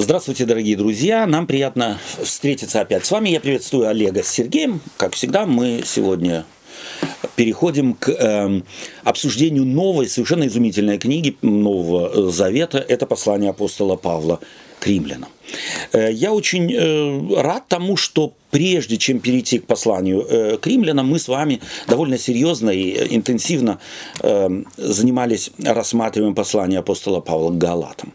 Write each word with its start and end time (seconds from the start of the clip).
Здравствуйте, 0.00 0.44
дорогие 0.44 0.76
друзья. 0.76 1.26
Нам 1.26 1.48
приятно 1.48 1.98
встретиться 2.22 2.80
опять 2.80 3.04
с 3.04 3.10
вами. 3.10 3.30
Я 3.30 3.40
приветствую 3.40 3.88
Олега 3.88 4.22
с 4.22 4.28
Сергеем. 4.28 4.80
Как 4.96 5.14
всегда, 5.14 5.44
мы 5.44 5.82
сегодня 5.84 6.44
переходим 7.34 7.94
к 7.94 8.08
э, 8.08 8.62
обсуждению 9.02 9.64
новой, 9.64 10.08
совершенно 10.08 10.46
изумительной 10.46 10.98
книги 10.98 11.36
Нового 11.42 12.30
Завета. 12.30 12.78
Это 12.78 13.06
послание 13.06 13.50
апостола 13.50 13.96
Павла 13.96 14.38
к 14.78 14.86
римлянам. 14.86 15.30
Э, 15.92 16.12
я 16.12 16.32
очень 16.32 16.72
э, 16.72 17.42
рад 17.42 17.66
тому, 17.66 17.96
что 17.96 18.34
прежде 18.52 18.98
чем 18.98 19.18
перейти 19.18 19.58
к 19.58 19.66
посланию 19.66 20.20
э, 20.20 20.58
к 20.58 20.66
римлянам, 20.68 21.08
мы 21.08 21.18
с 21.18 21.26
вами 21.26 21.60
довольно 21.88 22.18
серьезно 22.18 22.70
и 22.70 23.16
интенсивно 23.16 23.80
занимались 24.76 25.50
рассматриванием 25.58 26.36
послания 26.36 26.78
апостола 26.78 27.18
Павла 27.18 27.50
к 27.50 27.58
Галатам. 27.58 28.12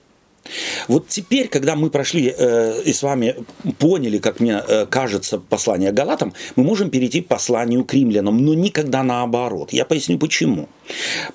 Вот 0.87 1.07
теперь, 1.07 1.47
когда 1.47 1.75
мы 1.75 1.89
прошли 1.89 2.33
э, 2.35 2.81
и 2.85 2.93
с 2.93 3.03
вами 3.03 3.35
поняли, 3.79 4.17
как 4.17 4.39
мне 4.39 4.61
э, 4.67 4.85
кажется, 4.85 5.39
послание 5.39 5.91
к 5.91 5.93
Галатам, 5.93 6.33
мы 6.55 6.63
можем 6.63 6.89
перейти 6.89 7.21
к 7.21 7.27
посланию 7.27 7.85
к 7.85 7.93
римлянам, 7.93 8.37
но 8.43 8.53
никогда 8.53 9.03
наоборот. 9.03 9.73
Я 9.73 9.85
поясню 9.85 10.17
почему. 10.17 10.67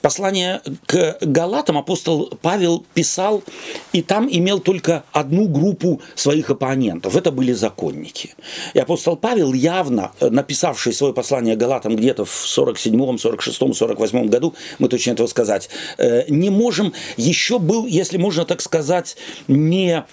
Послание 0.02 0.60
к 0.86 1.18
Галатам 1.22 1.78
апостол 1.78 2.30
Павел 2.42 2.84
писал, 2.94 3.42
и 3.92 4.02
там 4.02 4.28
имел 4.30 4.60
только 4.60 5.04
одну 5.12 5.48
группу 5.48 6.02
своих 6.14 6.50
оппонентов. 6.50 7.16
Это 7.16 7.30
были 7.30 7.52
законники. 7.52 8.34
И 8.74 8.78
апостол 8.78 9.16
Павел, 9.16 9.54
явно 9.54 10.12
э, 10.20 10.28
написавший 10.28 10.92
свое 10.92 11.14
послание 11.14 11.56
Галатам 11.56 11.96
где-то 11.96 12.24
в 12.24 12.30
47, 12.30 13.18
46, 13.18 13.74
48 13.74 14.28
году, 14.28 14.54
мы 14.78 14.88
точно 14.88 15.12
этого 15.12 15.26
сказать, 15.28 15.70
э, 15.96 16.24
не 16.28 16.50
можем, 16.50 16.92
еще 17.16 17.58
был, 17.58 17.86
если 17.86 18.18
можно 18.18 18.44
так 18.44 18.60
сказать, 18.60 18.97
сказать, 18.98 19.16
не, 19.48 20.04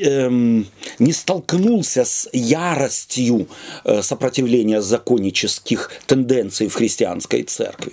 эм, 0.00 0.66
не 0.98 1.12
столкнулся 1.12 2.04
с 2.04 2.28
яростью 2.32 3.48
э, 3.84 4.02
сопротивления 4.02 4.80
законнических 4.80 5.90
тенденций 6.06 6.68
в 6.68 6.74
христианской 6.74 7.42
церкви. 7.42 7.92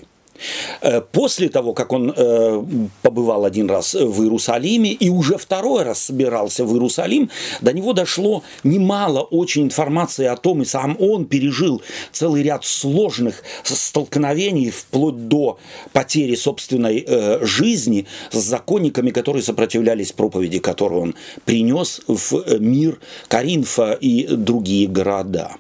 Э, 0.82 1.02
после 1.02 1.50
того, 1.50 1.74
как 1.74 1.94
он 1.94 2.14
э, 2.16 2.64
побывал 3.02 3.46
один 3.46 3.70
раз 3.70 3.94
в 3.94 4.24
Иерусалиме 4.24 4.92
и 4.92 5.10
уже 5.10 5.38
второй 5.38 5.84
раз 5.84 6.04
собирался 6.04 6.66
в 6.66 6.74
Иерусалим, 6.74 7.30
до 7.62 7.74
него 7.74 7.94
дошло 7.94 8.44
немало 8.64 9.22
очень 9.22 9.64
информации 9.64 10.26
о 10.26 10.36
том, 10.36 10.62
и 10.62 10.66
сам 10.66 10.98
он 11.00 11.26
пережил 11.26 11.82
целый 12.12 12.44
ряд 12.44 12.66
сложных 12.66 13.44
столкновений 13.64 14.70
вплоть 14.70 15.28
до 15.28 15.60
потери 15.94 16.36
собственной 16.36 17.04
э, 17.06 17.46
жизни 17.46 18.08
с 18.32 18.38
законниками, 18.38 19.12
которые 19.12 19.44
сопротивлялись 19.44 20.12
проповеди, 20.12 20.60
которую 20.60 21.02
он 21.02 21.16
принес 21.46 22.02
в 22.08 22.60
мир 22.60 23.00
Каринфа 23.28 23.94
и 23.94 24.28
другие 24.28 24.88
города. 24.88 25.56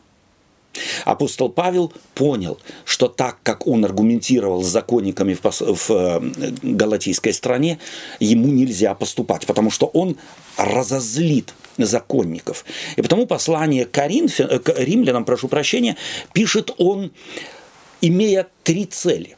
Апостол 1.05 1.49
Павел 1.49 1.94
понял, 2.16 2.59
что 2.85 3.08
так, 3.08 3.38
как 3.44 3.67
он 3.67 3.85
аргументировал 3.85 4.63
с 4.63 4.67
законниками 4.67 5.33
в, 5.33 5.44
в 5.44 5.89
э, 5.89 6.52
галатийской 6.61 7.33
стране, 7.33 7.80
ему 8.19 8.47
нельзя 8.47 8.94
поступать, 8.95 9.45
потому 9.45 9.72
что 9.72 9.88
он 9.88 10.17
разозлит 10.57 11.53
законников. 11.77 12.66
И 12.97 13.02
потому 13.02 13.25
послание 13.25 13.85
Коринфе, 13.85 14.44
э, 14.44 14.59
к 14.59 14.73
римлянам, 14.77 15.25
прошу 15.25 15.47
прощения, 15.47 15.95
пишет 16.33 16.72
он, 16.77 17.11
имея 18.02 18.47
три 18.63 18.85
цели. 18.85 19.38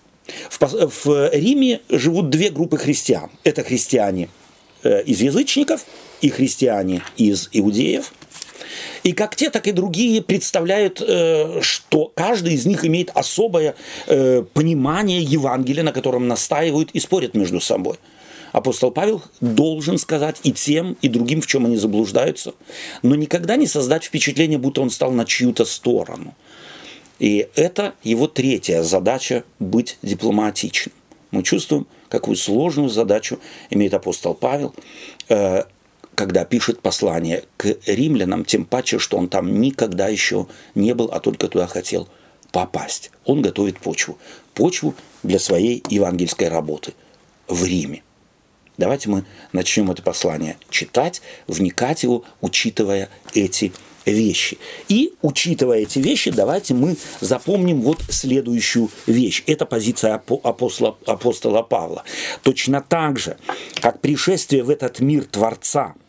В, 0.50 0.60
в 1.06 1.30
Риме 1.34 1.82
живут 1.90 2.30
две 2.30 2.50
группы 2.50 2.78
христиан. 2.78 3.30
Это 3.44 3.64
христиане 3.64 4.30
э, 4.84 5.04
из 5.04 5.22
язычников 5.22 5.86
и 6.22 6.30
христиане 6.30 7.02
из 7.18 7.50
иудеев– 7.52 8.14
и 9.04 9.14
как 9.14 9.36
те, 9.36 9.50
так 9.50 9.68
и 9.68 9.72
другие 9.72 10.22
представляют, 10.22 11.02
э, 11.02 11.62
что 11.62 12.12
каждый 12.14 12.54
из 12.54 12.66
них 12.66 12.86
имеет 12.86 13.10
особое 13.14 13.76
э, 14.08 14.44
понимание 14.54 15.22
Евангелия, 15.22 15.84
на 15.84 15.92
котором 15.92 16.28
настаивают 16.28 16.92
и 16.92 17.00
спорят 17.00 17.34
между 17.34 17.60
собой. 17.60 17.98
Апостол 18.52 18.92
Павел 18.92 19.24
должен 19.40 19.98
сказать 19.98 20.38
и 20.44 20.52
тем, 20.52 20.98
и 21.02 21.08
другим, 21.08 21.42
в 21.42 21.48
чем 21.48 21.66
они 21.66 21.78
заблуждаются, 21.78 22.54
но 23.02 23.16
никогда 23.16 23.56
не 23.56 23.66
создать 23.66 24.04
впечатление, 24.04 24.60
будто 24.60 24.82
он 24.82 24.90
стал 24.90 25.12
на 25.12 25.26
чью-то 25.26 25.64
сторону. 25.66 26.36
И 27.20 27.48
это 27.56 27.94
его 28.04 28.28
третья 28.28 28.84
задача– 28.84 29.44
быть 29.60 29.98
дипломатичным. 30.02 30.94
Мы 31.30 31.44
чувствуем, 31.44 31.88
какую 32.10 32.36
сложную 32.36 32.90
задачу 32.90 33.40
имеет 33.70 33.94
апостол 33.94 34.34
Павел 34.34 34.74
э,– 35.30 35.64
когда 36.16 36.46
пишет 36.46 36.82
послание 36.82 37.44
к 37.58 37.76
римлянам, 37.86 38.46
тем 38.46 38.66
паче, 38.66 39.00
что 39.00 39.18
он 39.18 39.28
там 39.30 39.62
никогда 39.62 40.08
еще 40.08 40.48
не 40.76 40.94
был, 40.94 41.10
а 41.12 41.20
только 41.20 41.48
туда 41.48 41.68
хотел 41.68 42.08
попасть. 42.52 43.12
Он 43.26 43.42
готовит 43.42 43.80
почву. 43.80 44.18
Почву 44.54 44.96
для 45.24 45.40
своей 45.40 45.84
евангельской 45.90 46.50
работы 46.50 46.94
в 47.48 47.64
Риме. 47.64 48.04
Давайте 48.78 49.10
мы 49.10 49.26
начнем 49.52 49.92
это 49.92 50.02
послание 50.02 50.58
читать, 50.70 51.22
вникать 51.48 52.04
его, 52.04 52.24
учитывая 52.42 53.10
эти 53.34 53.74
вещи. 54.06 54.58
И, 54.88 55.14
учитывая 55.22 55.80
эти 55.80 56.00
вещи, 56.00 56.32
давайте 56.32 56.74
мы 56.74 56.96
запомним 57.20 57.82
вот 57.82 58.00
следующую 58.10 58.90
вещь. 59.08 59.44
Это 59.48 59.66
позиция 59.66 60.16
апостола, 60.16 60.98
апостола 61.06 61.62
Павла. 61.62 62.04
Точно 62.44 62.82
так 62.82 63.20
же, 63.20 63.38
как 63.82 64.00
пришествие 64.00 64.64
в 64.64 64.70
этот 64.70 65.00
мир 65.00 65.26
Творца– 65.26 65.96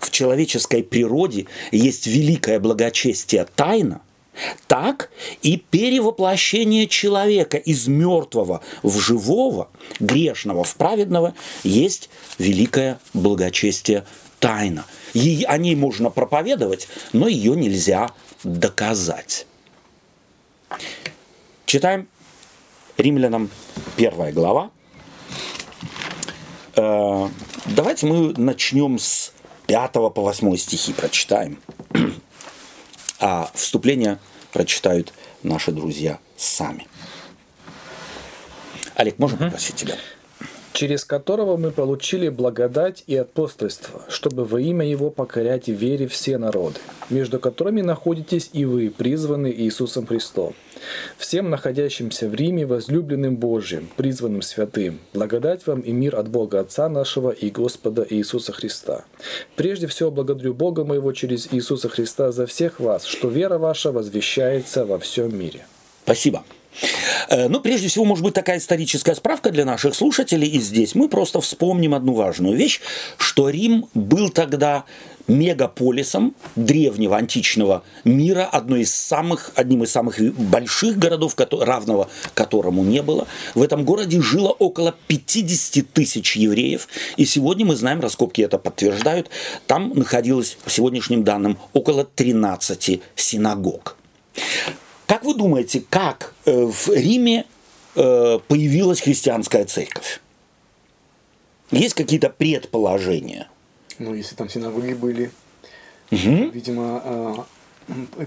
в 0.00 0.10
человеческой 0.10 0.82
природе 0.82 1.46
есть 1.70 2.06
великое 2.06 2.60
благочестие 2.60 3.46
тайна, 3.56 4.00
так 4.66 5.10
и 5.42 5.56
перевоплощение 5.56 6.86
человека 6.86 7.58
из 7.58 7.86
мертвого 7.86 8.62
в 8.82 8.98
живого, 8.98 9.68
грешного 10.00 10.64
в 10.64 10.74
праведного, 10.76 11.34
есть 11.62 12.08
великое 12.38 12.98
благочестие 13.12 14.04
тайна. 14.40 14.84
И 15.14 15.44
о 15.44 15.58
ней 15.58 15.74
можно 15.74 16.10
проповедовать, 16.10 16.88
но 17.12 17.28
ее 17.28 17.54
нельзя 17.54 18.10
доказать. 18.44 19.46
Читаем 21.66 22.08
Римлянам 22.96 23.50
первая 23.96 24.32
глава. 24.32 24.70
Э, 26.76 27.28
давайте 27.66 28.06
мы 28.06 28.32
начнем 28.36 28.98
с 28.98 29.32
5 29.66 29.92
по 29.92 30.10
8 30.10 30.56
стихи 30.56 30.92
прочитаем. 30.92 31.58
А 33.24 33.50
вступление 33.54 34.18
прочитают 34.52 35.12
наши 35.44 35.70
друзья 35.70 36.18
сами. 36.36 36.88
Олег, 38.96 39.18
можно 39.18 39.36
угу. 39.36 39.44
попросить 39.44 39.76
тебя? 39.76 39.96
Через 40.72 41.04
которого 41.04 41.56
мы 41.56 41.70
получили 41.70 42.28
благодать 42.28 43.04
и 43.06 43.16
апостольство, 43.16 44.02
чтобы 44.08 44.44
во 44.44 44.60
имя 44.60 44.86
Его 44.86 45.10
покорять 45.10 45.66
в 45.66 45.72
вере 45.72 46.06
все 46.06 46.38
народы, 46.38 46.80
между 47.10 47.38
которыми 47.38 47.82
находитесь 47.82 48.50
и 48.52 48.64
вы, 48.64 48.90
призваны 48.90 49.52
Иисусом 49.56 50.06
Христом. 50.06 50.54
Всем 51.16 51.50
находящимся 51.50 52.28
в 52.28 52.34
Риме, 52.34 52.66
возлюбленным 52.66 53.36
Божьим, 53.36 53.88
призванным 53.96 54.42
святым, 54.42 54.98
благодать 55.12 55.66
вам 55.66 55.80
и 55.80 55.92
мир 55.92 56.16
от 56.16 56.28
Бога 56.28 56.60
Отца 56.60 56.88
нашего 56.88 57.30
и 57.30 57.50
Господа 57.50 58.04
Иисуса 58.08 58.52
Христа. 58.52 59.04
Прежде 59.54 59.86
всего 59.86 60.10
благодарю 60.10 60.54
Бога 60.54 60.84
моего 60.84 61.12
через 61.12 61.52
Иисуса 61.52 61.88
Христа 61.88 62.32
за 62.32 62.46
всех 62.46 62.80
вас, 62.80 63.04
что 63.04 63.28
вера 63.28 63.58
ваша 63.58 63.92
возвещается 63.92 64.84
во 64.84 64.98
всем 64.98 65.36
мире. 65.38 65.66
Спасибо. 66.04 66.42
Э, 67.28 67.48
ну, 67.48 67.60
прежде 67.60 67.88
всего, 67.88 68.04
может 68.04 68.24
быть, 68.24 68.34
такая 68.34 68.58
историческая 68.58 69.14
справка 69.14 69.50
для 69.50 69.64
наших 69.64 69.94
слушателей. 69.94 70.48
И 70.48 70.60
здесь 70.60 70.94
мы 70.94 71.08
просто 71.08 71.40
вспомним 71.40 71.94
одну 71.94 72.14
важную 72.14 72.56
вещь, 72.56 72.80
что 73.18 73.48
Рим 73.48 73.86
был 73.94 74.30
тогда 74.30 74.84
мегаполисом 75.28 76.34
древнего 76.56 77.16
античного 77.16 77.84
мира, 78.04 78.44
одной 78.44 78.82
из 78.82 78.94
самых, 78.94 79.52
одним 79.54 79.84
из 79.84 79.92
самых 79.92 80.20
больших 80.34 80.98
городов, 80.98 81.36
равного 81.38 82.08
которому 82.34 82.82
не 82.82 83.02
было. 83.02 83.26
В 83.54 83.62
этом 83.62 83.84
городе 83.84 84.20
жило 84.20 84.50
около 84.50 84.94
50 85.06 85.92
тысяч 85.92 86.36
евреев, 86.36 86.88
и 87.16 87.24
сегодня 87.24 87.64
мы 87.64 87.76
знаем, 87.76 88.00
раскопки 88.00 88.42
это 88.42 88.58
подтверждают, 88.58 89.30
там 89.66 89.92
находилось, 89.94 90.56
по 90.64 90.70
сегодняшним 90.70 91.24
данным, 91.24 91.58
около 91.72 92.04
13 92.04 93.00
синагог. 93.14 93.96
Как 95.06 95.24
вы 95.24 95.34
думаете, 95.34 95.82
как 95.88 96.34
э, 96.44 96.64
в 96.64 96.88
Риме 96.88 97.44
э, 97.94 98.38
появилась 98.48 99.00
христианская 99.00 99.64
церковь? 99.64 100.20
Есть 101.70 101.94
какие-то 101.94 102.28
предположения? 102.28 103.48
Ну, 103.98 104.14
если 104.14 104.34
там 104.34 104.48
синагоги 104.48 104.92
были, 104.94 105.30
угу. 106.10 106.50
видимо, 106.50 107.46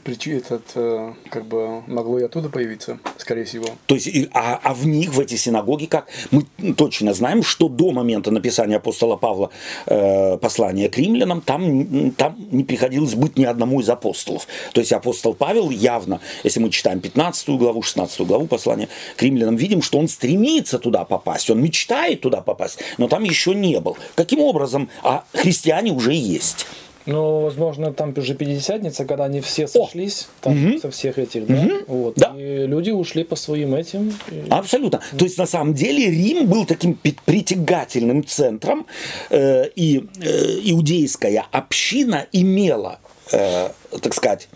Причина 0.03 0.37
этот, 0.37 0.63
э, 0.75 1.13
как 1.29 1.45
бы, 1.45 1.81
могло 1.87 2.19
и 2.19 2.23
оттуда 2.23 2.49
появиться, 2.49 2.99
скорее 3.17 3.45
всего. 3.45 3.67
То 3.85 3.95
есть, 3.95 4.09
а, 4.33 4.59
а 4.61 4.73
в 4.73 4.85
них, 4.85 5.13
в 5.13 5.19
эти 5.19 5.35
синагоги, 5.35 5.85
как? 5.85 6.07
Мы 6.31 6.45
точно 6.73 7.13
знаем, 7.13 7.43
что 7.43 7.69
до 7.69 7.91
момента 7.91 8.31
написания 8.31 8.77
апостола 8.77 9.15
Павла 9.15 9.51
э, 9.85 10.37
послания 10.37 10.89
к 10.89 10.97
римлянам, 10.97 11.41
там, 11.41 12.11
там 12.11 12.35
не 12.51 12.63
приходилось 12.63 13.15
быть 13.15 13.37
ни 13.37 13.45
одному 13.45 13.81
из 13.81 13.89
апостолов. 13.89 14.47
То 14.73 14.81
есть 14.81 14.91
апостол 14.91 15.33
Павел 15.33 15.69
явно, 15.69 16.19
если 16.43 16.59
мы 16.59 16.69
читаем 16.69 16.99
15 16.99 17.49
главу, 17.49 17.81
16 17.81 18.21
главу 18.21 18.47
послания 18.47 18.89
к 19.15 19.21
римлянам, 19.21 19.55
видим, 19.55 19.81
что 19.81 19.99
он 19.99 20.07
стремится 20.07 20.79
туда 20.79 21.05
попасть, 21.05 21.49
он 21.49 21.61
мечтает 21.61 22.21
туда 22.21 22.41
попасть, 22.41 22.79
но 22.97 23.07
там 23.07 23.23
еще 23.23 23.53
не 23.55 23.79
был. 23.79 23.97
Каким 24.15 24.39
образом? 24.39 24.89
А 25.03 25.23
христиане 25.33 25.91
уже 25.91 26.13
есть. 26.13 26.65
Ну, 27.05 27.41
возможно, 27.41 27.93
там 27.93 28.13
уже 28.17 28.33
Пятидесятница, 28.33 29.05
когда 29.05 29.25
они 29.25 29.41
все 29.41 29.67
сошлись, 29.67 30.27
О! 30.41 30.45
там 30.45 30.65
угу. 30.71 30.79
со 30.79 30.89
всех 30.89 31.19
этих, 31.19 31.45
да? 31.45 31.53
Угу. 31.53 31.73
Вот. 31.87 32.15
да. 32.15 32.33
И 32.37 32.65
люди 32.65 32.91
ушли 32.91 33.23
по 33.23 33.35
своим 33.35 33.75
этим. 33.75 34.13
Абсолютно. 34.49 35.01
То 35.17 35.25
есть, 35.25 35.37
на 35.37 35.45
самом 35.45 35.73
деле, 35.73 36.09
Рим 36.09 36.47
был 36.47 36.65
таким 36.65 36.95
притягательным 37.25 38.25
центром, 38.25 38.87
э, 39.29 39.67
и 39.75 40.05
э, 40.19 40.59
иудейская 40.63 41.45
община 41.51 42.25
имела, 42.31 42.99
э, 43.31 43.69
так 44.01 44.13
сказать, 44.13 44.49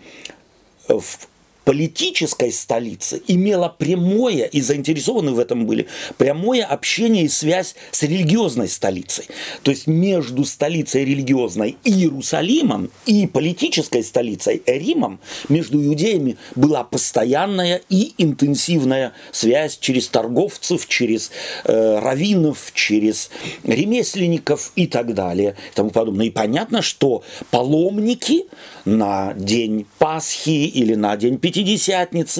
в 0.88 1.29
политической 1.64 2.52
столицы 2.52 3.22
имела 3.26 3.68
прямое, 3.68 4.44
и 4.44 4.60
заинтересованы 4.60 5.32
в 5.32 5.38
этом 5.38 5.66
были, 5.66 5.86
прямое 6.16 6.64
общение 6.64 7.24
и 7.24 7.28
связь 7.28 7.74
с 7.90 8.02
религиозной 8.02 8.68
столицей. 8.68 9.26
То 9.62 9.70
есть 9.70 9.86
между 9.86 10.44
столицей 10.44 11.04
религиозной 11.04 11.76
Иерусалимом 11.84 12.90
и 13.06 13.26
политической 13.26 14.02
столицей 14.02 14.62
Римом, 14.66 15.20
между 15.48 15.84
иудеями 15.84 16.36
была 16.54 16.84
постоянная 16.84 17.82
и 17.88 18.14
интенсивная 18.18 19.12
связь 19.32 19.78
через 19.78 20.08
торговцев, 20.08 20.86
через 20.88 21.30
э, 21.64 21.98
раввинов, 21.98 22.72
через 22.74 23.30
ремесленников 23.64 24.72
и 24.76 24.86
так 24.86 25.14
далее 25.14 25.56
и 25.72 25.74
тому 25.74 25.90
подобное. 25.90 26.26
И 26.26 26.30
понятно, 26.30 26.82
что 26.82 27.22
паломники 27.50 28.46
на 28.84 29.34
день 29.34 29.86
Пасхи 29.98 30.66
или 30.66 30.94
на 30.94 31.16
день 31.16 31.38
Пятидесятницы 31.38 31.49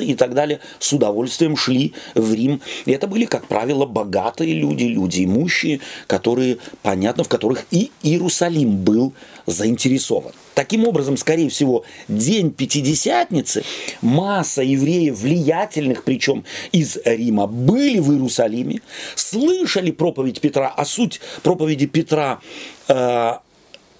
и 0.03 0.15
так 0.15 0.35
далее 0.35 0.61
с 0.79 0.93
удовольствием 0.93 1.57
шли 1.57 1.93
в 2.15 2.33
Рим. 2.33 2.61
И 2.87 2.93
это 2.93 3.07
были, 3.07 3.25
как 3.25 3.47
правило, 3.47 3.87
богатые 3.87 4.55
люди, 4.55 4.85
люди 4.85 5.25
имущие, 5.25 5.81
которые, 6.07 6.59
понятно, 6.83 7.25
в 7.25 7.29
которых 7.29 7.67
и 7.71 7.91
Иерусалим 8.03 8.77
был 8.77 9.13
заинтересован. 9.47 10.33
Таким 10.55 10.87
образом, 10.87 11.17
скорее 11.17 11.49
всего, 11.49 11.85
день 12.09 12.51
Пятидесятницы 12.51 13.65
масса 14.03 14.63
евреев, 14.63 15.19
влиятельных 15.19 16.05
причем 16.05 16.45
из 16.73 16.99
Рима, 17.05 17.47
были 17.47 17.99
в 17.99 18.13
Иерусалиме, 18.13 18.83
слышали 19.15 19.91
проповедь 19.91 20.41
Петра, 20.41 20.73
а 20.77 20.85
суть 20.85 21.21
проповеди 21.43 21.87
Петра 21.87 22.41
э, 22.89 23.33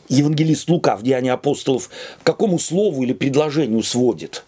евангелист 0.09 0.69
Лука 0.69 0.97
в 0.97 1.03
Деянии 1.03 1.31
апостолов 1.31 1.89
к 2.23 2.27
какому 2.27 2.59
слову 2.59 3.05
или 3.05 3.13
предложению 3.13 3.83
сводит? 3.83 4.45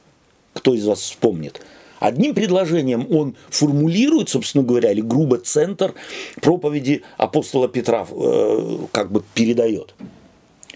Кто 0.53 0.75
из 0.75 0.87
вас 0.87 1.01
вспомнит? 1.01 1.61
Одним 2.01 2.35
предложением 2.35 3.07
он 3.11 3.37
формулирует, 3.49 4.29
собственно 4.29 4.65
говоря, 4.65 4.91
или 4.91 5.01
грубо 5.01 5.39
центр 5.39 5.95
проповеди 6.41 7.03
апостола 7.17 7.69
Петра 7.69 8.05
э, 8.11 8.79
как 8.91 9.13
бы 9.13 9.23
передает 9.35 9.95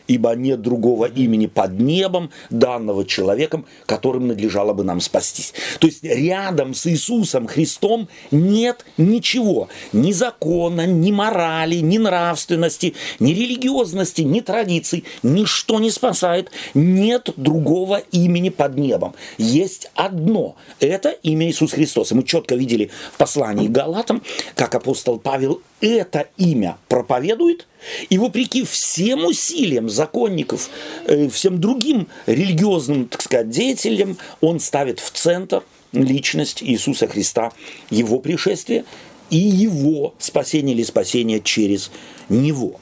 ибо 0.07 0.35
нет 0.35 0.63
другого 0.63 1.07
имени 1.07 1.47
под 1.47 1.79
небом, 1.79 2.31
данного 2.51 3.05
человеком, 3.05 3.67
которым 3.87 4.29
надлежало 4.29 4.73
бы 4.73 4.85
нам 4.85 5.01
спастись. 5.01 5.53
То 5.79 5.87
есть 5.87 6.03
рядом 6.03 6.75
с 6.75 6.87
Иисусом 6.87 7.47
Христом 7.47 8.09
нет 8.31 8.85
ничего, 8.97 9.69
ни 9.93 10.13
закона, 10.13 10.87
ни 10.87 11.13
морали, 11.13 11.77
ни 11.77 11.99
нравственности, 11.99 12.95
ни 13.19 13.33
религиозности, 13.33 14.23
ни 14.23 14.41
традиций, 14.41 15.05
ничто 15.23 15.79
не 15.81 15.91
спасает, 15.91 16.51
нет 16.75 17.31
другого 17.37 18.03
имени 18.13 18.51
под 18.51 18.77
небом. 18.77 19.15
Есть 19.39 19.91
одно, 19.95 20.57
это 20.81 21.11
имя 21.11 21.49
Иисус 21.49 21.73
Христос. 21.73 22.13
И 22.13 22.15
мы 22.15 22.23
четко 22.23 22.55
видели 22.55 22.91
в 23.13 23.19
послании 23.19 23.69
Галатам, 23.69 24.23
как 24.55 24.75
апостол 24.75 25.19
Павел 25.19 25.63
это 25.81 26.29
имя 26.37 26.79
проповедует, 26.89 27.67
и 28.09 28.19
вопреки 28.19 28.65
всем 28.65 29.27
усилиям 29.27 29.89
законников, 29.89 30.71
э, 31.07 31.29
всем 31.29 31.61
другим 31.61 32.09
религиозным, 32.27 33.09
так 33.09 33.23
сказать, 33.23 33.51
деятелям, 33.51 34.17
он 34.41 34.61
ставит 34.61 35.01
в 35.01 35.11
центр 35.11 35.63
личность 35.93 36.63
Иисуса 36.63 37.07
Христа, 37.07 37.53
его 37.91 38.19
пришествие 38.19 38.85
и 39.31 39.37
его 39.37 40.15
спасение 40.19 40.75
или 40.75 40.83
спасение 40.83 41.41
через 41.41 41.91
него. 42.29 42.81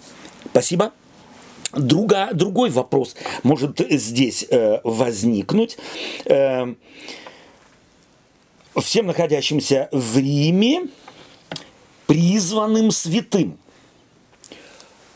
Спасибо. 0.51 0.93
Друга, 1.73 2.31
другой 2.33 2.71
вопрос 2.71 3.17
может 3.43 3.81
здесь 3.91 4.47
э, 4.49 4.79
возникнуть. 4.85 5.77
Э, 6.27 6.75
всем 8.81 9.07
находящимся 9.07 9.89
в 9.91 10.17
Риме, 10.19 10.83
призванным 12.07 12.91
святым. 12.91 13.59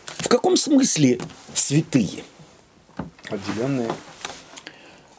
В 0.07 0.29
каком 0.29 0.57
смысле 0.57 1.21
святые? 1.55 2.25
Отделенные. 3.31 3.91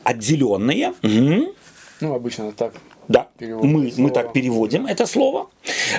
Отделенные. 0.03 0.93
Угу. 1.03 1.55
Ну, 2.01 2.13
обычно 2.13 2.51
так. 2.51 2.73
Да, 3.09 3.27
мы, 3.39 3.91
мы 3.97 4.11
так 4.11 4.33
переводим 4.33 4.85
это 4.85 5.07
слово. 5.07 5.49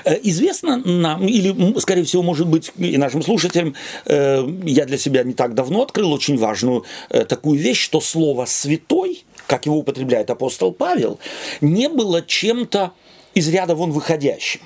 Э, 0.05 0.17
известно 0.23 0.77
нам, 0.77 1.27
или, 1.27 1.79
скорее 1.81 2.05
всего, 2.05 2.23
может 2.23 2.47
быть, 2.47 2.71
и 2.79 2.97
нашим 2.99 3.23
слушателям, 3.23 3.75
э, 4.07 4.49
я 4.65 4.87
для 4.87 4.97
себя 4.97 5.25
не 5.25 5.33
так 5.33 5.55
давно 5.55 5.83
открыл 5.83 6.13
очень 6.13 6.39
важную 6.39 6.85
э, 7.09 7.25
такую 7.25 7.59
вещь, 7.59 7.81
что 7.81 8.01
слово 8.01 8.45
«святой», 8.45 9.25
как 9.49 9.67
его 9.67 9.79
употребляет 9.79 10.31
апостол 10.31 10.71
Павел, 10.71 11.19
не 11.61 11.89
было 11.89 12.23
чем-то 12.23 12.93
из 13.35 13.49
ряда 13.49 13.75
вон 13.75 13.91
выходящим. 13.91 14.61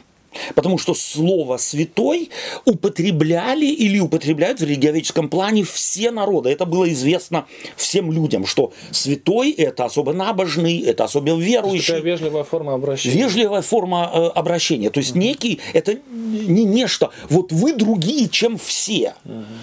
Потому 0.54 0.78
что 0.78 0.94
слово 0.94 1.56
«святой» 1.56 2.30
употребляли 2.64 3.66
или 3.66 3.98
употребляют 3.98 4.60
в 4.60 4.64
религиоведческом 4.64 5.28
плане 5.28 5.64
все 5.64 6.10
народы. 6.10 6.50
Это 6.50 6.66
было 6.66 6.90
известно 6.92 7.46
всем 7.76 8.12
людям, 8.12 8.46
что 8.46 8.72
святой– 8.90 9.50
это 9.52 9.84
особо 9.84 10.12
набожный, 10.12 10.80
это 10.80 11.04
особо 11.04 11.34
верующий. 11.34 11.94
Это 11.94 12.04
вежливая 12.04 12.44
форма 12.44 12.74
обращения. 12.74 13.16
Вежливая 13.16 13.62
форма 13.62 14.10
э, 14.12 14.26
обращения. 14.26 14.90
То 14.90 15.00
есть 15.00 15.14
некий, 15.14 15.60
это 15.72 15.98
не 16.12 16.64
нечто, 16.64 17.10
вот 17.28 17.52
вы 17.52 17.74
другие, 17.74 18.28
чем 18.28 18.58
все. 18.58 19.14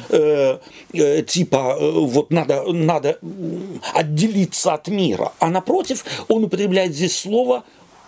Э, 0.10 0.58
э, 0.94 1.24
типа, 1.24 1.78
э, 1.80 1.92
вот 1.92 2.32
надо, 2.32 2.64
надо 2.72 3.20
отделиться 3.94 4.74
от 4.74 4.88
мира. 4.88 5.34
А 5.40 5.50
напротив, 5.50 6.06
он 6.28 6.46
употребляет 6.46 6.94
здесь 6.94 7.18
слово 7.18 7.64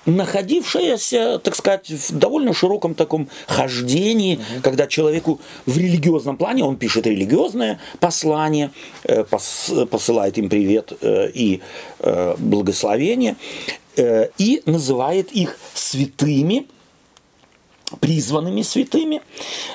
находившаяся, 0.05 1.39
так 1.39 1.55
сказать, 1.55 1.89
в 1.89 2.17
довольно 2.17 2.53
широком 2.53 2.95
таком 2.95 3.29
хождении, 3.47 4.35
угу. 4.35 4.61
когда 4.61 4.87
человеку 4.87 5.39
в 5.65 5.77
религиозном 5.77 6.37
плане, 6.37 6.63
он 6.63 6.77
пишет 6.77 7.07
религиозное 7.07 7.79
послание, 7.99 8.71
э, 9.03 9.23
посылает 9.23 10.37
им 10.37 10.49
привет 10.49 10.93
э, 11.01 11.29
и 11.33 11.61
э, 11.99 12.35
благословение, 12.37 13.35
и 13.95 14.63
называет 14.65 15.31
их 15.31 15.55
святыми, 15.75 16.65
призванными 17.99 18.61
святыми, 18.61 19.21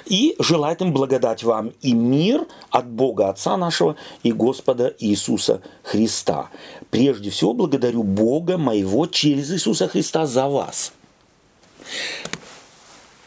и 0.07 0.35
желает 0.39 0.81
им 0.81 0.93
благодать 0.93 1.43
вам 1.43 1.73
и 1.83 1.93
мир 1.93 2.47
от 2.71 2.87
Бога 2.87 3.29
Отца 3.29 3.57
нашего 3.57 3.97
и 4.23 4.33
Господа 4.33 4.95
Иисуса 4.99 5.61
Христа. 5.83 6.51
Прежде 6.91 7.31
всего 7.31 7.55
благодарю 7.55 8.03
Бога 8.03 8.59
моего 8.59 9.07
через 9.07 9.51
Иисуса 9.53 9.89
Христа 9.89 10.27
за 10.27 10.49
вас. 10.49 10.93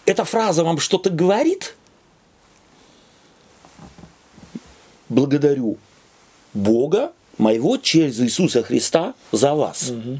Эта 0.05 0.25
фраза 0.25 0.63
вам 0.63 0.79
что-то 0.79 1.09
говорит? 1.09 1.75
Благодарю 5.09 5.77
Бога 6.53 7.13
моего 7.37 7.77
через 7.77 8.19
Иисуса 8.19 8.63
Христа 8.63 9.13
за 9.31 9.53
вас. 9.53 9.89
Угу. 9.89 10.19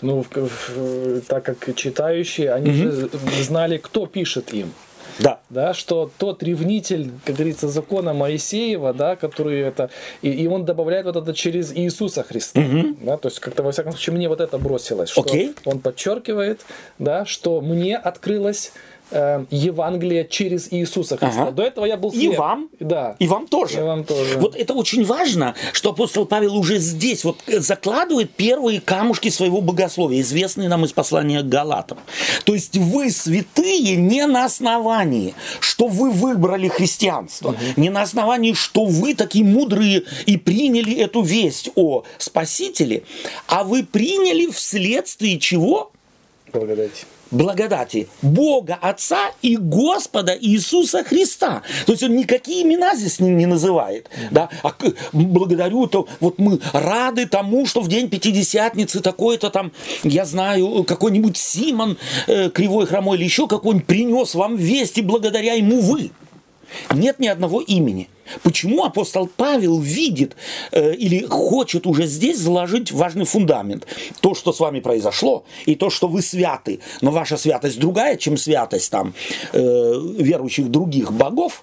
Ну, 0.00 0.24
так 1.28 1.44
как 1.44 1.74
читающие, 1.74 2.52
они 2.52 2.70
угу. 2.70 2.76
же 2.76 3.10
знали, 3.42 3.78
кто 3.78 4.06
пишет 4.06 4.52
им. 4.52 4.72
Да. 5.18 5.40
Да, 5.48 5.74
что 5.74 6.10
тот 6.18 6.42
ревнитель, 6.42 7.10
как 7.24 7.36
говорится, 7.36 7.68
закона 7.68 8.12
Моисеева, 8.14 8.92
да, 8.92 9.16
который 9.16 9.60
это, 9.60 9.90
и, 10.22 10.30
и 10.30 10.46
он 10.46 10.64
добавляет 10.64 11.06
вот 11.06 11.16
это 11.16 11.32
через 11.34 11.72
Иисуса 11.72 12.22
Христа. 12.22 12.60
Угу. 12.60 12.96
Да, 13.02 13.16
то 13.16 13.28
есть 13.28 13.40
как-то 13.40 13.62
во 13.62 13.72
всяком 13.72 13.92
случае 13.92 14.16
мне 14.16 14.28
вот 14.28 14.40
это 14.40 14.58
бросилось, 14.58 15.10
что 15.10 15.22
okay. 15.22 15.56
он 15.64 15.80
подчеркивает, 15.80 16.62
да, 16.98 17.24
что 17.24 17.60
мне 17.60 17.96
открылось 17.96 18.72
э, 19.10 19.44
Евангелие 19.50 20.26
через 20.28 20.72
Иисуса 20.72 21.16
Христа. 21.16 21.42
Ага. 21.42 21.50
До 21.52 21.62
этого 21.62 21.84
я 21.84 21.96
был 21.96 22.10
И 22.10 22.18
слеп. 22.18 22.38
вам. 22.38 22.68
Да. 22.80 23.16
И 23.18 23.26
вам 23.26 23.46
тоже. 23.46 23.78
И 23.78 23.82
вам 23.82 24.04
тоже. 24.04 24.38
Вот 24.38 24.56
это 24.56 24.74
очень 24.74 25.04
важно, 25.04 25.54
что 25.72 25.90
апостол 25.90 26.26
Павел 26.26 26.56
уже 26.56 26.78
здесь 26.78 27.24
вот 27.24 27.38
э, 27.46 27.60
закладывает 27.60 28.30
первые 28.32 28.80
камушки 28.80 29.28
своего 29.28 29.60
богословия, 29.60 30.20
известные 30.20 30.68
нам 30.68 30.84
из 30.84 30.92
послания 30.92 31.42
к 31.42 31.48
Галатам. 31.48 31.98
То 32.44 32.54
есть 32.54 32.76
вы 32.76 33.10
святые 33.10 33.96
не 33.96 34.26
на 34.26 34.44
основании, 34.44 35.34
что 35.60 35.86
вы 35.88 36.10
выбрали 36.10 36.68
христианство, 36.68 37.54
не 37.76 37.90
на 37.90 38.02
основании, 38.02 38.52
что 38.52 38.84
вы 38.84 39.14
такие 39.14 39.44
мудрые 39.44 40.04
и 40.26 40.36
приняли 40.36 40.94
эту 40.96 41.22
весть 41.22 41.70
о 41.74 42.04
Спасителе, 42.18 43.02
а 43.46 43.64
вы 43.64 43.84
приняли 43.84 44.50
вследствие 44.50 45.38
чего? 45.38 45.92
Благодать. 46.52 47.06
Благодати 47.34 48.08
Бога 48.22 48.78
Отца 48.80 49.32
и 49.42 49.56
Господа 49.56 50.36
Иисуса 50.40 51.04
Христа. 51.04 51.62
То 51.86 51.92
есть 51.92 52.02
он 52.02 52.16
никакие 52.16 52.62
имена 52.62 52.94
здесь 52.94 53.20
не, 53.20 53.30
не 53.30 53.46
называет. 53.46 54.08
Да? 54.30 54.48
А 54.62 54.72
благодарю, 55.12 55.86
то 55.86 56.08
вот 56.20 56.38
мы 56.38 56.60
рады 56.72 57.26
тому, 57.26 57.66
что 57.66 57.80
в 57.80 57.88
день 57.88 58.08
Пятидесятницы 58.08 59.00
такой-то 59.00 59.50
там, 59.50 59.72
я 60.02 60.24
знаю, 60.24 60.84
какой-нибудь 60.84 61.36
Симон 61.36 61.98
э, 62.26 62.50
Кривой 62.50 62.86
Хромой 62.86 63.16
или 63.16 63.24
еще 63.24 63.48
какой-нибудь 63.48 63.86
принес 63.86 64.34
вам 64.34 64.56
весть, 64.56 64.98
и 64.98 65.02
благодаря 65.02 65.54
ему 65.54 65.80
вы. 65.80 66.10
Нет 66.92 67.18
ни 67.18 67.26
одного 67.26 67.60
имени. 67.60 68.08
Почему 68.42 68.84
апостол 68.84 69.26
Павел 69.26 69.78
видит 69.78 70.36
э, 70.72 70.94
или 70.94 71.24
хочет 71.26 71.86
уже 71.86 72.06
здесь 72.06 72.38
заложить 72.38 72.92
важный 72.92 73.24
фундамент? 73.24 73.86
То, 74.20 74.34
что 74.34 74.52
с 74.52 74.60
вами 74.60 74.80
произошло, 74.80 75.44
и 75.66 75.74
то, 75.74 75.90
что 75.90 76.08
вы 76.08 76.22
святы, 76.22 76.80
но 77.00 77.10
ваша 77.10 77.36
святость 77.36 77.78
другая, 77.78 78.16
чем 78.16 78.36
святость 78.36 78.90
там 78.90 79.14
э, 79.52 79.60
верующих 80.18 80.70
других 80.70 81.12
богов, 81.12 81.62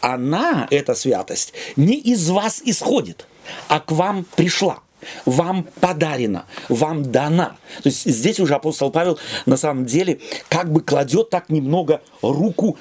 она, 0.00 0.66
эта 0.70 0.94
святость, 0.94 1.54
не 1.76 1.94
из 1.94 2.28
вас 2.28 2.60
исходит, 2.64 3.26
а 3.68 3.80
к 3.80 3.92
вам 3.92 4.26
пришла 4.36 4.80
вам 5.24 5.66
подарена, 5.80 6.46
вам 6.68 7.10
дана. 7.10 7.56
То 7.82 7.88
есть 7.88 8.04
здесь 8.04 8.40
уже 8.40 8.54
апостол 8.54 8.90
Павел 8.90 9.18
на 9.46 9.56
самом 9.56 9.86
деле 9.86 10.20
как 10.48 10.72
бы 10.72 10.80
кладет 10.80 11.30
так 11.30 11.50
немного 11.50 12.00
руку, 12.22 12.78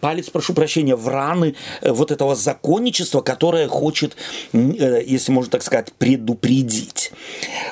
палец, 0.00 0.30
прошу 0.30 0.54
прощения, 0.54 0.96
в 0.96 1.08
раны 1.08 1.54
э, 1.80 1.92
вот 1.92 2.10
этого 2.10 2.34
законничества, 2.34 3.20
которое 3.20 3.68
хочет, 3.68 4.16
э, 4.52 5.02
если 5.06 5.32
можно 5.32 5.50
так 5.50 5.62
сказать, 5.62 5.92
предупредить. 5.92 7.12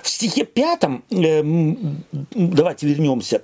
В 0.03 0.09
стихе 0.09 0.45
пятом, 0.45 1.05
э, 1.11 1.43
давайте 2.33 2.87
вернемся, 2.87 3.43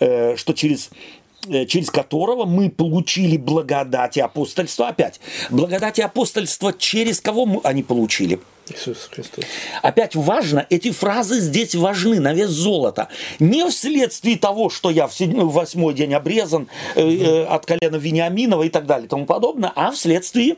э, 0.00 0.36
что 0.36 0.52
через 0.52 0.90
э, 0.90 1.21
через 1.68 1.90
которого 1.90 2.44
мы 2.44 2.70
получили 2.70 3.36
благодать 3.36 4.16
и 4.16 4.20
апостольство. 4.20 4.88
Опять, 4.88 5.20
благодать 5.50 5.98
и 5.98 6.02
апостольство 6.02 6.72
через 6.72 7.20
кого 7.20 7.46
мы, 7.46 7.60
они 7.64 7.82
получили? 7.82 8.40
Иисус 8.70 9.08
Христос. 9.10 9.44
Опять 9.82 10.14
важно, 10.14 10.66
эти 10.70 10.92
фразы 10.92 11.40
здесь 11.40 11.74
важны 11.74 12.20
на 12.20 12.32
вес 12.32 12.50
золота. 12.50 13.08
Не 13.40 13.68
вследствие 13.68 14.38
того, 14.38 14.70
что 14.70 14.90
я 14.90 15.06
в 15.06 15.14
седьмой, 15.14 15.44
в 15.44 15.52
восьмой 15.52 15.94
день 15.94 16.14
обрезан 16.14 16.68
э, 16.94 17.02
э, 17.02 17.44
от 17.44 17.66
колена 17.66 17.96
Вениаминова 17.96 18.62
и 18.62 18.68
так 18.68 18.86
далее 18.86 19.06
и 19.06 19.08
тому 19.08 19.26
подобное, 19.26 19.72
а 19.74 19.90
вследствие 19.90 20.56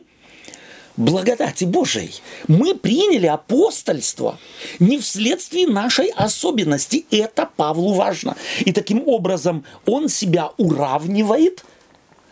благодати 0.97 1.65
Божией. 1.65 2.21
Мы 2.47 2.75
приняли 2.75 3.27
апостольство 3.27 4.37
не 4.79 4.97
вследствие 4.97 5.67
нашей 5.67 6.09
особенности. 6.09 7.05
Это 7.11 7.49
Павлу 7.55 7.93
важно. 7.93 8.35
И 8.59 8.71
таким 8.71 9.07
образом 9.07 9.65
он 9.85 10.09
себя 10.09 10.51
уравнивает 10.57 11.63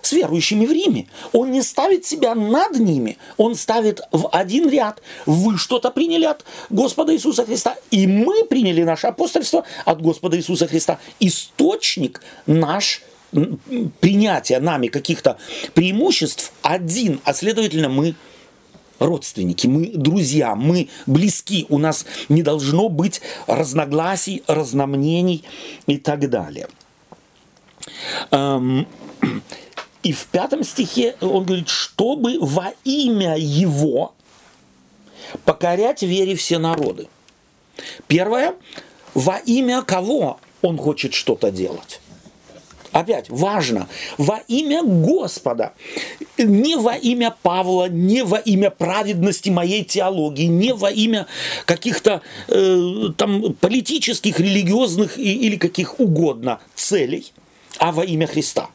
с 0.01 0.12
верующими 0.12 0.65
в 0.65 0.72
Риме. 0.72 1.08
Он 1.32 1.51
не 1.51 1.62
ставит 1.62 2.05
себя 2.05 2.36
над 2.36 2.77
ними, 2.77 3.17
он 3.38 3.55
ставит 3.55 4.01
в 4.12 4.27
один 4.32 4.70
ряд. 4.70 5.01
Вы 5.25 5.58
что-то 5.58 5.91
приняли 5.91 6.25
от 6.25 6.43
Господа 6.70 7.15
Иисуса 7.15 7.46
Христа, 7.46 7.77
и 7.89 8.05
мы 8.05 8.43
приняли 8.43 8.84
наше 8.84 9.08
апостольство 9.08 9.63
от 9.86 10.01
Господа 10.01 10.38
Иисуса 10.38 10.67
Христа. 10.67 11.00
Источник 11.20 12.22
наш 12.46 13.01
принятия 14.01 14.60
нами 14.60 14.88
каких-то 14.88 15.38
преимуществ 15.74 16.51
один, 16.62 17.20
а 17.24 17.34
следовательно 17.34 17.89
мы 17.89 18.15
родственники, 19.00 19.67
мы 19.67 19.91
друзья, 19.93 20.55
мы 20.55 20.89
близки, 21.05 21.65
у 21.69 21.77
нас 21.77 22.05
не 22.29 22.43
должно 22.43 22.89
быть 22.89 23.21
разногласий, 23.47 24.43
разномнений 24.47 25.43
и 25.88 25.97
так 25.97 26.29
далее. 26.29 26.67
Эм, 28.31 28.88
И 30.03 30.12
в 30.12 30.25
пятом 30.25 30.63
стихе 30.63 31.15
он 31.21 31.45
говорит, 31.45 31.69
чтобы 31.69 32.38
во 32.39 32.73
имя 32.83 33.38
его 33.38 34.13
покорять 35.45 36.03
вере 36.03 36.35
все 36.35 36.59
народы. 36.59 37.07
Первое, 38.07 38.55
во 39.13 39.38
имя 39.38 39.81
кого 39.81 40.39
он 40.62 40.77
хочет 40.77 41.13
что-то 41.13 41.51
делать. 41.51 42.01
Опять 42.93 43.29
важно, 43.29 43.88
во 44.19 44.41
имя 44.47 44.83
Господа, 44.83 45.73
не 46.38 46.75
во 46.75 46.95
имя 46.95 47.35
Павла, 47.41 47.89
не 47.89 48.23
во 48.23 48.38
имя 48.38 48.69
праведности 48.69 49.50
моей 49.50 49.83
теологии, 49.83 50.45
не 50.45 50.73
во 50.73 50.91
имя 50.91 51.25
каких-то 51.65 52.21
э, 52.47 53.09
там 53.17 53.53
политических, 53.53 54.39
религиозных 54.39 55.17
и- 55.17 55.33
или 55.47 55.55
каких 55.55 56.00
угодно 56.00 56.59
целей, 56.75 57.33
а 57.79 57.91
во 57.91 58.05
имя 58.05 58.27
Христа. 58.27 58.69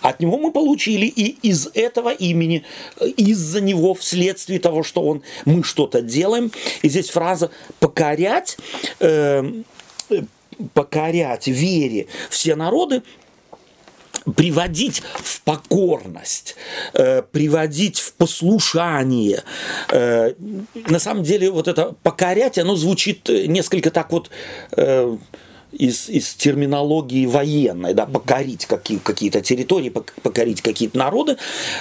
От 0.00 0.20
него 0.20 0.38
мы 0.38 0.52
получили, 0.52 1.06
и 1.06 1.36
из 1.42 1.68
этого 1.74 2.10
имени, 2.10 2.62
э, 3.00 3.08
из-за 3.08 3.60
него, 3.60 3.94
вследствие 3.94 4.60
того, 4.60 4.84
что 4.84 5.02
он, 5.02 5.22
мы 5.46 5.64
что-то 5.64 6.00
делаем. 6.00 6.52
И 6.82 6.88
здесь 6.88 7.10
фраза 7.10 7.50
«покорять», 7.80 8.56
э, 9.00 9.42
э, 10.10 10.22
«покорять 10.74 11.48
вере 11.48 12.06
все 12.30 12.54
народы», 12.54 13.02
приводить 14.36 15.02
в 15.14 15.42
покорность, 15.42 16.56
э, 16.92 17.22
приводить 17.22 18.00
в 18.00 18.14
послушание. 18.14 19.42
Э, 19.90 20.32
на 20.88 20.98
самом 20.98 21.24
деле 21.24 21.50
вот 21.50 21.68
это 21.68 21.94
покорять, 22.02 22.58
оно 22.58 22.76
звучит 22.76 23.28
несколько 23.28 23.90
так 23.90 24.12
вот 24.12 24.30
э, 24.76 25.16
из, 25.78 26.08
из 26.08 26.34
терминологии 26.34 27.26
военной, 27.26 27.94
да, 27.94 28.06
покорить 28.06 28.66
какие, 28.66 28.98
какие-то 28.98 29.40
территории, 29.40 29.90
пок- 29.90 30.12
покорить 30.22 30.62
какие-то 30.62 30.98
народы. 30.98 31.36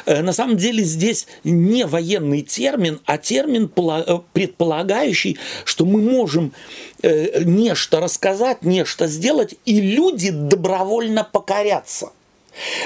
Э, 0.06 0.22
на 0.22 0.34
самом 0.34 0.58
деле 0.58 0.84
здесь 0.84 1.28
не 1.44 1.86
военный 1.86 2.42
термин, 2.42 3.00
а 3.06 3.18
термин, 3.18 3.72
э, 3.76 4.20
предполагающий, 4.34 5.38
что 5.66 5.86
мы 5.86 6.02
можем 6.02 6.54
э, 7.02 7.44
нечто 7.44 8.00
рассказать, 8.00 8.64
нечто 8.64 9.08
сделать, 9.08 9.56
и 9.66 9.80
люди 9.80 10.32
добровольно 10.32 11.24
покорятся. 11.24 12.12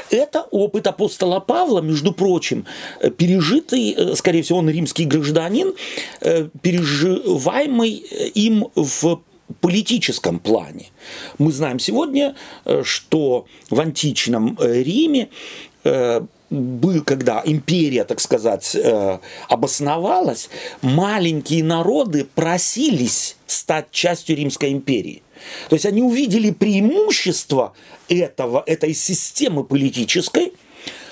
Это 0.09 0.43
опыт 0.51 0.87
апостола 0.87 1.39
Павла, 1.39 1.81
между 1.81 2.11
прочим, 2.11 2.65
э, 2.99 3.09
пережитый, 3.09 3.91
э, 3.91 4.15
скорее 4.15 4.41
всего, 4.41 4.59
он 4.59 4.69
римский 4.69 5.05
гражданин, 5.05 5.73
э, 6.21 6.49
переживаемый 6.61 7.91
им 8.35 8.67
в 8.75 9.21
политическом 9.61 10.39
плане. 10.39 10.87
Мы 11.37 11.51
знаем 11.51 11.79
сегодня, 11.79 12.35
что 12.83 13.45
в 13.69 13.79
античном 13.79 14.57
Риме 14.59 15.29
был, 16.49 17.03
когда 17.05 17.41
империя, 17.45 18.03
так 18.03 18.19
сказать, 18.19 18.75
обосновалась, 19.47 20.49
маленькие 20.81 21.63
народы 21.63 22.27
просились 22.35 23.37
стать 23.45 23.89
частью 23.91 24.35
Римской 24.35 24.73
империи. 24.73 25.23
То 25.69 25.75
есть 25.75 25.85
они 25.85 26.01
увидели 26.01 26.51
преимущество 26.51 27.73
этого, 28.07 28.63
этой 28.65 28.93
системы 28.93 29.63
политической 29.63 30.53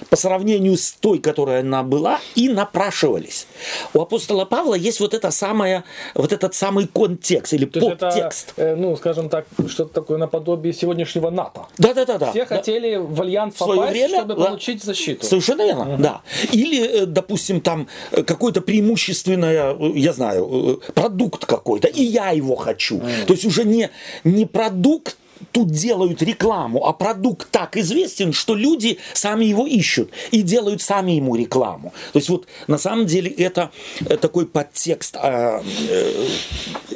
по 0.09 0.15
сравнению 0.15 0.77
с 0.77 0.91
той, 0.91 1.19
которая 1.19 1.62
она 1.62 1.83
была, 1.83 2.19
и 2.35 2.50
напрашивались. 2.50 3.47
У 3.93 4.01
апостола 4.01 4.45
Павла 4.45 4.75
есть 4.75 5.00
вот, 5.00 5.13
это 5.13 5.31
самое, 5.31 5.83
вот 6.13 6.31
этот 6.31 6.53
самый 6.53 6.88
контекст 6.88 7.53
или 7.53 7.65
То 7.65 7.91
это, 7.91 8.07
подтекст. 8.07 8.53
э, 8.57 8.75
ну, 8.75 8.95
скажем 8.95 9.29
так, 9.29 9.45
что-то 9.67 9.93
такое 9.93 10.17
наподобие 10.17 10.74
сегодняшнего 10.74 11.29
НАТО. 11.29 11.67
Да-да-да. 11.77 12.31
Все 12.31 12.45
хотели 12.45 12.95
в 12.95 13.21
альянс 13.21 13.55
свое 13.57 13.79
попасть, 13.79 13.93
время, 13.93 14.17
чтобы 14.19 14.35
да. 14.35 14.45
получить 14.45 14.83
защиту. 14.83 15.25
Совершенно 15.25 15.63
верно, 15.63 15.97
да. 15.97 16.21
Или, 16.51 17.03
э, 17.03 17.05
допустим, 17.05 17.62
там 17.62 17.88
э, 18.12 18.24
какое-то 18.24 18.62
преимущественное, 18.62 19.74
э, 19.74 19.91
я 19.95 20.13
знаю, 20.13 20.81
продукт 20.93 21.45
какой-то, 21.45 21.88
и 21.88 22.03
я 22.03 22.31
его 22.31 22.55
хочу. 22.55 23.01
То 23.27 23.33
есть 23.33 23.45
уже 23.45 23.63
не, 23.63 23.89
не 24.24 24.45
продукт 24.45 25.17
тут 25.51 25.71
делают 25.71 26.21
рекламу, 26.21 26.85
а 26.85 26.93
продукт 26.93 27.49
так 27.51 27.77
известен, 27.77 28.33
что 28.33 28.55
люди 28.55 28.99
сами 29.13 29.45
его 29.45 29.67
ищут 29.67 30.11
и 30.31 30.41
делают 30.41 30.81
сами 30.81 31.13
ему 31.13 31.35
рекламу. 31.35 31.93
То 32.13 32.19
есть 32.19 32.29
вот 32.29 32.47
на 32.67 32.77
самом 32.77 33.05
деле 33.05 33.29
это 33.31 33.71
э, 34.01 34.17
такой 34.17 34.45
подтекст 34.45 35.15
э, 35.21 35.61
э, 35.89 36.27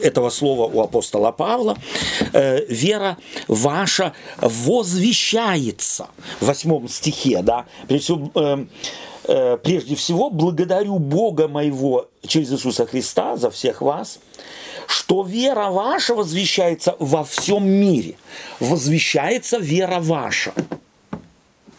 этого 0.02 0.30
слова 0.30 0.72
у 0.72 0.82
апостола 0.82 1.32
Павла. 1.32 1.78
Э, 2.34 2.66
вера 2.68 3.18
ваша 3.48 4.14
возвещается 4.38 6.08
в 6.40 6.48
восьмом 6.48 6.88
стихе, 6.88 7.42
да, 7.42 7.66
всего, 7.88 8.32
э, 8.36 8.66
э, 9.26 9.58
прежде 9.58 9.96
всего 9.96 10.30
благодарю 10.30 11.00
Бога 11.00 11.48
моего 11.48 12.08
через 12.28 12.52
Иисуса 12.52 12.86
Христа 12.86 13.38
за 13.38 13.50
всех 13.50 13.82
вас, 13.82 14.20
что 14.90 15.22
вера 15.22 15.70
ваша 15.70 16.16
возвещается 16.16 16.96
во 16.98 17.24
всем 17.24 17.70
мире. 17.70 18.16
Возвещается 18.60 19.60
вера 19.60 20.00
ваша. 20.00 20.52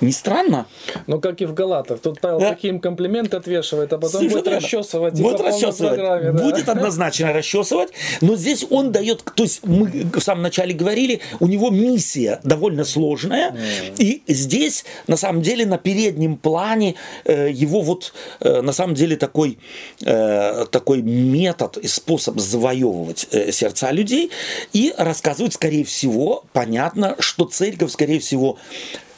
Не 0.00 0.12
странно? 0.12 0.66
Ну, 1.06 1.20
как 1.20 1.40
и 1.42 1.44
в 1.46 1.52
Галатах. 1.54 2.00
Тут 2.00 2.20
Павел 2.20 2.40
Да. 2.40 2.50
такие 2.50 2.72
им 2.72 2.80
комплименты 2.80 3.36
отвешивает, 3.36 3.92
а 3.92 3.98
потом 3.98 4.20
будет 4.22 4.30
Совершенно 4.30 4.50
верно. 4.50 4.60
расчесывать. 4.66 5.20
Будет 5.20 5.40
расчесывать. 5.40 5.96
да. 5.96 6.32
Будет 6.32 6.68
однозначно 6.68 7.32
расчесывать. 7.32 7.90
Но 8.20 8.36
здесь 8.36 8.64
он 8.70 8.92
дает, 8.92 9.22
то 9.34 9.42
есть 9.42 9.60
мы 9.64 9.86
в 10.14 10.20
самом 10.20 10.42
начале 10.42 10.72
говорили, 10.74 11.20
у 11.38 11.46
него 11.46 11.70
миссия 11.70 12.40
довольно 12.44 12.84
сложная. 12.84 13.54
И 13.98 14.22
здесь, 14.26 14.84
на 15.06 15.16
самом 15.16 15.42
деле, 15.42 15.66
на 15.66 15.76
переднем 15.78 16.36
плане 16.36 16.94
э, 17.24 17.50
его 17.50 17.82
вот, 17.82 18.12
э, 18.40 18.62
на 18.62 18.72
самом 18.72 18.94
деле, 18.94 19.16
такой, 19.16 19.58
э, 20.04 20.64
такой 20.70 21.02
метод 21.02 21.76
и 21.76 21.86
способ 21.88 22.38
завоевывать 22.38 23.26
э, 23.32 23.52
сердца 23.52 23.90
людей. 23.90 24.30
И 24.72 24.94
рассказывает, 24.96 25.52
скорее 25.54 25.84
всего, 25.84 26.44
понятно, 26.52 27.16
что 27.18 27.44
церковь, 27.44 27.90
скорее 27.92 28.18
всего, 28.20 28.56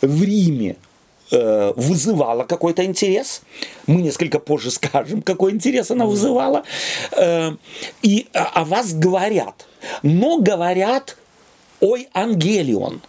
в 0.03 0.23
Риме 0.23 0.77
э, 1.31 1.73
вызывала 1.77 2.45
какой-то 2.45 2.85
интерес. 2.85 3.43
Мы 3.87 4.03
несколько 4.03 4.39
позже 4.39 4.71
скажем, 4.71 5.23
какой 5.23 5.53
интерес 5.53 5.91
она 5.91 6.07
вызывала. 6.07 6.65
Э, 7.13 7.53
И 8.03 8.27
о 8.33 8.61
о 8.61 8.65
вас 8.65 8.93
говорят. 8.93 9.67
Но 10.03 10.39
говорят 10.39 11.17
ой, 11.81 12.09
ангелион. 12.13 13.01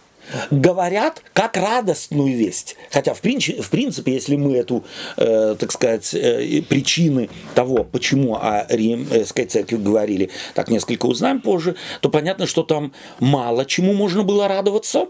Говорят 0.50 1.22
как 1.34 1.58
радостную 1.58 2.34
весть. 2.34 2.76
Хотя, 2.90 3.12
в 3.12 3.20
принципе, 3.20 3.60
в 3.60 3.68
принципе 3.68 4.14
если 4.14 4.36
мы 4.36 4.56
эту, 4.56 4.82
э, 5.18 5.54
так 5.58 5.70
сказать, 5.70 6.14
э, 6.14 6.62
причины 6.62 7.28
того, 7.54 7.84
почему 7.84 8.36
о 8.36 8.66
римской 8.70 9.44
церкви 9.44 9.76
говорили, 9.76 10.30
так 10.54 10.70
несколько 10.70 11.04
узнаем 11.04 11.42
позже, 11.42 11.76
то 12.00 12.08
понятно, 12.08 12.46
что 12.46 12.62
там 12.62 12.92
мало 13.20 13.66
чему 13.66 13.92
можно 13.92 14.22
было 14.22 14.48
радоваться. 14.48 15.08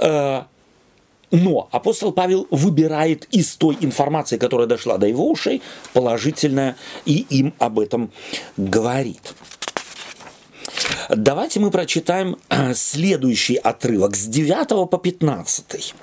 Э, 0.00 0.42
но 1.30 1.68
апостол 1.72 2.12
Павел 2.12 2.46
выбирает 2.50 3.26
из 3.30 3.56
той 3.56 3.76
информации, 3.80 4.38
которая 4.38 4.66
дошла 4.66 4.98
до 4.98 5.06
его 5.06 5.30
ушей, 5.30 5.62
положительное, 5.92 6.76
и 7.04 7.26
им 7.30 7.54
об 7.58 7.78
этом 7.78 8.10
говорит. 8.56 9.34
Давайте 11.08 11.60
мы 11.60 11.70
прочитаем 11.70 12.36
э, 12.50 12.74
следующий 12.74 13.56
отрывок 13.56 14.14
с 14.14 14.26
9 14.26 14.90
по 14.90 14.98
15. 14.98 15.94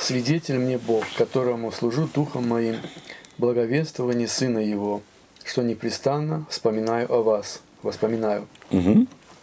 Свидетель 0.00 0.58
мне 0.58 0.78
Бог, 0.78 1.04
которому 1.16 1.72
служу 1.72 2.08
духом 2.12 2.48
моим, 2.48 2.76
благовествование 3.36 4.28
Сына 4.28 4.58
Его, 4.58 5.02
что 5.44 5.62
непрестанно 5.62 6.46
вспоминаю 6.50 7.12
о 7.12 7.22
вас, 7.22 7.62
воспоминаю. 7.82 8.46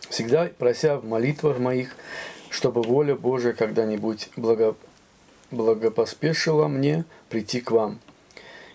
Всегда 0.09 0.49
прося 0.57 0.97
в 0.97 1.05
молитвах 1.05 1.59
моих, 1.59 1.95
чтобы 2.55 2.81
воля 2.81 3.15
Божия 3.15 3.51
когда-нибудь 3.51 4.29
благо... 4.37 4.75
благопоспешила 5.51 6.69
мне 6.69 7.03
прийти 7.29 7.59
к 7.59 7.71
вам. 7.71 7.99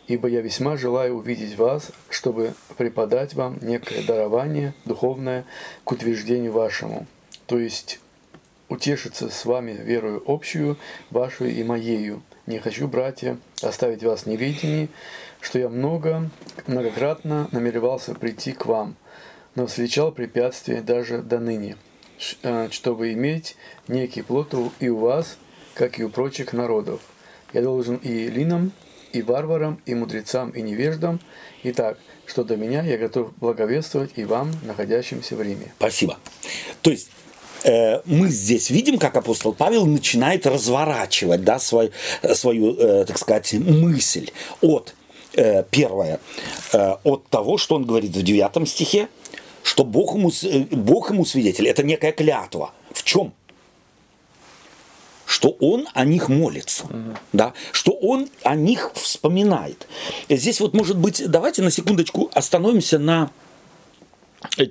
Ибо 0.07 0.29
я 0.29 0.43
весьма 0.43 0.77
желаю 0.77 1.17
увидеть 1.17 1.57
вас, 1.57 1.91
чтобы 2.11 2.53
преподать 2.77 3.33
вам 3.33 3.59
некое 3.63 4.03
дарование 4.03 4.75
духовное 4.85 5.47
к 5.85 5.93
утверждению 5.93 6.53
вашему, 6.53 7.07
то 7.47 7.59
есть 7.59 8.01
утешиться 8.69 9.31
с 9.31 9.47
вами 9.47 9.73
верою 9.73 10.23
общую, 10.27 10.77
вашу 11.11 11.47
и 11.47 11.63
моею. 11.65 12.23
Не 12.47 12.59
хочу, 12.59 12.87
братья, 12.87 13.39
оставить 13.63 14.03
вас 14.03 14.25
в 14.25 14.27
неведении, 14.27 14.91
что 15.41 15.59
я 15.59 15.71
много, 15.71 16.29
многократно 16.67 17.49
намеревался 17.51 18.15
прийти 18.15 18.53
к 18.53 18.67
вам, 18.67 18.97
но 19.55 19.67
встречал 19.67 20.13
препятствия 20.13 20.83
даже 20.83 21.23
до 21.23 21.39
ныне, 21.39 21.77
чтобы 22.71 23.13
иметь 23.13 23.57
некий 23.89 24.23
плод 24.23 24.55
и 24.79 24.89
у 24.89 24.99
вас, 24.99 25.37
как 25.75 25.99
и 25.99 26.05
у 26.05 26.11
прочих 26.11 26.53
народов. 26.53 27.01
Я 27.53 27.63
должен 27.63 27.97
и 27.97 28.09
елинам, 28.09 28.73
и 29.13 29.23
варварам, 29.23 29.81
и 29.87 29.95
мудрецам, 29.95 30.51
и 30.51 30.63
невеждам. 30.63 31.21
Итак, 31.65 31.99
что 32.27 32.45
до 32.45 32.57
меня, 32.57 32.83
я 32.83 32.97
готов 32.97 33.35
благовествовать 33.39 34.11
и 34.17 34.25
вам, 34.25 34.53
находящимся 34.63 35.35
в 35.35 35.43
Риме. 35.43 35.73
Спасибо. 35.79 36.19
То 36.83 36.91
есть 36.91 37.11
э, 37.65 38.01
мы 38.05 38.29
здесь 38.29 38.71
видим, 38.71 38.99
как 38.99 39.17
апостол 39.17 39.53
Павел 39.53 39.87
начинает 39.87 40.47
разворачивать 40.47 41.43
да, 41.43 41.59
свой- 41.59 41.91
э, 42.23 42.35
свою, 42.35 42.77
э, 42.77 43.05
так 43.05 43.19
сказать, 43.19 43.53
мысль 43.55 44.31
от 44.61 44.95
э, 45.35 45.65
первое, 45.71 46.21
э, 46.73 46.95
от 47.03 47.27
того, 47.29 47.59
что 47.59 47.75
он 47.77 47.85
говорит 47.85 48.15
в 48.17 48.23
9 48.23 48.67
стихе, 48.69 49.09
что 49.71 49.85
Бог 49.85 50.17
ему, 50.17 50.33
э, 50.43 50.59
Бог 50.73 51.11
ему 51.11 51.25
свидетель, 51.25 51.69
это 51.69 51.85
некая 51.85 52.11
клятва. 52.11 52.73
В 52.93 53.05
чем? 53.05 53.33
что 55.27 55.51
он 55.61 55.87
о 55.95 56.05
них 56.05 56.29
молится, 56.29 56.87
да, 57.33 57.53
что 57.71 57.93
он 57.93 58.29
о 58.43 58.57
них 58.57 58.91
вспоминает. 58.95 59.87
Здесь 60.29 60.59
вот, 60.61 60.75
может 60.75 60.99
быть, 60.99 61.23
давайте 61.25 61.63
на 61.63 61.71
секундочку 61.71 62.29
остановимся 62.35 62.99
на 62.99 63.31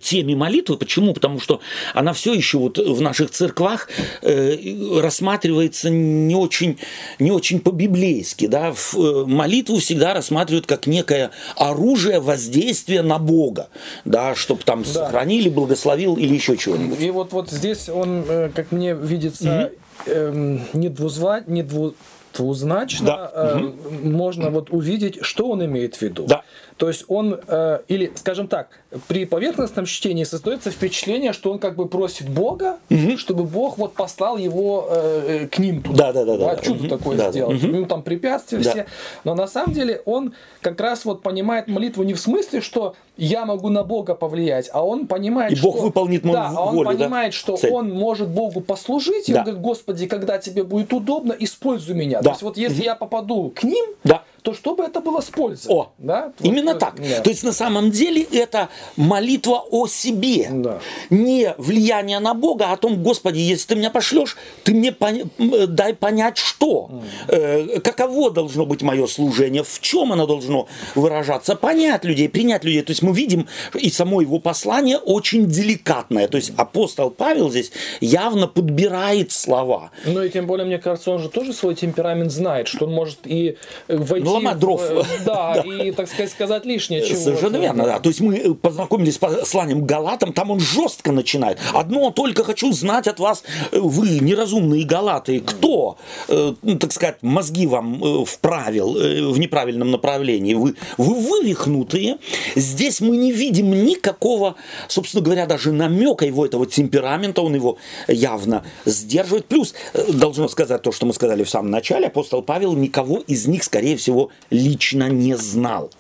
теме 0.01 0.35
молитвы. 0.35 0.77
Почему? 0.77 1.13
Потому 1.13 1.39
что 1.39 1.61
она 1.93 2.13
все 2.13 2.33
еще 2.33 2.57
вот 2.57 2.77
в 2.77 3.01
наших 3.01 3.31
церквах 3.31 3.87
э, 4.21 4.57
рассматривается 4.99 5.89
не 5.89 6.35
очень, 6.35 6.77
не 7.19 7.31
очень 7.31 7.59
по-библейски. 7.59 8.47
Да? 8.47 8.71
В, 8.73 8.95
э, 8.97 9.25
молитву 9.25 9.77
всегда 9.77 10.13
рассматривают 10.13 10.65
как 10.65 10.87
некое 10.87 11.31
оружие 11.55 12.19
воздействия 12.19 13.01
на 13.01 13.19
Бога, 13.19 13.69
да, 14.05 14.35
чтобы 14.35 14.63
там 14.63 14.83
Да. 14.83 14.89
сохранили, 14.89 15.49
благословил 15.49 16.15
или 16.15 16.33
еще 16.33 16.57
чего-нибудь. 16.57 16.99
И 17.01 17.09
вот, 17.11 17.31
вот 17.31 17.49
здесь 17.51 17.89
он, 17.89 18.23
э, 18.27 18.49
как 18.53 18.71
мне 18.71 18.93
видится, 18.95 19.71
эм, 20.05 20.61
не, 20.73 20.89
двузва, 20.89 21.41
не 21.45 21.61
дву- 21.63 21.93
двузначно 22.35 23.05
Да. 23.05 23.31
э, 23.33 23.71
можно 24.03 24.49
вот 24.49 24.69
увидеть, 24.71 25.19
что 25.21 25.49
он 25.49 25.65
имеет 25.65 25.95
в 25.95 26.01
виду. 26.01 26.25
Да. 26.27 26.43
То 26.79 26.87
есть 26.87 27.03
он, 27.09 27.37
э, 27.45 27.79
или, 27.89 28.09
скажем 28.15 28.47
так, 28.47 28.69
при 29.09 29.25
поверхностном 29.25 29.85
чтении 29.85 30.23
создается 30.23 30.71
впечатление, 30.71 31.33
что 31.33 31.51
он 31.51 31.59
как 31.59 31.75
бы 31.75 31.89
просит 31.89 32.29
Бога, 32.29 32.77
чтобы 33.17 33.43
Бог 33.43 33.77
вот 33.77 33.93
послал 33.95 34.37
его 34.37 34.87
э, 34.89 35.41
э, 35.43 35.47
к 35.47 35.59
ним 35.59 35.81
туда. 35.83 36.13
Да, 36.13 36.23
да, 36.23 36.37
да, 36.37 36.55
да. 36.55 36.61
чудо 36.61 36.79
Мгм. 36.79 36.89
такое 36.89 37.17
Да, 37.17 37.25
да. 37.25 37.31
сделать. 37.31 37.61
Мгм. 37.61 37.71
Ну, 37.81 37.85
там 37.85 38.01
препятствия 38.01 38.59
Да. 38.59 38.69
все. 38.71 38.85
Но 39.25 39.35
на 39.35 39.47
самом 39.47 39.73
деле 39.73 40.01
он 40.05 40.33
как 40.61 40.79
раз 40.79 41.03
вот 41.03 41.21
понимает 41.21 41.67
молитву 41.67 42.03
не 42.03 42.13
в 42.13 42.19
смысле, 42.19 42.61
что 42.61 42.95
я 43.17 43.43
могу 43.45 43.67
на 43.67 43.83
Бога 43.83 44.15
повлиять, 44.15 44.69
а 44.71 44.85
он 44.85 45.05
понимает, 45.05 45.51
И 45.51 45.55
что... 45.57 45.73
Бог 45.73 45.81
выполнит 45.81 46.23
мою 46.23 46.37
да, 46.37 46.53
а 46.55 46.65
он 46.65 46.75
волю, 46.75 46.89
да? 46.91 46.95
понимает, 46.95 47.33
что 47.33 47.57
Цель. 47.57 47.73
он 47.73 47.91
может 47.91 48.29
Богу 48.29 48.61
послужить, 48.61 49.27
и 49.27 49.33
Да. 49.33 49.39
он 49.39 49.43
говорит, 49.43 49.61
Господи, 49.61 50.07
когда 50.07 50.37
тебе 50.37 50.63
будет 50.63 50.93
удобно, 50.93 51.35
используй 51.37 51.93
меня. 51.95 52.19
Да. 52.19 52.23
То 52.23 52.29
есть 52.29 52.41
вот 52.41 52.57
если 52.57 52.83
я 52.83 52.95
попаду 52.95 53.51
к 53.53 53.63
ним, 53.63 53.85
Да. 54.05 54.23
То 54.49 54.55
чтобы 54.55 54.83
это 54.83 54.99
было 54.99 55.21
с 55.21 55.25
пользой. 55.25 55.71
О, 55.73 55.91
да? 55.97 56.31
Вот, 56.39 56.47
Именно 56.47 56.71
э, 56.71 56.75
так. 56.75 56.95
да. 56.97 57.21
То 57.21 57.29
есть 57.29 57.43
на 57.43 57.53
самом 57.53 57.91
деле 57.91 58.21
это 58.31 58.69
молитва 58.95 59.63
о 59.69 59.87
себе. 59.87 60.47
Да. 60.51 60.79
Не 61.09 61.53
влияние 61.57 62.19
на 62.19 62.33
Бога, 62.33 62.67
а 62.69 62.73
о 62.73 62.77
том, 62.77 63.01
Господи, 63.03 63.39
если 63.39 63.67
ты 63.67 63.75
меня 63.75 63.91
пошлешь, 63.91 64.37
ты 64.63 64.73
мне 64.73 64.89
пон- 64.91 65.29
м, 65.37 65.75
дай 65.75 65.93
понять, 65.93 66.37
что. 66.37 66.89
Э, 67.27 67.79
каково 67.79 68.31
должно 68.31 68.65
быть 68.65 68.81
мое 68.81 69.07
служение, 69.07 69.63
в 69.63 69.79
чем 69.81 70.11
оно 70.13 70.25
должно 70.25 70.67
выражаться, 70.95 71.55
понять 71.55 72.03
людей, 72.05 72.29
принять 72.29 72.63
людей. 72.63 72.81
То 72.81 72.91
есть 72.91 73.01
мы 73.01 73.13
видим, 73.13 73.47
и 73.73 73.89
само 73.89 74.21
его 74.21 74.39
послание 74.39 74.97
очень 74.97 75.47
деликатное. 75.47 76.27
То 76.27 76.37
есть 76.37 76.51
апостол 76.57 77.09
Павел 77.09 77.49
здесь 77.49 77.71
явно 78.01 78.47
подбирает 78.47 79.31
слова. 79.31 79.91
Ну 80.05 80.23
и 80.23 80.29
тем 80.29 80.47
более, 80.47 80.65
мне 80.65 80.79
кажется, 80.79 81.11
он 81.11 81.19
же 81.19 81.29
тоже 81.29 81.53
свой 81.53 81.75
темперамент 81.75 82.31
знает, 82.31 82.67
что 82.67 82.85
он 82.85 82.93
может 82.93 83.19
и 83.25 83.57
э, 83.87 83.97
войти 83.97 84.25
Ну 84.25 84.38
в- 84.39 84.59
дров. 84.59 84.81
э, 84.83 85.03
Да, 85.25 85.63
и, 85.65 85.91
так 85.91 86.07
сказать, 86.07 86.31
сказать 86.31 86.65
лишнее 86.65 87.05
чего. 87.05 87.19
Совершенно 87.19 87.57
верно, 87.57 87.85
да. 87.85 87.99
То 87.99 88.09
есть 88.09 88.21
мы 88.21 88.37
э, 88.37 88.53
познакомились 88.53 89.15
с 89.15 89.17
посланием 89.17 89.81
к 89.83 89.85
Галатам, 89.85 90.33
там 90.33 90.51
он 90.51 90.59
жестко 90.59 91.11
начинает. 91.11 91.57
Одно 91.73 92.11
только 92.11 92.43
хочу 92.43 92.71
знать 92.73 93.07
от 93.07 93.19
вас, 93.19 93.43
э, 93.71 93.79
вы, 93.79 94.19
неразумные 94.19 94.85
Галаты, 94.85 95.39
кто, 95.39 95.97
ну, 96.27 96.77
так 96.79 96.91
сказать, 96.91 97.17
мозги 97.21 97.67
вам 97.67 98.25
вправил 98.25 98.93
в 99.33 99.39
неправильном 99.39 99.91
направлении. 99.91 100.53
Вы, 100.53 100.75
вы 100.97 101.15
вывихнутые. 101.15 102.17
Здесь 102.55 103.01
мы 103.01 103.17
не 103.17 103.31
видим 103.31 103.71
никакого, 103.85 104.55
собственно 104.87 105.23
говоря, 105.23 105.45
даже 105.45 105.71
намека 105.71 106.25
его 106.25 106.45
этого 106.45 106.65
темперамента, 106.65 107.41
он 107.41 107.55
его 107.55 107.77
явно 108.07 108.63
сдерживает. 108.85 109.45
Плюс, 109.45 109.73
должно 110.07 110.47
сказать 110.47 110.81
то, 110.81 110.91
что 110.91 111.05
мы 111.05 111.13
сказали 111.13 111.43
в 111.43 111.49
самом 111.49 111.71
начале, 111.71 112.07
апостол 112.07 112.41
Павел 112.41 112.73
никого 112.73 113.19
из 113.27 113.47
них, 113.47 113.63
скорее 113.63 113.97
всего, 113.97 114.18
лично 114.51 115.09
не 115.09 115.35
знал. 115.37 115.91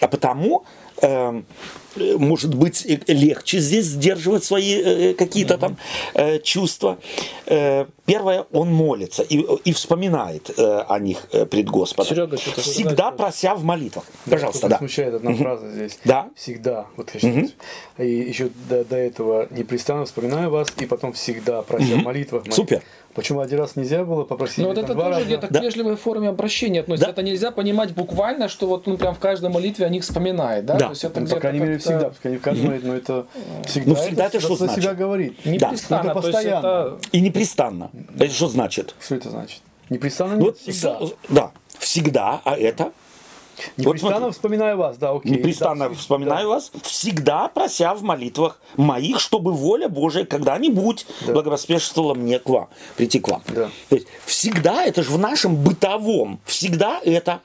А 0.00 0.08
потому 0.08 0.64
эм, 1.02 1.44
э, 1.96 2.16
может 2.18 2.54
быть, 2.54 2.84
э, 2.86 2.98
легче 3.08 3.58
здесь 3.60 3.86
сдерживать 3.86 4.44
свои 4.44 4.74
э, 4.74 5.14
какие-то 5.14 5.58
там 5.58 5.76
э, 6.14 6.38
чувства. 6.40 6.98
Э, 7.46 7.86
Первое, 8.08 8.46
он 8.52 8.72
молится 8.72 9.22
и, 9.22 9.44
и 9.68 9.72
вспоминает 9.74 10.50
э, 10.56 10.84
о 10.88 10.98
них 10.98 11.26
э, 11.32 11.44
пред 11.44 11.68
Господом. 11.68 12.08
Серега, 12.08 12.36
Всегда 12.38 12.94
сказать 12.94 13.16
прося 13.18 13.54
в 13.54 13.64
молитвах. 13.64 14.04
Пожалуйста, 14.24 14.62
Только 14.62 14.74
да. 14.74 14.78
смущает 14.78 15.14
одна 15.14 15.34
фраза 15.34 15.70
здесь. 15.70 15.98
Да. 16.06 16.30
Всегда. 16.34 16.86
Вот 16.96 17.10
хочу 17.10 17.30
сказать. 17.30 17.54
И 17.98 18.08
еще 18.30 18.48
до, 18.70 18.82
до 18.84 18.96
этого 18.96 19.46
непрестанно 19.50 20.06
вспоминаю 20.06 20.48
вас, 20.50 20.68
и 20.78 20.86
потом 20.86 21.12
всегда 21.12 21.60
прося 21.60 21.96
в 21.96 22.02
молитвах. 22.02 22.44
моих. 22.44 22.54
Супер. 22.54 22.82
Почему 23.18 23.40
один 23.40 23.58
раз 23.58 23.74
нельзя 23.74 24.04
было 24.04 24.22
попросить? 24.22 24.58
Ну 24.58 24.68
вот 24.68 24.78
это 24.78 24.94
тоже 24.94 25.08
раза? 25.08 25.24
где-то 25.24 25.48
Да. 25.50 25.58
к 25.58 25.62
вежливой 25.64 25.96
форме 25.96 26.28
обращения 26.28 26.80
относится. 26.80 27.06
Да. 27.06 27.12
Это 27.12 27.22
нельзя 27.24 27.50
понимать 27.50 27.92
буквально, 27.92 28.48
что 28.48 28.68
вот 28.68 28.86
он 28.86 28.96
прям 28.96 29.12
в 29.12 29.18
каждой 29.18 29.50
молитве 29.50 29.86
о 29.86 29.88
них 29.88 30.04
вспоминает, 30.04 30.64
да? 30.66 30.74
Да. 30.74 30.84
То 30.86 30.90
есть 30.92 31.02
это 31.02 31.20
Ну, 31.20 31.26
по 31.26 31.40
крайней 31.40 31.58
мере, 31.58 31.78
всегда. 31.78 32.12
Не 32.22 32.36
в 32.36 32.40
каждом 32.40 32.66
молитве, 32.66 32.88
но 32.90 32.96
это 32.96 33.26
всегда. 33.66 33.88
Ну, 33.90 33.94
всегда 33.96 34.26
это 34.26 34.38
что 34.38 34.54
за 34.54 34.66
значит? 34.66 34.84
себя 34.84 34.94
говорит. 34.94 35.44
Непрестанно, 35.44 36.10
Это 36.10 36.18
есть 36.20 36.26
постоянно. 36.32 36.66
это 36.66 36.98
И 37.10 37.20
непрестанно. 37.20 37.90
Это 38.20 38.32
что 38.32 38.46
значит? 38.48 38.94
Что 39.00 39.16
это 39.16 39.30
значит? 39.30 39.62
Непрестанно 39.90 40.36
Ну, 40.36 40.44
нет, 40.44 40.46
вот 40.64 40.74
всегда. 40.74 41.00
с- 41.06 41.12
Да, 41.28 41.50
всегда, 41.80 42.40
а 42.44 42.56
это? 42.56 42.92
Непрестанно 43.76 44.16
смотри. 44.18 44.32
вспоминаю 44.32 44.76
вас, 44.76 44.96
да, 44.98 45.10
окей. 45.12 45.32
Непрестанно 45.32 45.88
Да, 45.88 45.94
вспоминаю 45.94 46.48
вас, 46.48 46.70
всегда 46.82 47.48
прося 47.48 47.94
в 47.94 48.02
молитвах 48.02 48.60
моих, 48.76 49.20
чтобы 49.20 49.52
воля 49.52 49.88
Божия 49.88 50.24
когда-нибудь 50.24 51.06
Да. 51.26 51.32
благовоспешествовала 51.32 52.14
мне 52.14 52.38
к 52.38 52.48
вам, 52.48 52.68
прийти 52.96 53.20
к 53.20 53.28
вам. 53.28 53.42
Да. 53.48 53.70
То 53.88 53.96
есть 53.96 54.08
всегда, 54.26 54.84
это 54.84 55.02
же 55.02 55.10
в 55.10 55.18
нашем 55.18 55.56
бытовом, 55.56 56.40
всегда 56.44 57.00
это 57.04 57.40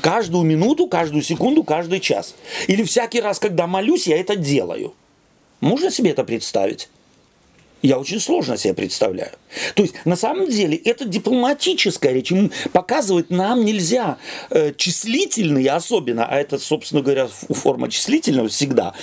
каждую 0.00 0.44
минуту, 0.44 0.86
каждую 0.86 1.22
секунду, 1.22 1.64
каждый 1.64 2.00
час. 2.00 2.34
Или 2.66 2.82
всякий 2.82 3.20
раз, 3.20 3.38
когда 3.38 3.66
молюсь, 3.66 4.06
я 4.06 4.18
это 4.18 4.36
делаю. 4.36 4.94
Можно 5.60 5.90
себе 5.90 6.10
это 6.10 6.24
представить? 6.24 6.88
Я 7.82 7.98
очень 7.98 8.20
сложно 8.20 8.56
себе 8.56 8.74
представляю. 8.74 9.32
То 9.74 9.82
есть, 9.82 9.94
на 10.04 10.16
самом 10.16 10.48
деле, 10.48 10.76
это 10.76 11.04
дипломатическая 11.04 12.12
речь. 12.12 12.30
М, 12.32 12.52
Показывать 12.72 13.30
нам 13.30 13.64
нельзя 13.64 14.18
э, 14.50 14.72
особенно, 15.76 16.26
а 16.26 16.36
это, 16.36 16.58
собственно 16.58 17.02
говоря, 17.02 17.28
форма 17.28 17.90
числительного 17.90 18.48
всегда, 18.48 18.94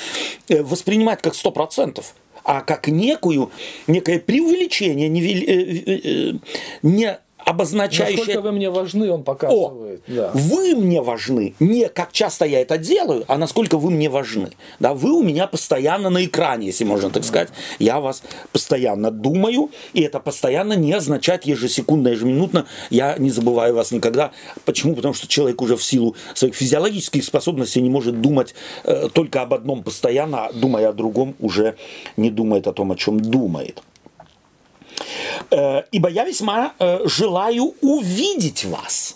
э, 0.48 0.64
воспринимать 0.64 1.22
как 1.22 1.36
100%, 1.36 2.06
а 2.44 2.62
как 2.62 2.88
некую, 2.88 3.52
некое 3.88 4.20
преувеличение, 4.20 5.10
э, 5.10 5.82
э, 5.86 6.32
э, 6.32 6.34
не 6.82 7.20
обозначающее 7.50 8.18
насколько 8.18 8.42
вы 8.42 8.52
мне 8.52 8.70
важны, 8.70 9.12
он 9.12 9.22
о, 9.22 9.24
показывает. 9.24 10.02
Да. 10.08 10.32
вы 10.34 10.76
мне 10.76 11.02
важны, 11.02 11.56
не 11.60 11.90
как 11.90 12.12
часто 12.12 12.46
я 12.46 12.62
это 12.62 12.78
делаю, 12.78 13.26
а 13.28 13.38
насколько 13.38 13.78
вы 13.78 13.90
мне 13.90 14.10
важны. 14.10 14.50
Да, 14.80 14.94
вы 14.94 15.12
у 15.12 15.24
меня 15.24 15.48
постоянно 15.48 16.10
на 16.10 16.24
экране, 16.26 16.68
если 16.68 16.84
можно 16.84 17.10
так 17.10 17.24
сказать. 17.24 17.50
Я 17.80 17.98
о 17.98 18.02
вас 18.02 18.24
постоянно 18.52 19.12
думаю, 19.12 19.72
и 19.94 20.02
это 20.02 20.20
постоянно 20.20 20.74
не 20.74 20.94
означает 20.94 21.46
ежесекундно, 21.46 22.10
ежеминутно. 22.10 22.66
Я 22.90 23.18
не 23.18 23.32
забываю 23.32 23.74
вас 23.76 23.92
никогда. 23.92 24.32
Почему? 24.66 24.96
Потому 24.96 25.14
что 25.14 25.28
человек 25.28 25.62
уже 25.62 25.76
в 25.76 25.84
силу 25.84 26.16
своих 26.36 26.56
физиологических 26.56 27.24
способностей 27.24 27.82
не 27.82 27.90
может 27.90 28.22
думать 28.22 28.54
э, 28.84 29.10
только 29.14 29.42
об 29.42 29.54
одном 29.54 29.84
постоянно, 29.84 30.46
а 30.46 30.54
думая 30.54 30.90
о 30.90 30.94
другом, 30.94 31.36
уже 31.40 31.76
не 32.18 32.30
думает 32.30 32.68
о 32.68 32.74
том, 32.74 32.92
о 32.92 32.96
чем 32.96 33.20
думает. 33.20 33.82
Э, 35.52 35.84
ибо 35.92 36.10
я 36.10 36.26
весьма 36.26 36.74
э, 36.80 37.02
желаю 37.06 37.76
увидеть 37.82 38.66
вас. 38.66 39.16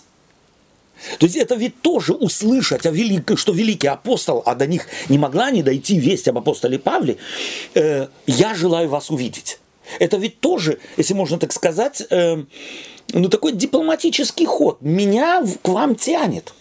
То 1.18 1.26
есть 1.26 1.36
это 1.36 1.54
ведь 1.54 1.80
тоже 1.82 2.14
услышать, 2.14 2.86
о 2.86 2.90
велик- 2.90 3.36
что 3.36 3.52
великий 3.52 3.88
апостол, 3.88 4.42
а 4.46 4.54
до 4.54 4.66
них 4.66 4.86
не 5.08 5.18
могла 5.18 5.50
не 5.50 5.62
дойти 5.62 5.98
весть 5.98 6.28
об 6.28 6.38
апостоле 6.38 6.78
Павле, 6.78 7.16
э, 7.74 8.08
я 8.26 8.54
желаю 8.54 8.88
вас 8.88 9.10
увидеть. 9.10 9.58
Это 9.98 10.16
ведь 10.16 10.40
тоже, 10.40 10.78
если 10.96 11.14
можно 11.14 11.38
так 11.38 11.52
сказать, 11.52 12.02
э, 12.10 12.42
ну 13.12 13.28
такой 13.28 13.52
дипломатический 13.52 14.46
ход. 14.46 14.80
Меня 14.80 15.44
к 15.62 15.68
вам 15.68 15.94
тянет. 15.94 16.54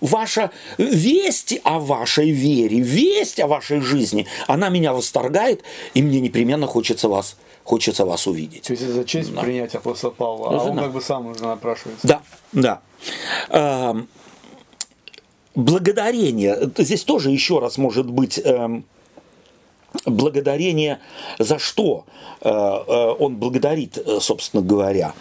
Ваша 0.00 0.50
весть 0.78 1.58
о 1.64 1.78
вашей 1.78 2.30
вере, 2.30 2.80
весть 2.80 3.40
о 3.40 3.46
вашей 3.46 3.80
жизни, 3.80 4.26
она 4.46 4.68
меня 4.68 4.92
восторгает, 4.92 5.62
и 5.94 6.02
мне 6.02 6.20
непременно 6.20 6.66
хочется 6.66 7.08
вас, 7.08 7.36
хочется 7.64 8.04
вас 8.04 8.26
увидеть. 8.26 8.62
То 8.64 8.72
есть 8.72 8.82
это 8.82 9.04
честь 9.04 9.34
принять 9.34 9.74
апостола 9.74 10.10
Павла, 10.10 10.50
Ну, 10.50 10.58
а 10.60 10.64
он 10.64 10.76
да. 10.76 10.82
как 10.82 10.92
бы 10.92 11.00
сам 11.00 11.26
уже 11.28 11.44
напрашивается. 11.44 12.06
Да, 12.06 12.22
да. 12.52 12.80
Эм, 13.50 14.08
благодарение. 15.54 16.70
Здесь 16.76 17.04
тоже 17.04 17.30
еще 17.30 17.58
раз 17.58 17.78
может 17.78 18.10
быть 18.10 18.40
эм, 18.44 18.84
благодарение 20.06 21.00
за 21.38 21.58
что 21.58 22.04
э, 22.40 22.48
э, 22.48 23.14
он 23.18 23.36
благодарит, 23.36 23.98
э, 23.98 24.18
собственно 24.20 24.62
говоря. 24.62 25.14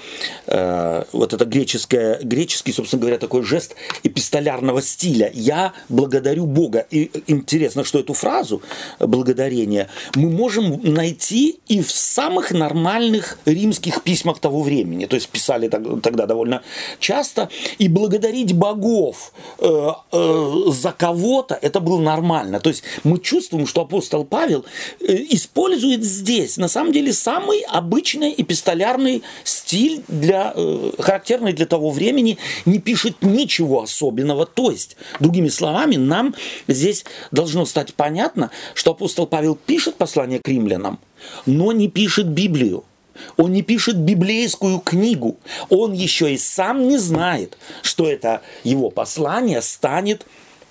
Вот 0.45 1.33
это 1.33 1.45
греческое, 1.45 2.19
греческий, 2.21 2.73
собственно 2.73 3.01
говоря, 3.01 3.17
такой 3.17 3.43
жест 3.43 3.75
эпистолярного 4.03 4.81
стиля. 4.81 5.31
Я 5.33 5.73
благодарю 5.89 6.45
Бога. 6.45 6.85
И 6.91 7.11
интересно, 7.27 7.83
что 7.83 7.99
эту 7.99 8.13
фразу 8.13 8.61
благодарение 8.99 9.89
мы 10.15 10.29
можем 10.29 10.81
найти 10.83 11.59
и 11.67 11.81
в 11.81 11.91
самых 11.91 12.51
нормальных 12.51 13.39
римских 13.45 14.03
письмах 14.03 14.39
того 14.39 14.61
времени. 14.61 15.05
То 15.05 15.15
есть 15.15 15.29
писали 15.29 15.67
тогда 15.67 16.25
довольно 16.25 16.61
часто. 16.99 17.49
И 17.79 17.87
благодарить 17.87 18.53
богов 18.53 19.33
за 19.59 20.91
кого-то 20.97 21.55
это 21.55 21.79
было 21.79 21.99
нормально. 21.99 22.59
То 22.59 22.69
есть 22.69 22.83
мы 23.03 23.19
чувствуем, 23.19 23.65
что 23.65 23.81
апостол 23.81 24.25
Павел 24.25 24.65
использует 24.99 26.03
здесь 26.03 26.57
на 26.57 26.67
самом 26.67 26.91
деле 26.91 27.13
самый 27.13 27.61
обычный 27.61 28.33
эпистолярный 28.37 29.23
стиль, 29.43 30.03
для, 30.07 30.53
э, 30.55 30.91
характерный 30.99 31.53
для 31.53 31.65
того 31.65 31.89
времени, 31.91 32.37
не 32.65 32.79
пишет 32.79 33.21
ничего 33.21 33.83
особенного. 33.83 34.45
То 34.45 34.71
есть, 34.71 34.97
другими 35.19 35.49
словами, 35.49 35.95
нам 35.95 36.35
здесь 36.67 37.05
должно 37.31 37.65
стать 37.65 37.93
понятно, 37.93 38.51
что 38.73 38.91
апостол 38.91 39.27
Павел 39.27 39.55
пишет 39.55 39.95
послание 39.95 40.39
к 40.39 40.47
римлянам, 40.47 40.99
но 41.45 41.71
не 41.71 41.87
пишет 41.87 42.27
Библию. 42.27 42.83
Он 43.37 43.51
не 43.51 43.61
пишет 43.61 43.97
библейскую 43.97 44.79
книгу. 44.79 45.37
Он 45.69 45.93
еще 45.93 46.33
и 46.33 46.37
сам 46.37 46.87
не 46.87 46.97
знает, 46.97 47.57
что 47.81 48.09
это 48.09 48.41
его 48.63 48.89
послание 48.89 49.61
станет 49.61 50.25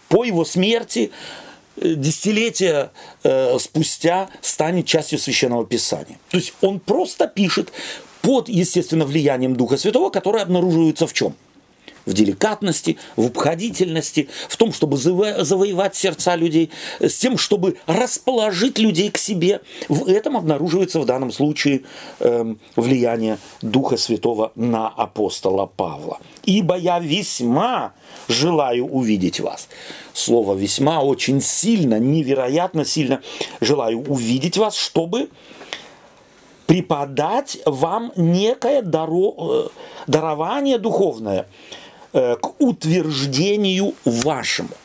по 0.08 0.24
его 0.24 0.44
смерти 0.44 1.10
э, 1.10 1.51
десятилетия 1.76 2.90
э, 3.22 3.58
спустя 3.58 4.28
станет 4.40 4.86
частью 4.86 5.18
священного 5.18 5.66
писания. 5.66 6.18
То 6.30 6.36
есть 6.38 6.54
он 6.60 6.80
просто 6.80 7.26
пишет 7.26 7.72
под, 8.22 8.48
естественно, 8.48 9.04
влиянием 9.04 9.56
Духа 9.56 9.76
Святого, 9.76 10.10
которое 10.10 10.42
обнаруживается 10.42 11.06
в 11.06 11.12
чем? 11.12 11.34
В 12.06 12.12
деликатности, 12.12 12.98
в 13.16 13.26
обходительности, 13.26 14.28
в 14.48 14.56
том, 14.56 14.72
чтобы 14.72 14.96
заво- 14.96 15.42
завоевать 15.42 15.94
сердца 15.94 16.36
людей, 16.36 16.70
с 17.00 17.16
тем, 17.16 17.38
чтобы 17.38 17.76
расположить 17.86 18.78
людей 18.78 19.10
к 19.10 19.18
себе. 19.18 19.60
В 19.88 20.08
этом 20.08 20.36
обнаруживается 20.36 21.00
в 21.00 21.06
данном 21.06 21.32
случае 21.32 21.82
эм, 22.20 22.58
влияние 22.76 23.38
Духа 23.60 23.96
Святого 23.96 24.52
на 24.54 24.88
апостола 24.88 25.66
Павла. 25.66 26.18
«Ибо 26.44 26.76
я 26.76 26.98
весьма 26.98 27.92
желаю 28.28 28.86
увидеть 28.86 29.40
вас». 29.40 29.68
Слово 30.12 30.54
«весьма» 30.54 31.00
очень 31.02 31.40
сильно, 31.40 31.98
невероятно 31.98 32.84
сильно 32.84 33.22
желаю 33.60 33.98
увидеть 34.00 34.58
вас, 34.58 34.76
чтобы 34.76 35.28
преподать 36.66 37.58
вам 37.66 38.12
некое 38.16 38.82
даро, 38.82 39.34
э, 39.38 39.68
дарование 40.06 40.78
духовное 40.78 41.40
э, 41.40 41.44
к 42.12 42.60
утверждению 42.60 43.94
вашему. 44.04 44.76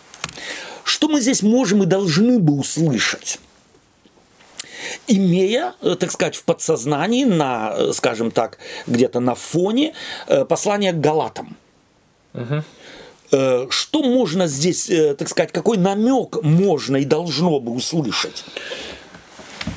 Что 0.84 1.10
мы 1.10 1.20
здесь 1.20 1.42
можем 1.42 1.84
и 1.84 1.86
должны 1.86 2.40
бы 2.40 2.54
услышать? 2.54 3.40
имея, 5.08 5.74
э, 5.82 5.96
так 6.00 6.12
сказать, 6.12 6.36
в 6.36 6.44
подсознании, 6.44 7.24
на, 7.24 7.74
э, 7.76 7.92
скажем 7.94 8.32
так, 8.32 8.58
где-то 8.86 9.20
на 9.20 9.36
фоне 9.36 9.94
э, 10.28 10.46
послания 10.46 10.92
к 10.92 11.00
Галатам. 11.00 11.58
Э, 13.32 13.68
что 13.70 14.04
можно 14.04 14.48
здесь, 14.48 14.90
э, 14.90 15.16
так 15.16 15.30
сказать, 15.30 15.52
какой 15.52 15.78
намек 15.78 16.42
можно 16.44 16.98
и 16.98 17.06
должно 17.06 17.60
бы 17.60 17.72
услышать? 17.72 18.46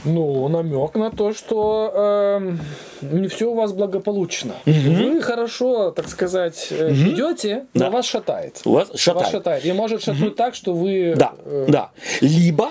Ну, 0.05 0.49
намек 0.49 0.95
на 0.95 1.11
то, 1.11 1.33
что 1.33 1.93
э, 1.95 2.57
не 3.03 3.29
все 3.29 3.51
у 3.51 3.55
вас 3.55 3.73
благополучно. 3.73 4.55
Угу. 4.67 4.75
Вы 4.75 5.23
хорошо, 5.23 5.91
так 5.91 6.09
сказать, 6.09 6.69
угу. 6.71 6.91
идете, 6.91 7.67
но 7.75 7.87
да. 7.87 7.91
вас 7.91 8.07
шатает. 8.07 8.61
Вас 8.65 8.89
шатает. 8.95 9.25
Вас 9.25 9.33
шатает. 9.33 9.65
И 9.65 9.73
может 9.73 10.03
шатнуть 10.03 10.31
угу. 10.31 10.37
так, 10.37 10.55
что 10.55 10.73
вы... 10.73 11.15
Да, 11.17 11.33
э... 11.45 11.67
да. 11.69 11.91
Либо 12.21 12.71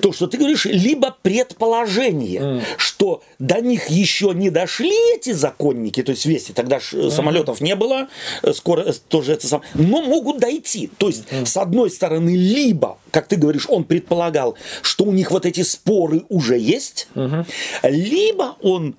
то, 0.00 0.12
что 0.12 0.26
ты 0.26 0.38
говоришь, 0.38 0.64
либо 0.66 1.14
предположение, 1.22 2.40
mm. 2.40 2.62
что 2.76 3.22
до 3.38 3.60
них 3.60 3.88
еще 3.88 4.32
не 4.34 4.50
дошли 4.50 4.94
эти 5.14 5.32
законники, 5.32 6.02
то 6.02 6.10
есть 6.10 6.26
вести, 6.26 6.52
тогда 6.52 6.78
mm. 6.78 7.10
самолетов 7.10 7.60
не 7.60 7.76
было, 7.76 8.08
э, 8.42 8.52
скоро 8.52 8.82
э, 8.82 8.92
тоже 9.08 9.32
это 9.32 9.46
сам, 9.46 9.62
но 9.74 10.02
могут 10.02 10.38
дойти. 10.38 10.90
То 10.98 11.08
есть, 11.08 11.24
mm. 11.30 11.46
с 11.46 11.56
одной 11.56 11.90
стороны, 11.90 12.30
либо, 12.30 12.98
как 13.10 13.26
ты 13.26 13.36
говоришь, 13.36 13.66
он 13.68 13.84
предполагал, 13.84 14.56
что 14.82 15.04
у 15.04 15.12
них 15.12 15.30
вот 15.30 15.46
эти 15.46 15.62
споры 15.62 16.22
уже 16.28 16.58
есть, 16.66 17.08
mm-hmm. 17.14 17.46
либо 17.84 18.56
он 18.62 18.94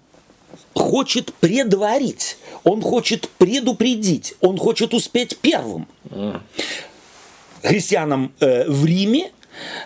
хочет 0.74 1.34
предварить, 1.36 2.38
он 2.64 2.82
хочет 2.82 3.30
предупредить, 3.38 4.36
он 4.42 4.58
хочет 4.58 4.94
успеть 4.94 5.38
первым. 5.38 5.88
Христианам 7.64 8.32
э, 8.40 8.70
в 8.70 8.86
Риме 8.86 9.32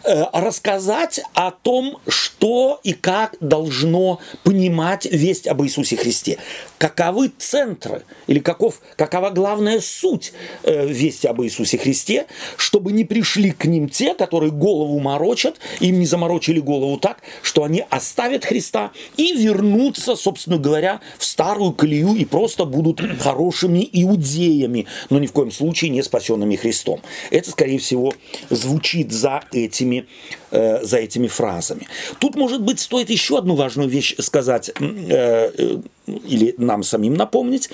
рассказать 0.04 1.22
о 1.34 1.52
том, 1.52 2.00
что 2.08 2.80
и 2.84 2.94
как 2.94 3.36
должно 3.40 4.20
понимать 4.44 5.06
весть 5.06 5.48
об 5.48 5.64
Иисусе 5.64 5.98
Христе. 5.98 6.38
Каковы 6.78 7.32
центры 7.38 8.04
или 8.28 8.40
каков, 8.40 8.82
какова 8.96 9.30
главная 9.30 9.80
суть 9.82 10.34
э, 10.64 10.88
вести 10.88 11.28
об 11.28 11.42
Иисусе 11.44 11.78
Христе, 11.78 12.26
чтобы 12.58 12.92
не 12.92 13.04
пришли 13.04 13.52
к 13.52 13.66
ним 13.66 13.90
те, 13.90 14.16
которые 14.16 14.52
голову 14.52 15.00
морочат, 15.00 15.60
им 15.80 16.00
не 16.00 16.06
заморочили 16.06 16.60
голову 16.60 16.98
так, 16.98 17.22
что 17.42 17.64
они 17.64 17.86
оставят 17.90 18.46
Христа 18.46 18.92
и 19.18 19.34
вернутся, 19.34 20.16
собственно 20.16 20.58
говоря, 20.58 21.02
в 21.18 21.26
старую 21.26 21.74
колею 21.74 22.16
и 22.16 22.26
просто 22.26 22.66
будут 22.66 23.02
хорошими 23.20 23.88
иудеями, 23.92 24.88
но 25.10 25.20
ни 25.20 25.28
в 25.28 25.32
коем 25.32 25.52
случае 25.52 25.92
не 25.92 26.02
спасенными 26.02 26.56
Христом. 26.56 27.02
Это, 27.30 27.52
скорее 27.52 27.80
всего, 27.80 28.14
звучит 28.50 29.12
за 29.12 29.42
этими, 29.66 30.08
э, 30.52 30.84
за 30.84 30.98
этими 30.98 31.28
фразами. 31.28 31.88
Тут, 32.20 32.36
может 32.36 32.62
быть, 32.62 32.80
стоит 32.80 33.10
еще 33.10 33.38
одну 33.38 33.56
важную 33.56 33.90
вещь 33.90 34.16
сказать 34.20 34.70
э, 34.70 35.52
э, 35.58 35.78
или 36.08 36.56
нам 36.58 36.84
самим 36.84 37.14
напомнить, 37.14 37.70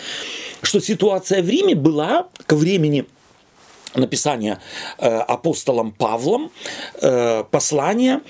что 0.62 0.80
ситуация 0.80 1.42
в 1.42 1.50
Риме 1.50 1.76
была 1.76 2.28
к 2.46 2.54
времени 2.54 3.06
написания 3.96 4.60
э, 4.98 5.08
апостолом 5.08 5.92
Павлом 5.92 6.52
э, 7.02 7.44
послания 7.50 8.22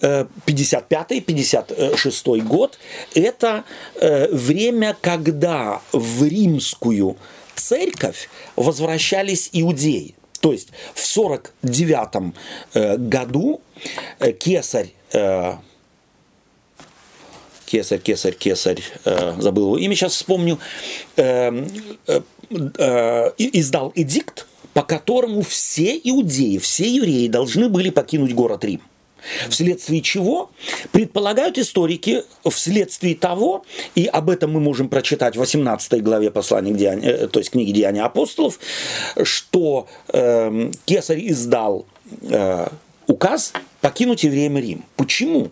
э, 0.00 0.26
55-56 0.46 2.40
год. 2.42 2.78
Это 3.14 3.64
э, 3.94 4.28
время, 4.34 4.96
когда 5.00 5.80
в 5.92 6.24
римскую 6.24 7.16
церковь 7.54 8.28
возвращались 8.56 9.50
иудеи. 9.52 10.14
То 10.38 10.52
есть 10.52 10.68
в 10.94 11.04
49 11.04 12.34
э, 12.74 12.96
году 12.96 13.60
э, 14.18 14.32
кесарь 14.32 14.92
э, 15.12 15.54
кесарь, 17.66 17.98
кесарь, 17.98 18.34
кесарь, 18.34 18.82
забыл 19.38 19.64
его 19.66 19.78
имя, 19.78 19.96
сейчас 19.96 20.12
вспомню, 20.12 20.60
издал 23.36 23.92
эдикт, 23.96 24.46
по 24.72 24.82
которому 24.82 25.42
все 25.42 26.00
иудеи, 26.04 26.58
все 26.58 26.88
евреи 26.88 27.26
должны 27.26 27.68
были 27.68 27.90
покинуть 27.90 28.34
город 28.34 28.64
Рим. 28.64 28.82
Вследствие 29.48 30.02
чего 30.02 30.50
предполагают 30.92 31.58
историки, 31.58 32.22
вследствие 32.48 33.14
того, 33.14 33.64
и 33.94 34.06
об 34.06 34.30
этом 34.30 34.52
мы 34.52 34.60
можем 34.60 34.88
прочитать 34.88 35.36
в 35.36 35.38
18 35.38 36.02
главе 36.02 36.30
послания, 36.30 36.72
к 36.72 36.76
Деяния, 36.76 37.08
э, 37.08 37.28
то 37.28 37.40
есть 37.40 37.50
книги 37.50 37.72
Деяния 37.72 38.02
апостолов, 38.02 38.58
что 39.22 39.86
э, 40.08 40.70
Кесарь 40.84 41.28
издал 41.28 41.86
э, 42.22 42.68
указ 43.06 43.52
покинуть 43.80 44.24
евреям 44.24 44.58
Рим. 44.58 44.84
Почему? 44.96 45.50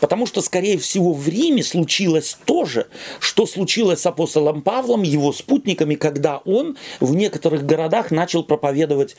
Потому 0.00 0.26
что, 0.26 0.42
скорее 0.42 0.78
всего, 0.78 1.12
в 1.12 1.26
Риме 1.28 1.62
случилось 1.62 2.36
то 2.44 2.64
же, 2.64 2.86
что 3.20 3.46
случилось 3.46 4.00
с 4.00 4.06
апостолом 4.06 4.62
Павлом, 4.62 5.02
его 5.02 5.32
спутниками, 5.32 5.94
когда 5.94 6.38
он 6.38 6.76
в 7.00 7.14
некоторых 7.14 7.64
городах 7.64 8.10
начал 8.10 8.44
проповедовать 8.44 9.16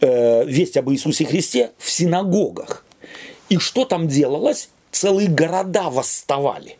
э, 0.00 0.44
весть 0.44 0.76
об 0.76 0.90
Иисусе 0.90 1.24
Христе 1.24 1.72
в 1.78 1.90
синагогах. 1.90 2.84
И 3.48 3.58
что 3.58 3.84
там 3.84 4.08
делалось? 4.08 4.68
Целые 4.90 5.28
города 5.28 5.90
восставали. 5.90 6.76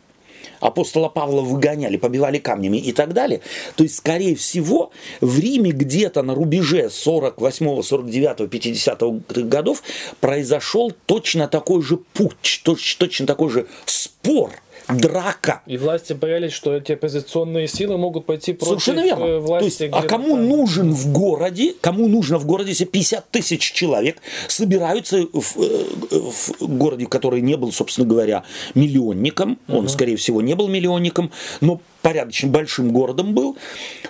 Апостола 0.59 1.09
Павла 1.09 1.41
выгоняли, 1.41 1.97
побивали 1.97 2.37
камнями 2.37 2.77
и 2.77 2.91
так 2.91 3.13
далее. 3.13 3.41
То 3.75 3.83
есть, 3.83 3.97
скорее 3.97 4.35
всего, 4.35 4.91
в 5.21 5.39
Риме 5.39 5.71
где-то 5.71 6.23
на 6.23 6.33
рубеже 6.33 6.89
48, 6.89 7.81
49, 7.83 8.49
50 8.49 9.47
годов 9.47 9.83
произошел 10.21 10.91
точно 11.05 11.47
такой 11.47 11.81
же 11.81 11.97
путь, 11.97 12.61
точно 12.63 13.27
такой 13.27 13.49
же 13.49 13.67
спор– 13.85 14.51
драка. 14.87 15.61
И 15.65 15.77
власти 15.77 16.13
боялись, 16.13 16.53
что 16.53 16.75
эти 16.75 16.93
оппозиционные 16.93 17.67
силы 17.67 17.97
могут 17.97 18.25
пойти 18.25 18.53
против 18.53 18.83
Совершенно 18.83 19.03
верно. 19.03 19.23
Э, 19.23 19.39
власти. 19.39 19.77
То 19.77 19.83
есть, 19.83 19.93
а 19.93 20.01
кому 20.07 20.35
нужен 20.35 20.93
в 20.93 21.11
городе, 21.11 21.73
кому 21.81 22.07
нужно 22.07 22.37
в 22.37 22.45
городе, 22.45 22.69
если 22.69 22.85
50 22.85 23.29
тысяч 23.29 23.71
человек 23.71 24.17
собираются 24.47 25.27
в, 25.33 25.57
э, 25.57 25.85
в 26.11 26.77
городе, 26.77 27.05
который 27.07 27.41
не 27.41 27.57
был, 27.57 27.71
собственно 27.71 28.07
говоря, 28.07 28.43
миллионником, 28.73 29.59
угу. 29.67 29.79
он, 29.79 29.89
скорее 29.89 30.17
всего, 30.17 30.41
не 30.41 30.55
был 30.55 30.67
миллионником, 30.67 31.31
но 31.61 31.81
порядочно 32.01 32.49
большим 32.49 32.91
городом 32.91 33.33
был, 33.33 33.57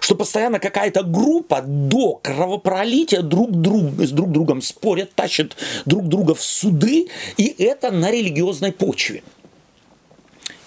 что 0.01 0.15
постоянно 0.15 0.59
какая-то 0.59 1.03
группа 1.03 1.61
до 1.61 2.19
кровопролития 2.21 3.21
друг, 3.21 3.51
друг, 3.51 4.01
с 4.01 4.11
друг 4.11 4.31
другом 4.31 4.61
спорят, 4.61 5.13
тащат 5.15 5.55
друг 5.85 6.09
друга 6.09 6.35
в 6.35 6.41
суды, 6.41 7.07
и 7.37 7.55
это 7.57 7.91
на 7.91 8.11
религиозной 8.11 8.73
почве. 8.73 9.23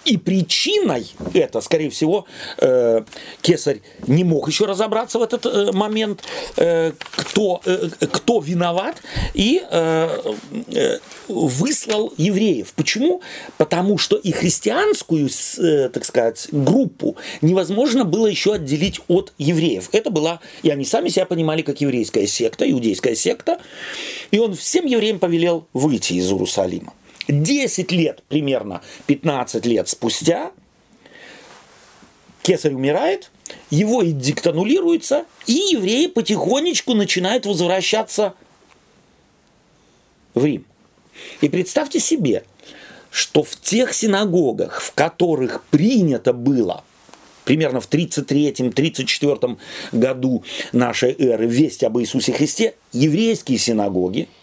И 0.09 0.17
причиной 0.17 1.07
это, 1.35 1.61
скорее 1.61 1.91
всего, 1.91 2.25
э, 2.57 3.03
Кесарь 3.43 3.83
не 4.07 4.25
мог 4.25 4.49
еще 4.49 4.65
разобраться 4.65 5.19
в 5.19 5.23
этот 5.23 5.45
э, 5.45 5.73
момент, 5.73 6.25
э, 6.57 6.93
кто, 7.11 7.61
э, 7.67 7.89
кто 8.11 8.41
виноват, 8.41 9.03
и 9.35 9.63
э, 9.71 10.19
э, 10.73 10.99
выслал 11.29 12.15
евреев. 12.17 12.73
Почему? 12.73 13.21
Потому 13.59 13.99
что 13.99 14.17
и 14.17 14.33
христианскую, 14.33 15.29
э, 15.59 15.91
так 15.91 16.07
сказать, 16.07 16.49
группу 16.53 17.17
невозможно 17.43 18.05
было 18.05 18.29
еще 18.29 18.55
отделить 18.55 19.01
от 19.09 19.35
евреев. 19.37 19.91
Это 19.93 20.09
была, 20.09 20.41
и 20.63 20.71
они 20.71 20.87
сами 20.87 21.11
себя 21.11 21.27
понимали 21.27 21.61
как 21.61 21.83
еврейская 21.83 22.27
секта, 22.27 22.71
иудейская 22.71 23.15
секта, 23.15 23.61
и 24.31 24.39
он 24.39 24.55
всем 24.55 24.87
евреям 24.87 25.19
повелел 25.19 25.67
выйти 25.75 26.15
из 26.15 26.31
Иерусалима. 26.31 26.95
10 27.29 27.93
лет 27.93 28.23
примерно, 28.29 28.83
15 29.07 29.65
лет 29.67 29.89
спустя, 29.89 30.53
кесарь 32.43 32.75
умирает, 32.75 33.31
его 33.71 34.05
эдикт 34.05 34.47
аннулируется, 34.47 35.25
и 35.47 35.53
евреи 35.53 36.07
потихонечку 36.07 36.95
начинают 36.95 37.47
возвращаться 37.47 38.35
в 40.35 40.45
Рим. 40.45 40.65
И 41.41 41.49
представьте 41.49 42.01
себе, 42.01 42.45
что 43.11 43.43
в 43.43 43.57
тех 43.57 43.93
синагогах, 43.93 44.81
в 44.81 44.93
которых 44.95 45.65
принято 45.65 46.33
было 46.33 46.85
примерно 47.45 47.81
в 47.81 47.89
33-34 47.89 49.59
году 49.93 50.45
нашей 50.73 51.17
эры 51.19 51.47
весть 51.47 51.83
об 51.83 51.99
Иисусе 51.99 52.33
Христе, 52.33 52.75
еврейские 52.93 53.59
синагоги– 53.59 54.29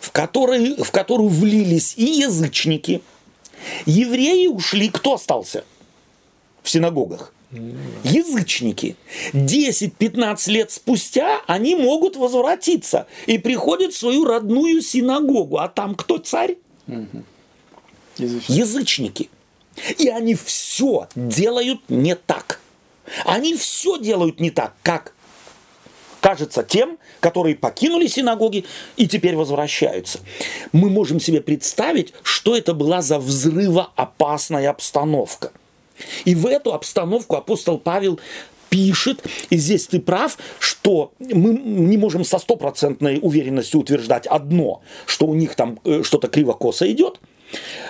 в, 0.00 0.10
который, 0.10 0.82
в 0.82 0.90
которую 0.90 1.28
влились 1.28 1.94
и 1.96 2.04
язычники. 2.04 3.02
Евреи 3.86 4.48
ушли, 4.48 4.88
кто 4.88 5.14
остался 5.14 5.64
в 6.62 6.70
синагогах? 6.70 7.32
Язычники. 8.02 8.96
10-15 9.32 10.50
лет 10.50 10.70
спустя 10.72 11.40
они 11.46 11.76
могут 11.76 12.16
возвратиться 12.16 13.06
и 13.26 13.38
приходят 13.38 13.92
в 13.92 13.98
свою 13.98 14.24
родную 14.24 14.82
синагогу. 14.82 15.58
А 15.58 15.68
там 15.68 15.94
кто 15.94 16.18
царь? 16.18 16.56
Язычники. 18.18 18.52
Язычники. 18.52 19.30
И 19.98 20.08
они 20.08 20.34
все 20.34 21.08
делают 21.14 21.80
не 21.88 22.14
так. 22.14 22.60
Они 23.24 23.54
все 23.54 23.98
делают 23.98 24.40
не 24.40 24.50
так, 24.50 24.74
как 24.82 25.12
кажется 26.26 26.64
тем, 26.64 26.98
которые 27.20 27.54
покинули 27.54 28.08
синагоги 28.08 28.64
и 28.96 29.06
теперь 29.06 29.36
возвращаются. 29.36 30.18
Мы 30.72 30.90
можем 30.90 31.20
себе 31.20 31.40
представить, 31.40 32.12
что 32.24 32.56
это 32.56 32.74
была 32.74 33.00
за 33.00 33.20
взрывоопасная 33.20 34.70
обстановка. 34.70 35.52
И 36.24 36.34
в 36.34 36.46
эту 36.46 36.74
обстановку 36.74 37.36
апостол 37.36 37.78
Павел 37.78 38.18
пишет, 38.70 39.24
и 39.50 39.56
здесь 39.56 39.86
ты 39.86 40.00
прав, 40.00 40.36
что 40.58 41.12
мы 41.20 41.52
не 41.54 41.96
можем 41.96 42.24
со 42.24 42.38
стопроцентной 42.40 43.20
уверенностью 43.22 43.78
утверждать 43.78 44.26
одно, 44.26 44.82
что 45.06 45.26
у 45.26 45.34
них 45.34 45.54
там 45.54 45.78
э, 45.84 46.02
что-то 46.02 46.26
криво-косо 46.26 46.90
идет, 46.90 47.20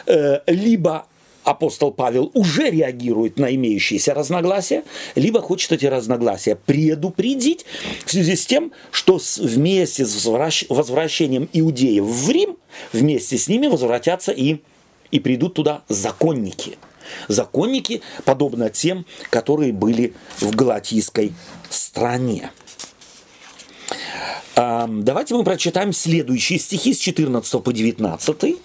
э, 0.05 0.41
либо 0.47 1.07
апостол 1.47 1.93
Павел 1.93 2.31
уже 2.35 2.71
реагирует 2.71 3.39
на 3.39 3.55
имеющиеся 3.55 4.15
разногласия, 4.15 4.83
либо 5.15 5.41
хочет 5.41 5.73
эти 5.73 5.87
разногласия 5.87 6.57
предупредить 6.57 7.65
в 8.05 8.11
связи 8.11 8.37
с 8.37 8.45
тем, 8.45 8.73
что 8.91 9.21
вместе 9.39 10.05
с 10.05 10.27
возвращением 10.69 11.49
иудеев 11.53 12.05
в 12.05 12.31
Рим, 12.31 12.57
вместе 12.93 13.39
с 13.39 13.49
ними 13.49 13.69
возвратятся 13.69 14.33
и, 14.33 14.59
и 15.13 15.21
придут 15.21 15.55
туда 15.55 15.83
законники. 15.89 16.77
Законники, 17.29 18.03
подобно 18.25 18.69
тем, 18.69 19.07
которые 19.31 19.73
были 19.73 20.15
в 20.41 20.51
Галатийской 20.51 21.33
стране. 21.71 22.51
Давайте 24.57 25.35
мы 25.35 25.45
прочитаем 25.45 25.93
следующие 25.93 26.59
стихи 26.59 26.93
с 26.93 26.99
14 26.99 27.63
по 27.63 27.73
19. 27.73 28.57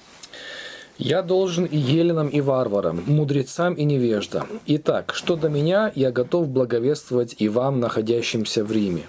Я 1.04 1.24
должен 1.24 1.66
и 1.66 1.78
еленам, 1.78 2.28
и 2.28 2.42
варварам, 2.42 3.02
мудрецам 3.08 3.74
и 3.74 3.86
невеждам. 3.86 4.48
Итак, 4.68 5.14
что 5.16 5.36
до 5.36 5.50
меня, 5.50 5.92
я 5.96 6.12
готов 6.12 6.50
благовествовать 6.50 7.36
и 7.40 7.50
вам, 7.50 7.80
находящимся 7.80 8.64
в 8.64 8.72
Риме. 8.72 9.02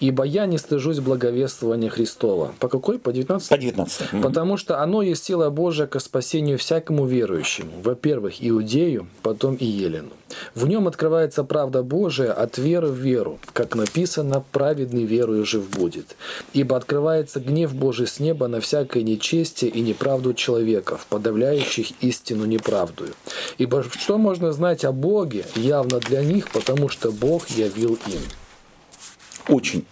Ибо 0.00 0.24
я 0.24 0.46
не 0.46 0.58
стыжусь 0.58 1.00
благовествования 1.00 1.90
Христова. 1.90 2.54
По 2.60 2.68
какой? 2.68 2.98
По 2.98 3.12
19? 3.12 3.48
По 3.48 3.58
19. 3.58 4.22
Потому 4.22 4.56
что 4.56 4.80
оно 4.80 5.02
есть 5.02 5.24
сила 5.24 5.50
Божия 5.50 5.86
ко 5.86 5.98
спасению 5.98 6.58
всякому 6.58 7.06
верующему. 7.06 7.72
Во-первых, 7.82 8.34
Иудею, 8.40 9.08
потом 9.22 9.56
и 9.56 9.64
Елену. 9.64 10.10
В 10.54 10.68
нем 10.68 10.86
открывается 10.86 11.42
правда 11.42 11.82
Божия 11.82 12.32
от 12.32 12.58
веры 12.58 12.88
в 12.88 12.96
веру, 12.96 13.38
как 13.52 13.74
написано, 13.74 14.44
праведный 14.52 15.04
верою 15.04 15.44
жив 15.44 15.68
будет. 15.70 16.16
Ибо 16.52 16.76
открывается 16.76 17.40
гнев 17.40 17.74
Божий 17.74 18.06
с 18.06 18.20
неба 18.20 18.46
на 18.46 18.60
всякое 18.60 19.02
нечестие 19.02 19.70
и 19.70 19.80
неправду 19.80 20.34
человеков, 20.34 21.06
подавляющих 21.08 21.90
истину 22.02 22.44
неправдую. 22.44 23.14
Ибо 23.56 23.82
что 23.82 24.18
можно 24.18 24.52
знать 24.52 24.84
о 24.84 24.92
Боге 24.92 25.44
явно 25.56 25.98
для 25.98 26.22
них, 26.22 26.50
потому 26.50 26.88
что 26.88 27.10
Бог 27.10 27.48
явил 27.48 27.98
им 28.06 28.20
очень, 29.48 29.84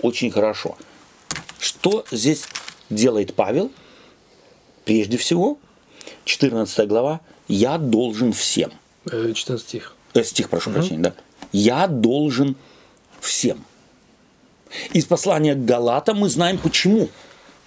очень 0.00 0.30
хорошо. 0.30 0.76
Что 1.58 2.04
здесь 2.10 2.44
делает 2.90 3.34
Павел? 3.34 3.70
Прежде 4.84 5.16
всего, 5.16 5.58
14 6.24 6.88
глава, 6.88 7.20
«Я 7.48 7.78
должен 7.78 8.32
всем». 8.32 8.72
14 9.04 9.50
э, 9.50 9.58
стих. 9.58 9.94
Э, 10.14 10.24
стих, 10.24 10.48
прошу 10.48 10.70
угу. 10.70 10.78
прощения, 10.78 11.02
да. 11.02 11.14
«Я 11.52 11.86
должен 11.86 12.56
всем». 13.20 13.64
Из 14.92 15.04
послания 15.04 15.54
к 15.54 15.64
Галатам 15.64 16.18
мы 16.18 16.28
знаем 16.28 16.58
почему. 16.58 17.08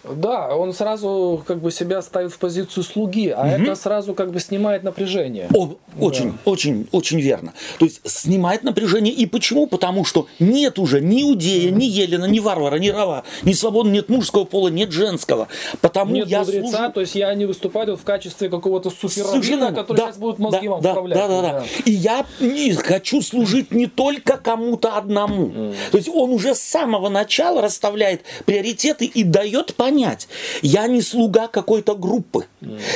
Да, 0.03 0.55
он 0.55 0.73
сразу 0.73 1.43
как 1.45 1.59
бы 1.59 1.71
себя 1.71 2.01
ставит 2.01 2.31
в 2.31 2.37
позицию 2.37 2.83
слуги, 2.83 3.29
а 3.29 3.41
угу. 3.41 3.63
это 3.63 3.75
сразу 3.75 4.13
как 4.13 4.31
бы 4.31 4.39
снимает 4.39 4.83
напряжение. 4.83 5.47
О, 5.53 5.75
очень, 5.99 6.31
да. 6.31 6.37
очень, 6.45 6.87
очень 6.91 7.19
верно. 7.19 7.53
То 7.79 7.85
есть 7.85 8.01
снимает 8.05 8.63
напряжение. 8.63 9.13
И 9.13 9.25
почему? 9.25 9.67
Потому 9.67 10.05
что 10.05 10.27
нет 10.39 10.79
уже 10.79 11.01
ни 11.01 11.23
иудея, 11.23 11.69
ни 11.71 11.83
Елена, 11.83 12.25
ни 12.25 12.39
варвара, 12.39 12.77
ни 12.77 12.89
рава, 12.89 13.23
ни 13.43 13.53
свободы, 13.53 13.89
нет 13.89 14.07
мужского 14.07 14.45
пола, 14.45 14.69
нет 14.69 14.91
женского. 14.91 15.49
Потому 15.81 16.15
нет 16.15 16.27
я 16.27 16.39
мудреца, 16.39 16.77
служу... 16.77 16.91
то 16.93 17.01
есть 17.01 17.15
я 17.15 17.33
не 17.33 17.45
выступаю 17.45 17.97
в 17.97 18.03
качестве 18.03 18.49
какого-то 18.49 18.89
суперравина, 18.89 19.73
который 19.73 19.97
да, 19.97 20.07
сейчас 20.07 20.17
будет 20.17 20.39
мозги 20.39 20.67
да, 20.67 20.71
вам 20.71 20.81
да, 20.81 20.91
вправлять. 20.91 21.17
Да, 21.17 21.27
да, 21.27 21.41
да, 21.41 21.51
да. 21.59 21.65
И 21.85 21.91
я 21.91 22.25
не 22.39 22.73
хочу 22.73 23.21
служить 23.21 23.71
не 23.71 23.87
только 23.87 24.37
кому-то 24.37 24.95
одному. 24.95 25.47
Mm. 25.47 25.75
То 25.91 25.97
есть 25.97 26.09
он 26.09 26.31
уже 26.31 26.55
с 26.55 26.61
самого 26.61 27.09
начала 27.09 27.61
расставляет 27.61 28.21
приоритеты 28.45 29.05
и 29.05 29.23
дает 29.23 29.75
понять, 29.75 29.88
понять. 29.89 30.27
Я 30.61 30.87
не 30.87 31.01
слуга 31.01 31.47
какой-то 31.47 31.95
группы. 31.95 32.45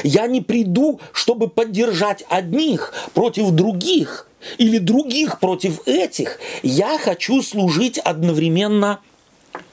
Я 0.04 0.28
не 0.28 0.42
приду, 0.42 1.00
чтобы 1.12 1.50
поддержать 1.50 2.24
одних 2.30 2.94
против 3.14 3.52
других 3.52 4.28
или 4.58 4.78
других 4.78 5.40
против 5.40 5.88
этих. 5.88 6.40
Я 6.62 6.98
хочу 7.00 7.42
служить 7.42 7.98
одновременно 7.98 9.00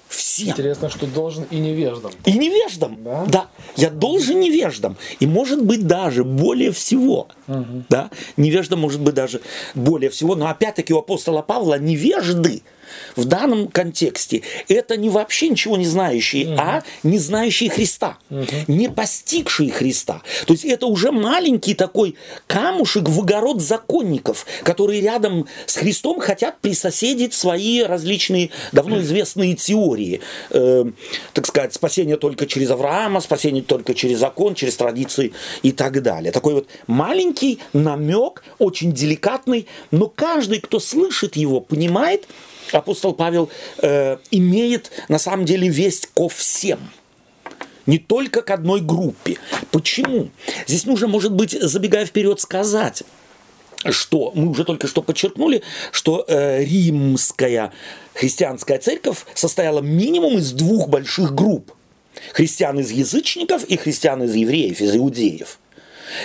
всем. 0.09 0.51
Интересно, 0.51 0.89
что 0.89 1.07
должен 1.07 1.45
и 1.51 1.59
невеждам. 1.59 2.13
И 2.25 2.33
невеждам, 2.33 2.97
да. 3.05 3.25
да. 3.27 3.49
Я 3.77 3.91
должен 3.91 4.41
невеждам. 4.41 4.97
И 5.21 5.27
может 5.27 5.63
быть 5.63 5.87
даже 5.87 6.25
более 6.25 6.73
всего. 6.73 7.29
Угу. 7.49 7.85
Да? 7.89 8.11
Невежда 8.37 8.77
может 8.77 9.01
быть 9.01 9.15
даже 9.15 9.41
более 9.75 10.09
всего. 10.11 10.35
Но 10.37 10.49
опять-таки 10.49 10.95
у 10.95 10.99
апостола 10.99 11.43
Павла 11.43 11.79
невежды– 11.79 12.63
в 13.17 13.25
данном 13.25 13.69
контексте 13.69 14.43
это 14.69 14.97
не 14.97 15.09
вообще 15.09 15.49
ничего 15.49 15.77
не 15.77 15.87
знающие, 15.87 16.49
угу. 16.49 16.61
а 16.61 16.83
не 17.03 17.19
знающие 17.19 17.71
Христа, 17.71 18.19
угу. 18.31 18.47
не 18.69 18.89
постигшие 18.89 19.71
Христа. 19.71 20.23
То 20.47 20.55
есть 20.55 20.65
это 20.65 20.87
уже 20.87 21.13
маленький 21.13 21.75
такой 21.75 22.17
камушек 22.47 23.09
в 23.09 23.21
огород 23.21 23.61
законников, 23.61 24.47
которые 24.63 25.01
рядом 25.01 25.47
с 25.67 25.77
Христом 25.77 26.21
хотят 26.21 26.61
присоседить 26.61 27.35
свои 27.35 27.83
различные 27.83 28.51
давно 28.73 29.01
известные 29.01 29.55
теории. 29.55 30.21
Э, 30.51 30.85
так 31.33 31.47
сказать, 31.47 31.75
спасение 31.75 32.17
только 32.17 32.47
через 32.47 32.71
Авраама, 32.71 33.21
спасение 33.21 33.63
только 33.63 33.95
через 33.95 34.19
закон, 34.19 34.55
через 34.55 34.77
традиции 34.77 35.33
и 35.63 35.73
так 35.73 36.03
далее. 36.03 36.33
Такой 36.33 36.55
вот 36.55 36.69
маленький 36.87 37.59
намек, 37.73 38.43
очень 38.59 38.93
деликатный, 38.93 39.67
но 39.91 40.09
каждый, 40.09 40.61
кто 40.61 40.81
слышит 40.81 41.37
его, 41.37 41.61
понимает, 41.61 42.27
апостол 42.79 43.15
Павел 43.15 43.51
э, 43.79 44.19
имеет 44.31 44.91
на 45.09 45.19
самом 45.19 45.45
деле 45.45 45.69
весть 45.69 46.07
ко 46.15 46.29
всем. 46.29 46.91
Не 47.87 47.99
только 47.99 48.43
к 48.43 48.51
одной 48.51 48.81
группе. 48.81 49.39
Почему? 49.71 50.31
Здесь 50.67 50.85
нужно, 50.85 51.09
может 51.09 51.33
быть, 51.33 51.53
забегая 51.53 52.07
вперед, 52.07 52.41
сказать, 52.41 53.03
что 53.89 54.33
мы 54.35 54.51
уже 54.51 54.65
только 54.65 54.87
что 54.87 55.03
подчеркнули, 55.03 55.63
что 55.91 56.25
э, 56.29 56.63
римская 56.65 57.73
христианская 58.15 58.79
церковь 58.79 59.25
состояла 59.35 59.81
минимум 59.81 60.39
из 60.39 60.53
двух 60.53 60.89
больших 60.89 61.35
групп. 61.35 61.73
Христиан 62.33 62.79
из 62.79 62.91
язычников 62.91 63.65
и 63.65 63.77
христиан 63.77 64.23
из 64.23 64.35
евреев, 64.35 64.81
из 64.81 64.95
иудеев. 64.95 65.59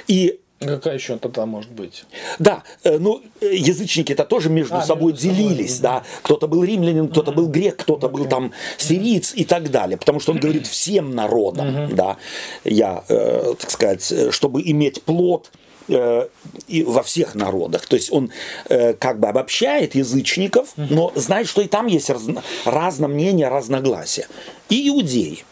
И 0.07 0.39
Какая 0.59 0.93
еще 0.93 1.17
тогда 1.17 1.45
может 1.45 1.71
быть? 1.71 2.05
Да, 2.39 2.63
э, 2.83 2.97
ну 2.97 3.21
язычники 3.41 4.13
это 4.13 4.23
тоже 4.23 4.49
между 4.49 4.77
а, 4.77 4.81
собой 4.83 5.11
между 5.11 5.27
делились, 5.27 5.77
собой, 5.77 5.99
да. 5.99 6.03
Кто-то 6.23 6.47
был 6.47 6.63
римлянин, 6.63 7.09
кто-то 7.09 7.33
был 7.33 7.47
грек, 7.47 7.75
кто-то 7.77 8.07
был 8.07 8.25
там 8.25 8.53
сириец 8.77 9.33
и 9.35 9.43
так 9.43 9.69
далее, 9.69 9.97
потому 9.97 10.21
что 10.21 10.31
он 10.31 10.39
говорит 10.39 10.65
всем 10.65 11.13
народам, 11.13 11.93
да. 11.93 12.17
Я, 12.63 13.03
э, 13.09 13.53
так 13.59 13.69
сказать, 13.69 14.13
чтобы 14.31 14.61
иметь 14.61 15.03
плод 15.03 15.51
э, 15.89 16.27
и 16.67 16.83
во 16.83 17.03
всех 17.03 17.35
народах. 17.35 17.85
То 17.85 17.97
есть 17.97 18.11
он 18.11 18.31
э, 18.69 18.93
как 18.93 19.19
бы 19.19 19.27
обобщает 19.27 19.95
язычников, 19.95 20.69
но 20.77 21.11
знает, 21.15 21.47
что 21.47 21.61
и 21.61 21.67
там 21.67 21.87
есть 21.87 22.09
раз, 22.09 22.23
разное 22.63 23.09
мнение, 23.09 23.49
разногласия. 23.49 24.27
И 24.69 24.87
иудеи. 24.87 25.43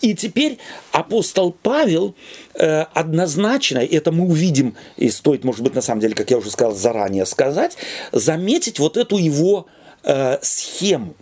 И 0.00 0.14
теперь 0.14 0.58
апостол 0.92 1.52
Павел 1.52 2.14
э, 2.54 2.82
однозначно, 2.94 3.78
это 3.78 4.12
мы 4.12 4.26
увидим, 4.26 4.76
и 4.96 5.10
стоит, 5.10 5.44
может 5.44 5.62
быть, 5.62 5.74
на 5.74 5.82
самом 5.82 6.00
деле, 6.00 6.14
как 6.14 6.30
я 6.30 6.38
уже 6.38 6.50
сказал, 6.50 6.74
заранее 6.74 7.26
сказать, 7.26 7.76
заметить 8.12 8.78
вот 8.78 8.96
эту 8.96 9.18
его 9.18 9.66
э, 10.04 10.38
схему 10.42 11.14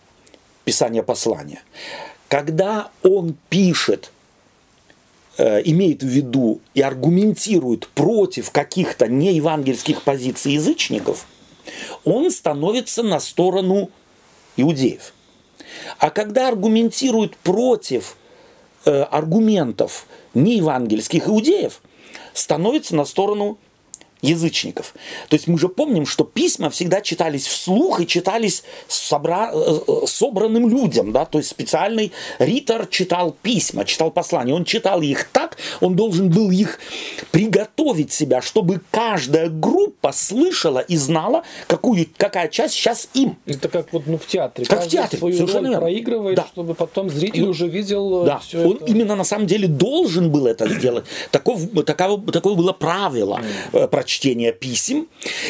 писания 0.65 1.03
послания. 1.03 1.63
Когда 2.29 2.91
он 3.03 3.37
пишет, 3.49 4.11
э, 5.39 5.63
имеет 5.65 6.03
в 6.03 6.07
виду 6.07 6.61
и 6.75 6.83
аргументирует 6.83 7.89
против 7.89 8.51
каких-то 8.51 9.09
неевангельских 9.09 10.03
позиций 10.03 10.53
язычников, 10.53 11.27
он 12.05 12.31
становится 12.31 13.03
на 13.03 13.21
сторону 13.21 13.91
иудеев. 14.57 15.13
А 15.99 16.11
когда 16.11 16.49
аргументирует 16.49 17.37
против 17.37 18.17
аргументов 18.91 20.07
неевангельских 20.35 21.29
иудеев 21.29 21.81
становится 22.33 22.95
на 22.95 23.05
сторону 23.05 23.59
язычников. 24.23 24.95
То 25.29 25.37
есть 25.37 25.47
мы 25.47 25.59
же 25.59 25.69
помним, 25.69 26.07
что 26.07 26.25
письма 26.25 26.71
всегда 26.71 27.01
читались 27.01 27.47
вслух 27.47 28.01
и 28.01 28.07
читались 28.07 28.65
собра... 28.89 29.51
Э, 29.53 29.79
э, 29.87 30.07
собранным 30.07 30.69
людям. 30.69 31.13
Да? 31.13 31.25
То 31.25 31.39
есть 31.39 31.51
специальный 31.51 32.13
ритор 32.39 32.87
читал 32.87 33.37
письма, 33.43 33.85
читал 33.85 34.11
послания. 34.11 34.55
Он 34.55 34.65
читал 34.65 35.03
их 35.03 35.25
так. 35.33 35.57
Он 35.81 35.95
должен 35.97 36.31
был 36.31 36.51
их 36.51 36.79
приготовить 37.31 38.13
себя, 38.13 38.41
чтобы 38.41 38.81
каждая 38.91 39.49
группа 39.49 40.13
слышала 40.13 40.79
и 40.79 40.97
знала, 40.97 41.43
какую, 41.67 42.07
какая 42.17 42.49
часть 42.49 42.75
сейчас 42.75 43.09
им. 43.15 43.37
Это 43.47 43.69
как 43.69 43.93
вот 43.93 44.07
ну, 44.07 44.19
в 44.19 44.27
театре. 44.27 44.67
Как 44.67 44.85
в 44.85 44.89
театре, 44.89 45.19
свою 45.19 45.35
совершенно 45.37 45.61
роль 45.61 45.71
верно. 45.71 45.81
проигрывает, 45.87 46.37
Да. 46.37 46.47
чтобы 46.53 46.75
потом 46.75 47.11
зритель 47.11 47.45
уже 47.45 47.69
видел 47.69 48.25
Да, 48.25 48.39
все 48.39 48.67
он 48.67 48.77
это. 48.77 48.85
именно 48.87 49.15
на 49.15 49.25
самом 49.25 49.47
деле 49.47 49.69
должен 49.69 50.31
был 50.31 50.47
это 50.47 50.69
сделать. 50.69 51.05
Таков, 51.31 51.61
таково, 51.85 52.33
такое 52.33 52.55
было 52.55 52.73
правило 52.73 53.41
э, 53.73 53.87
прочтения 54.07 54.53
писем. 54.53 55.09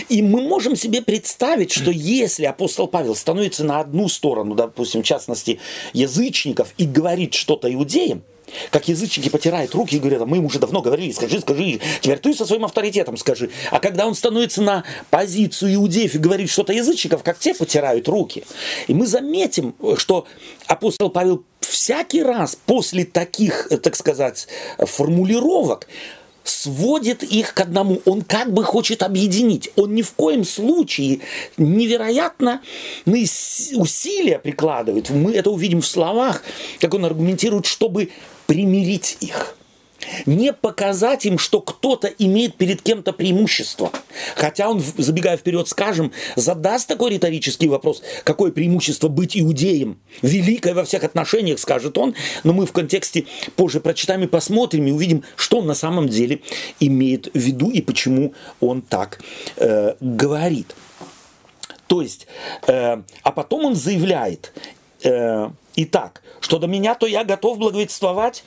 И 0.09 0.23
мы 0.23 0.41
можем 0.41 0.77
себе 0.77 1.03
представить, 1.03 1.73
что 1.73 1.91
если 1.93 2.47
апостол 2.47 2.89
Павел 2.89 3.15
становится 3.15 3.65
на 3.65 3.81
одну 3.81 4.09
сторону, 4.09 4.55
допустим, 4.55 5.03
в 5.03 5.07
частности, 5.07 5.61
язычников, 5.93 6.73
и 6.79 6.87
говорит 6.87 7.35
что-то 7.35 7.73
иудеям, 7.73 8.23
как 8.71 8.89
язычники 8.89 9.29
потирают 9.29 9.75
руки 9.75 9.97
и 9.97 9.99
говорят, 9.99 10.23
«А 10.23 10.27
мы 10.27 10.39
ему 10.39 10.47
уже 10.47 10.59
давно 10.59 10.81
говорили, 10.81 11.11
скажи, 11.11 11.41
скажи, 11.41 11.81
теперь 12.01 12.19
ты 12.19 12.33
со 12.33 12.47
своим 12.47 12.65
авторитетом 12.65 13.17
скажи. 13.19 13.51
А 13.71 13.81
когда 13.81 14.07
он 14.07 14.15
становится 14.15 14.63
на 14.63 14.85
позицию 15.11 15.75
иудеев 15.75 16.15
и 16.15 16.19
говорит 16.19 16.49
что-то 16.49 16.73
язычников, 16.73 17.23
как 17.23 17.39
те 17.39 17.55
потирают 17.55 18.09
руки. 18.09 18.45
И 18.87 18.95
мы 18.95 19.07
заметим, 19.07 19.75
что 19.99 20.27
апостол 20.67 21.11
Павел 21.11 21.45
всякий 21.61 22.23
раз 22.23 22.57
после 22.65 23.05
таких, 23.05 23.67
э, 23.71 23.77
так 23.77 23.97
сказать, 23.97 24.47
формулировок 24.79 25.89
сводит 26.49 27.23
их 27.23 27.55
к 27.55 27.61
одному. 27.61 28.01
Он 28.05 28.23
как 28.23 28.53
бы 28.53 28.65
хочет 28.65 29.03
объединить. 29.03 29.71
Он 29.77 29.95
ни 29.95 30.03
в 30.03 30.13
коем 30.13 30.45
случае 30.45 31.21
невероятно 31.57 32.63
усилия 33.05 34.39
прикладывает. 34.39 35.11
Мы 35.11 35.33
это 35.33 35.51
увидим 35.51 35.81
в 35.81 35.87
словах, 35.87 36.43
как 36.81 36.95
он 36.95 37.05
аргументирует, 37.05 37.67
чтобы 37.67 38.11
примирить 38.47 39.19
их. 39.21 39.57
Не 40.27 40.53
показать 40.53 41.27
им, 41.27 41.39
что 41.39 41.61
кто-то 41.61 42.09
имеет 42.09 42.57
перед 42.57 42.83
кем-то 42.83 43.13
преимущество. 43.13 43.91
Хотя 44.35 44.69
он, 44.69 44.83
забегая 44.99 45.37
вперед, 45.37 45.69
скажем, 45.69 46.13
задаст 46.37 46.89
такой 46.89 47.13
риторический 47.13 47.69
вопрос, 47.69 48.03
какое 48.25 48.53
преимущество 48.53 49.09
быть 49.09 49.37
иудеем? 49.37 49.99
Великое 50.23 50.75
во 50.75 50.85
всех 50.85 51.05
отношениях, 51.05 51.59
скажет 51.59 51.99
он, 51.99 52.15
но 52.45 52.53
мы 52.53 52.67
в 52.67 52.73
контексте 52.73 53.27
позже 53.57 53.81
прочитаем 53.81 54.23
и 54.23 54.27
посмотрим, 54.27 54.87
и 54.87 54.91
увидим, 54.91 55.25
что 55.37 55.59
он 55.59 55.67
на 55.67 55.75
самом 55.75 56.09
деле 56.09 56.41
имеет 56.81 57.29
в 57.35 57.39
виду 57.39 57.71
и 57.71 57.81
почему 57.81 58.35
он 58.61 58.83
так 58.83 59.21
э, 59.57 59.95
говорит. 60.01 60.75
То 61.87 62.03
есть, 62.03 62.27
э, 62.67 63.03
а 63.23 63.33
потом 63.33 63.65
он 63.65 63.75
заявляет, 63.75 64.53
э, 65.03 65.49
итак, 65.77 66.23
что 66.41 66.59
до 66.59 66.67
меня, 66.67 66.95
то 66.95 67.07
я 67.07 67.25
готов 67.25 67.59
благовествовать 67.59 68.45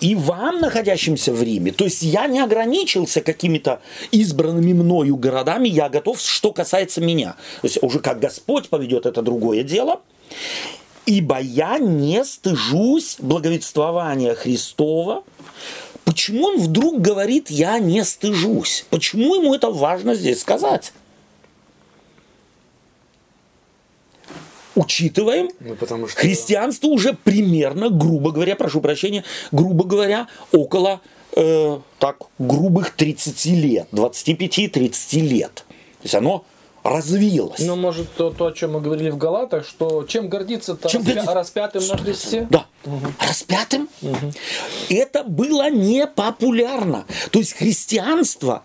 и 0.00 0.14
вам, 0.14 0.60
находящимся 0.60 1.32
в 1.32 1.42
Риме. 1.42 1.72
То 1.72 1.84
есть 1.84 2.02
я 2.02 2.26
не 2.26 2.40
ограничился 2.40 3.20
какими-то 3.20 3.80
избранными 4.10 4.72
мною 4.72 5.16
городами, 5.16 5.68
я 5.68 5.88
готов, 5.88 6.20
что 6.20 6.52
касается 6.52 7.00
меня. 7.00 7.36
То 7.62 7.68
есть 7.68 7.82
уже 7.82 8.00
как 8.00 8.20
Господь 8.20 8.68
поведет, 8.68 9.06
это 9.06 9.22
другое 9.22 9.62
дело. 9.62 10.00
Ибо 11.06 11.38
я 11.38 11.78
не 11.78 12.24
стыжусь 12.24 13.16
благовествования 13.18 14.34
Христова. 14.34 15.22
Почему 16.04 16.46
он 16.46 16.58
вдруг 16.58 17.00
говорит, 17.00 17.50
я 17.50 17.78
не 17.78 18.04
стыжусь? 18.04 18.86
Почему 18.90 19.34
ему 19.36 19.54
это 19.54 19.70
важно 19.70 20.14
здесь 20.14 20.40
сказать? 20.40 20.92
Учитываем, 24.74 25.50
Ну, 25.60 25.74
потому 25.76 26.08
что... 26.08 26.18
христианство 26.20 26.88
уже 26.88 27.12
примерно, 27.14 27.90
грубо 27.90 28.30
говоря, 28.32 28.56
прошу 28.56 28.80
прощения, 28.80 29.24
грубо 29.52 29.84
говоря, 29.84 30.28
около 30.52 31.00
э, 31.36 31.78
так, 31.98 32.16
грубых 32.38 32.90
30 32.90 33.44
лет, 33.46 33.88
25-30 33.92 35.20
лет. 35.20 35.54
То 35.54 36.02
есть 36.04 36.14
оно 36.14 36.44
развилось. 36.82 37.60
Ну, 37.60 37.76
может, 37.76 38.12
то, 38.14 38.30
то, 38.30 38.46
о 38.48 38.52
чем 38.52 38.72
мы 38.74 38.80
говорили 38.82 39.08
в 39.08 39.16
Галатах, 39.16 39.66
что 39.66 40.04
чем 40.04 40.28
гордиться-то 40.28 40.88
Чем 40.90 41.00
распя- 41.00 41.04
гордиться? 41.06 41.34
распятым 41.34 41.86
на 41.88 41.96
Христе? 41.96 42.46
Да. 42.50 42.66
Распятым. 43.26 43.88
Это 44.90 45.24
было 45.24 45.70
непопулярно. 45.70 47.06
То 47.30 47.38
есть 47.38 47.54
христианство 47.54 48.64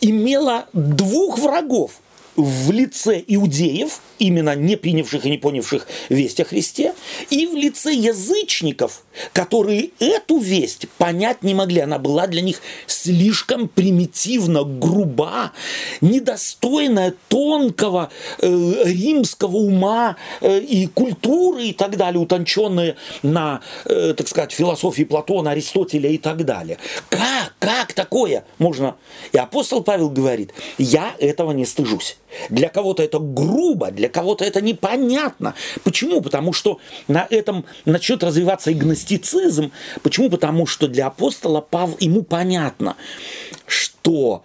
имело 0.00 0.64
двух 0.72 1.38
врагов 1.38 2.00
в 2.38 2.70
лице 2.70 3.22
иудеев, 3.26 4.00
именно 4.20 4.54
не 4.54 4.76
принявших 4.76 5.26
и 5.26 5.30
не 5.30 5.38
понявших 5.38 5.88
весть 6.08 6.38
о 6.40 6.44
Христе, 6.44 6.94
и 7.30 7.46
в 7.46 7.56
лице 7.56 7.92
язычников, 7.92 9.02
которые 9.32 9.90
эту 9.98 10.38
весть 10.38 10.88
понять 10.98 11.42
не 11.42 11.54
могли. 11.54 11.80
Она 11.80 11.98
была 11.98 12.28
для 12.28 12.40
них 12.40 12.62
слишком 12.86 13.68
примитивна, 13.68 14.62
груба, 14.62 15.52
недостойная 16.00 17.14
тонкого 17.28 18.10
э, 18.40 18.82
римского 18.84 19.56
ума 19.56 20.16
э, 20.40 20.60
и 20.60 20.86
культуры 20.86 21.64
и 21.64 21.72
так 21.72 21.96
далее, 21.96 22.20
утонченные 22.20 22.94
на, 23.22 23.62
э, 23.84 24.14
так 24.16 24.28
сказать, 24.28 24.52
философии 24.52 25.02
Платона, 25.02 25.50
Аристотеля 25.50 26.10
и 26.10 26.18
так 26.18 26.44
далее. 26.44 26.78
Как, 27.08 27.54
как 27.58 27.92
такое 27.94 28.44
можно? 28.58 28.94
И 29.32 29.38
апостол 29.38 29.82
Павел 29.82 30.08
говорит, 30.08 30.52
я 30.78 31.16
этого 31.18 31.50
не 31.50 31.66
стыжусь. 31.66 32.16
Для 32.50 32.68
кого-то 32.68 33.02
это 33.02 33.18
грубо, 33.18 33.90
для 33.90 34.08
кого-то 34.08 34.44
это 34.44 34.60
непонятно. 34.60 35.54
Почему? 35.82 36.20
Потому 36.20 36.52
что 36.52 36.78
на 37.08 37.26
этом 37.28 37.64
начнет 37.84 38.22
развиваться 38.22 38.72
игностицизм. 38.72 39.72
Почему? 40.02 40.30
Потому 40.30 40.66
что 40.66 40.88
для 40.88 41.06
апостола 41.06 41.60
Павла 41.60 41.96
ему 42.00 42.22
понятно, 42.22 42.96
что 43.66 44.42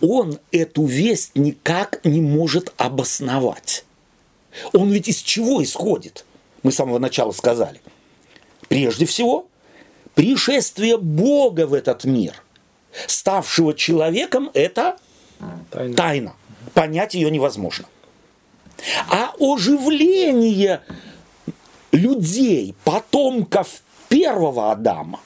он 0.00 0.38
эту 0.52 0.84
весть 0.84 1.32
никак 1.34 2.00
не 2.04 2.20
может 2.20 2.72
обосновать. 2.76 3.84
Он 4.72 4.90
ведь 4.90 5.08
из 5.08 5.18
чего 5.18 5.62
исходит? 5.62 6.24
Мы 6.62 6.72
с 6.72 6.76
самого 6.76 6.98
начала 6.98 7.32
сказали. 7.32 7.80
Прежде 8.68 9.06
всего, 9.06 9.48
пришествие 10.14 10.98
Бога 10.98 11.66
в 11.66 11.74
этот 11.74 12.04
мир, 12.04 12.42
ставшего 13.06 13.74
человеком, 13.74 14.50
это 14.54 14.96
Тайна. 15.70 15.94
тайна. 15.94 16.34
Понять 16.74 17.14
ее 17.14 17.30
невозможно. 17.30 17.86
А 19.08 19.32
оживление 19.38 20.80
людей, 21.92 22.74
потомков 22.84 23.82
первого 24.08 24.72
Адама, 24.72 25.20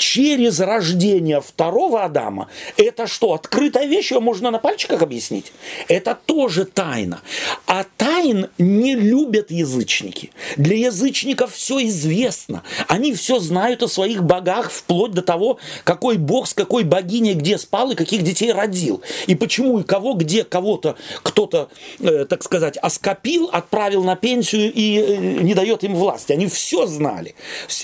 через 0.00 0.60
рождение 0.60 1.42
второго 1.42 2.04
Адама, 2.04 2.48
это 2.78 3.06
что, 3.06 3.34
открытая 3.34 3.84
вещь, 3.84 4.12
ее 4.12 4.20
можно 4.20 4.50
на 4.50 4.58
пальчиках 4.58 5.02
объяснить? 5.02 5.52
Это 5.88 6.18
тоже 6.24 6.64
тайна. 6.64 7.20
А 7.66 7.84
тайн 7.98 8.48
не 8.56 8.94
любят 8.94 9.50
язычники. 9.50 10.30
Для 10.56 10.74
язычников 10.74 11.52
все 11.52 11.86
известно. 11.86 12.62
Они 12.88 13.12
все 13.12 13.40
знают 13.40 13.82
о 13.82 13.88
своих 13.88 14.24
богах, 14.24 14.72
вплоть 14.72 15.12
до 15.12 15.20
того, 15.20 15.58
какой 15.84 16.16
бог 16.16 16.48
с 16.48 16.54
какой 16.54 16.84
богиней 16.84 17.34
где 17.34 17.58
спал 17.58 17.90
и 17.90 17.94
каких 17.94 18.22
детей 18.22 18.52
родил. 18.52 19.02
И 19.26 19.34
почему 19.34 19.80
и 19.80 19.82
кого, 19.82 20.14
где 20.14 20.44
кого-то, 20.44 20.96
кто-то, 21.22 21.68
э, 21.98 22.24
так 22.24 22.42
сказать, 22.42 22.78
оскопил, 22.78 23.50
отправил 23.52 24.02
на 24.02 24.16
пенсию 24.16 24.72
и 24.72 24.98
э, 24.98 25.16
не 25.42 25.52
дает 25.52 25.84
им 25.84 25.94
власти. 25.94 26.32
Они 26.32 26.46
все 26.46 26.86
знали. 26.86 27.34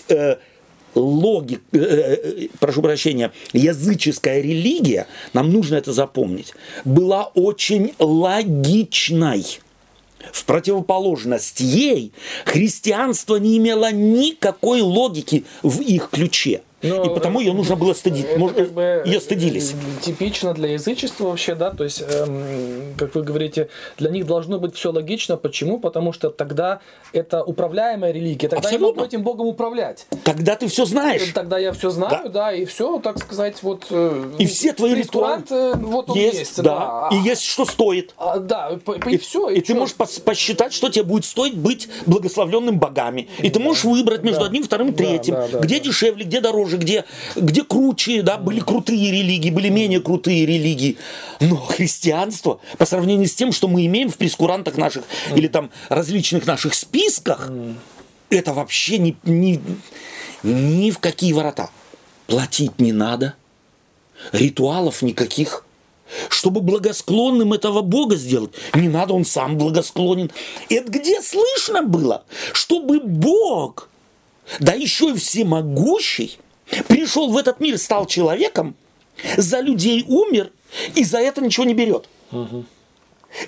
Э, 0.08 0.36
логик, 0.96 1.62
э, 1.72 1.78
э, 1.78 2.48
прошу 2.58 2.82
прощения, 2.82 3.32
языческая 3.52 4.40
религия, 4.40 5.06
нам 5.32 5.52
нужно 5.52 5.76
это 5.76 5.92
запомнить, 5.92 6.54
была 6.84 7.24
очень 7.34 7.94
логичной. 7.98 9.44
В 10.32 10.44
противоположность 10.44 11.60
ей 11.60 12.12
христианство 12.44 13.36
не 13.36 13.58
имело 13.58 13.92
никакой 13.92 14.80
логики 14.80 15.44
в 15.62 15.80
их 15.80 16.10
ключе. 16.10 16.62
Но, 16.82 17.04
и 17.04 17.08
потому 17.14 17.40
ее 17.40 17.54
нужно 17.54 17.74
было 17.74 17.94
стыдить. 17.94 18.26
Это 18.26 18.38
Может, 18.38 18.56
как 18.56 18.72
бы, 18.72 19.02
ее 19.06 19.16
э, 19.16 19.20
стыдились. 19.20 19.74
Типично 20.02 20.52
для 20.52 20.72
язычества 20.74 21.28
вообще, 21.28 21.54
да, 21.54 21.70
то 21.70 21.84
есть, 21.84 22.02
эм, 22.06 22.94
как 22.98 23.14
вы 23.14 23.22
говорите, 23.22 23.68
для 23.96 24.10
них 24.10 24.26
должно 24.26 24.58
быть 24.58 24.74
все 24.76 24.92
логично. 24.92 25.36
Почему? 25.38 25.78
Потому 25.80 26.12
что 26.12 26.28
тогда 26.28 26.80
это 27.14 27.42
управляемая 27.42 28.12
религия, 28.12 28.48
тогда 28.48 28.68
я 28.68 28.74
Абсолютно. 28.76 29.02
могу 29.02 29.08
этим 29.08 29.22
Богом 29.22 29.46
управлять. 29.46 30.06
Тогда 30.22 30.54
ты 30.54 30.68
все 30.68 30.84
знаешь. 30.84 31.22
Тогда 31.34 31.58
я 31.58 31.72
все 31.72 31.88
знаю, 31.90 32.24
Да. 32.24 32.28
да, 32.28 32.52
и 32.52 32.66
все, 32.66 32.98
так 32.98 33.18
сказать, 33.20 33.62
вот. 33.62 33.86
э, 33.90 34.32
И 34.38 34.44
все 34.46 34.74
твои 34.74 34.94
прескурант, 34.94 35.50
э, 35.50 35.72
вот 35.76 36.10
он 36.10 36.16
есть, 36.18 36.38
есть, 36.38 36.62
да. 36.62 37.08
И 37.10 37.16
есть 37.16 37.42
что 37.42 37.64
стоит. 37.64 38.12
А, 38.18 38.38
да, 38.38 38.78
по- 38.84 38.92
и, 39.08 39.16
все. 39.16 39.48
И, 39.48 39.62
ты 39.62 39.74
можешь 39.74 39.96
пос- 39.96 40.20
посчитать, 40.22 40.74
что 40.74 40.90
тебе 40.90 41.04
будет 41.04 41.24
стоить 41.24 41.56
быть 41.56 41.88
благословленным 42.04 42.78
богами. 42.78 43.28
И 43.38 43.48
ты 43.48 43.60
можешь 43.60 43.84
выбрать 43.84 44.22
между 44.22 44.40
Да. 44.40 44.46
одним, 44.46 44.62
вторым, 44.62 44.90
Да, 44.90 44.96
третьим. 44.98 45.34
да, 45.34 45.48
да, 45.50 45.58
где 45.60 45.78
да. 45.78 45.84
дешевле, 45.84 46.24
где 46.24 46.40
дороже, 46.42 46.65
где, 46.74 47.04
где 47.36 47.62
круче. 47.62 48.22
Да? 48.22 48.36
Были 48.36 48.60
крутые 48.60 49.10
религии, 49.10 49.50
были 49.50 49.68
менее 49.68 50.00
крутые 50.00 50.46
религии. 50.46 50.98
Но 51.40 51.56
христианство, 51.56 52.60
по 52.78 52.86
сравнению 52.86 53.28
с 53.28 53.34
тем, 53.34 53.52
что 53.52 53.68
мы 53.68 53.86
имеем 53.86 54.10
в 54.10 54.16
прескурантах 54.16 54.76
наших 54.76 55.04
или 55.34 55.48
там 55.48 55.70
различных 55.88 56.46
наших 56.46 56.74
списках, 56.74 57.50
это 58.30 58.52
вообще 58.52 58.98
не, 58.98 59.16
не, 59.24 59.60
ни 60.42 60.90
в 60.90 60.98
какие 60.98 61.32
ворота. 61.32 61.70
Платить 62.26 62.78
не 62.80 62.92
надо, 62.92 63.34
ритуалов 64.32 65.02
никаких. 65.02 65.64
Чтобы 66.28 66.60
благосклонным 66.60 67.52
этого 67.52 67.82
Бога 67.82 68.14
сделать, 68.14 68.52
не 68.74 68.88
надо, 68.88 69.12
он 69.12 69.24
сам 69.24 69.58
благосклонен. 69.58 70.30
Это 70.68 70.88
где 70.88 71.20
слышно 71.20 71.82
было, 71.82 72.24
чтобы 72.52 73.00
Бог, 73.00 73.88
да 74.60 74.72
еще 74.72 75.10
и 75.10 75.16
всемогущий, 75.18 76.38
пришел 76.88 77.30
в 77.30 77.36
этот 77.36 77.60
мир, 77.60 77.78
стал 77.78 78.06
человеком, 78.06 78.74
за 79.36 79.60
людей 79.60 80.04
умер 80.06 80.52
и 80.94 81.04
за 81.04 81.18
это 81.18 81.40
ничего 81.40 81.64
не 81.64 81.74
берет. 81.74 82.08
Угу. 82.32 82.64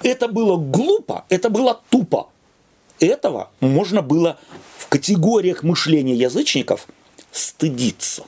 Это 0.02 0.28
было 0.28 0.56
глупо, 0.56 1.24
это 1.28 1.50
было 1.50 1.80
тупо. 1.90 2.28
Этого 3.00 3.50
можно 3.60 4.02
было 4.02 4.38
в 4.76 4.88
категориях 4.88 5.62
мышления 5.62 6.14
язычников 6.14 6.86
стыдиться. 7.30 8.24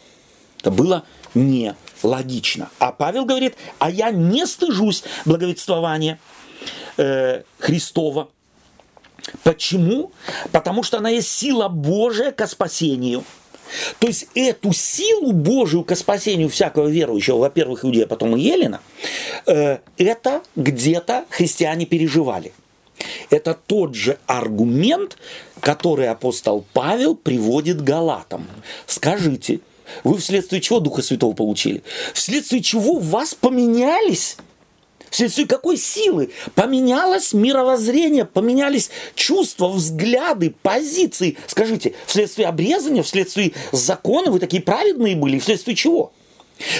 Это 0.61 0.71
было 0.71 1.05
не 1.35 1.75
логично. 2.03 2.71
А 2.79 2.93
Павел 2.93 3.25
говорит, 3.25 3.57
а 3.79 3.91
я 3.91 4.11
не 4.11 4.47
стыжусь 4.47 5.03
благовествования 5.25 6.19
э, 6.97 7.43
Христова. 7.59 8.29
Почему? 9.43 10.13
Потому 10.53 10.83
что 10.83 10.99
она 10.99 11.11
есть 11.11 11.31
сила 11.31 11.69
Божия 11.69 12.31
к 12.33 12.47
спасению. 12.47 13.25
То 13.99 14.07
есть 14.07 14.27
эту 14.35 14.73
силу 14.73 15.33
Божию 15.33 15.85
к 15.85 15.95
спасению 15.97 16.49
всякого 16.49 16.89
верующего, 16.89 17.39
во-первых, 17.39 17.85
иудея, 17.85 18.07
потом 18.07 18.37
и 18.37 18.41
Елена, 18.41 18.81
э, 19.47 19.79
это 19.99 20.43
где-то 20.57 21.25
христиане 21.31 21.87
переживали. 21.87 22.53
Это 23.31 23.55
тот 23.55 23.95
же 23.95 24.19
аргумент, 24.27 25.17
который 25.61 26.09
апостол 26.09 26.65
Павел 26.73 27.15
приводит 27.17 27.83
галатам. 27.83 28.47
Скажите, 28.87 29.61
вы 30.05 30.19
вследствие 30.19 30.61
чего 30.61 30.81
Духа 30.81 31.03
Святого 31.03 31.33
получили? 31.33 31.83
Вследствие 32.15 32.63
чего 32.63 32.99
вас 32.99 33.35
поменялись? 33.35 34.37
Вследствие 35.11 35.47
какой 35.47 35.77
силы? 35.77 36.31
Поменялось 36.55 37.33
мировоззрение, 37.33 38.25
поменялись 38.25 38.91
чувства, 39.15 39.69
взгляды, 39.69 40.55
позиции. 40.63 41.37
Скажите, 41.47 41.95
вследствие 42.07 42.49
обрезания, 42.49 43.03
вследствие 43.03 43.53
закона 43.73 44.31
вы 44.31 44.39
такие 44.39 44.63
праведные 44.63 45.17
были, 45.17 45.39
вследствие 45.39 45.77
чего? 45.77 46.13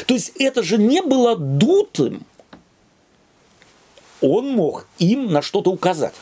То 0.07 0.15
есть 0.15 0.33
это 0.39 0.63
же 0.63 0.79
не 0.79 1.03
было 1.03 1.37
дутым. 1.37 2.25
Он 4.21 4.49
мог 4.51 4.87
им 4.99 5.33
на 5.33 5.43
что-то 5.43 5.71
указать 5.71 6.13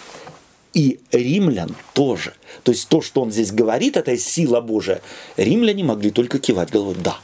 и 0.72 1.00
римлян 1.10 1.74
тоже. 1.92 2.34
То 2.62 2.72
есть 2.72 2.88
то, 2.88 3.00
что 3.02 3.22
он 3.22 3.32
здесь 3.32 3.50
говорит, 3.50 3.96
это 3.96 4.16
сила 4.16 4.60
Божия. 4.60 5.00
Римляне 5.36 5.82
могли 5.82 6.10
только 6.10 6.38
кивать 6.38 6.70
головой. 6.70 6.94
Да, 7.02 7.18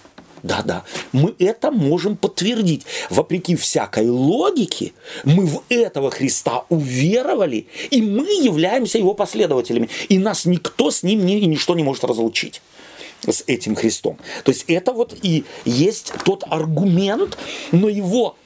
да, 0.45 0.63
да. 0.63 0.85
Мы 1.13 1.35
это 1.39 1.71
можем 1.71 2.17
подтвердить. 2.17 2.85
Вопреки 3.09 3.57
всякой 3.57 4.11
логике, 4.11 4.93
мы 5.25 5.47
в 5.47 5.63
этого 5.71 6.11
Христа 6.11 6.65
уверовали, 6.69 7.67
и 7.91 8.03
мы 8.03 8.27
являемся 8.27 8.99
его 8.99 9.15
последователями. 9.15 9.89
И 10.11 10.19
нас 10.19 10.45
никто 10.45 10.91
с 10.91 11.03
ним 11.03 11.25
ни, 11.25 11.33
ничто 11.37 11.75
не 11.75 11.83
может 11.83 12.05
разлучить 12.05 12.61
с 13.27 13.43
этим 13.47 13.75
Христом. 13.75 14.19
То 14.45 14.53
есть 14.53 14.67
это 14.69 14.93
вот 14.93 15.17
и 15.23 15.45
есть 15.65 16.13
тот 16.27 16.45
аргумент, 16.47 17.39
но 17.73 17.89
его 17.89 18.37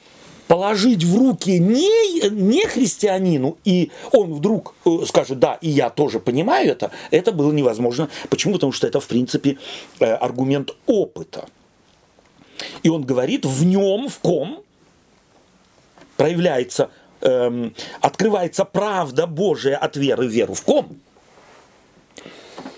положить 0.47 1.03
в 1.03 1.17
руки 1.17 1.59
не, 1.59 2.29
не 2.29 2.65
христианину, 2.65 3.57
и 3.65 3.91
он 4.13 4.33
вдруг 4.33 4.73
э, 4.85 5.05
скажет, 5.05 5.37
да, 5.37 5.59
и 5.61 5.69
я 5.69 5.89
тоже 5.89 6.19
понимаю 6.19 6.71
это, 6.71 6.91
это 7.11 7.33
было 7.33 7.51
невозможно. 7.51 8.09
Почему? 8.29 8.53
Потому 8.53 8.71
что 8.71 8.87
это, 8.87 9.01
в 9.01 9.07
принципе, 9.07 9.57
э, 9.99 10.05
аргумент 10.11 10.71
опыта. 10.87 11.45
И 12.83 12.89
он 12.89 13.03
говорит, 13.03 13.45
в 13.45 13.63
нем, 13.65 14.09
в 14.09 14.19
ком 14.19 14.63
проявляется, 16.17 16.89
эм, 17.21 17.73
открывается 18.01 18.65
правда 18.65 19.27
Божия 19.27 19.77
от 19.77 19.95
веры 19.95 20.27
в 20.27 20.31
веру. 20.31 20.53
В 20.53 20.61
ком? 20.63 20.99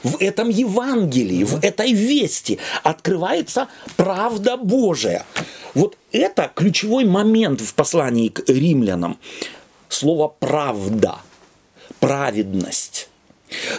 в 0.03 0.19
этом 0.19 0.49
Евангелии, 0.49 1.43
в 1.43 1.63
этой 1.63 1.93
вести 1.93 2.59
открывается 2.83 3.67
правда 3.97 4.57
Божия. 4.57 5.25
Вот 5.73 5.97
это 6.11 6.51
ключевой 6.53 7.05
момент 7.05 7.61
в 7.61 7.73
послании 7.75 8.29
к 8.29 8.47
римлянам. 8.49 9.19
Слово 9.89 10.27
«правда», 10.27 11.19
«праведность». 11.99 13.09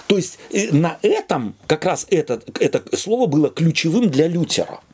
То 0.06 0.16
есть 0.16 0.38
э, 0.50 0.70
на 0.70 0.98
этом 1.00 1.54
как 1.66 1.86
раз 1.86 2.06
это, 2.10 2.42
это 2.60 2.82
слово 2.96 3.26
было 3.26 3.48
ключевым 3.48 4.10
для 4.10 4.28
Лютера– 4.28 4.80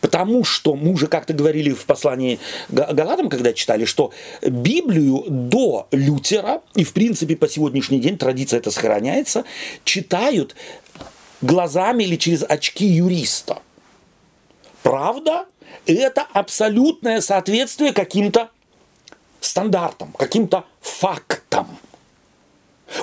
Потому 0.00 0.44
что 0.44 0.74
мы 0.74 0.92
уже 0.92 1.06
как-то 1.06 1.32
говорили 1.32 1.70
в 1.70 1.84
послании 1.84 2.38
Галатам, 2.68 3.28
когда 3.28 3.52
читали, 3.52 3.84
что 3.84 4.12
Библию 4.42 5.24
до 5.28 5.88
Лютера, 5.90 6.62
и 6.74 6.84
в 6.84 6.92
принципе 6.92 7.36
по 7.36 7.48
сегодняшний 7.48 8.00
день 8.00 8.18
традиция 8.18 8.58
это 8.58 8.70
сохраняется, 8.70 9.44
читают 9.84 10.54
глазами 11.40 12.04
или 12.04 12.16
через 12.16 12.42
очки 12.42 12.86
юриста. 12.86 13.60
Правда, 14.82 15.46
это 15.86 16.26
абсолютное 16.32 17.20
соответствие 17.20 17.92
каким-то 17.92 18.50
стандартам, 19.40 20.12
каким-то 20.12 20.64
фактам. 20.80 21.78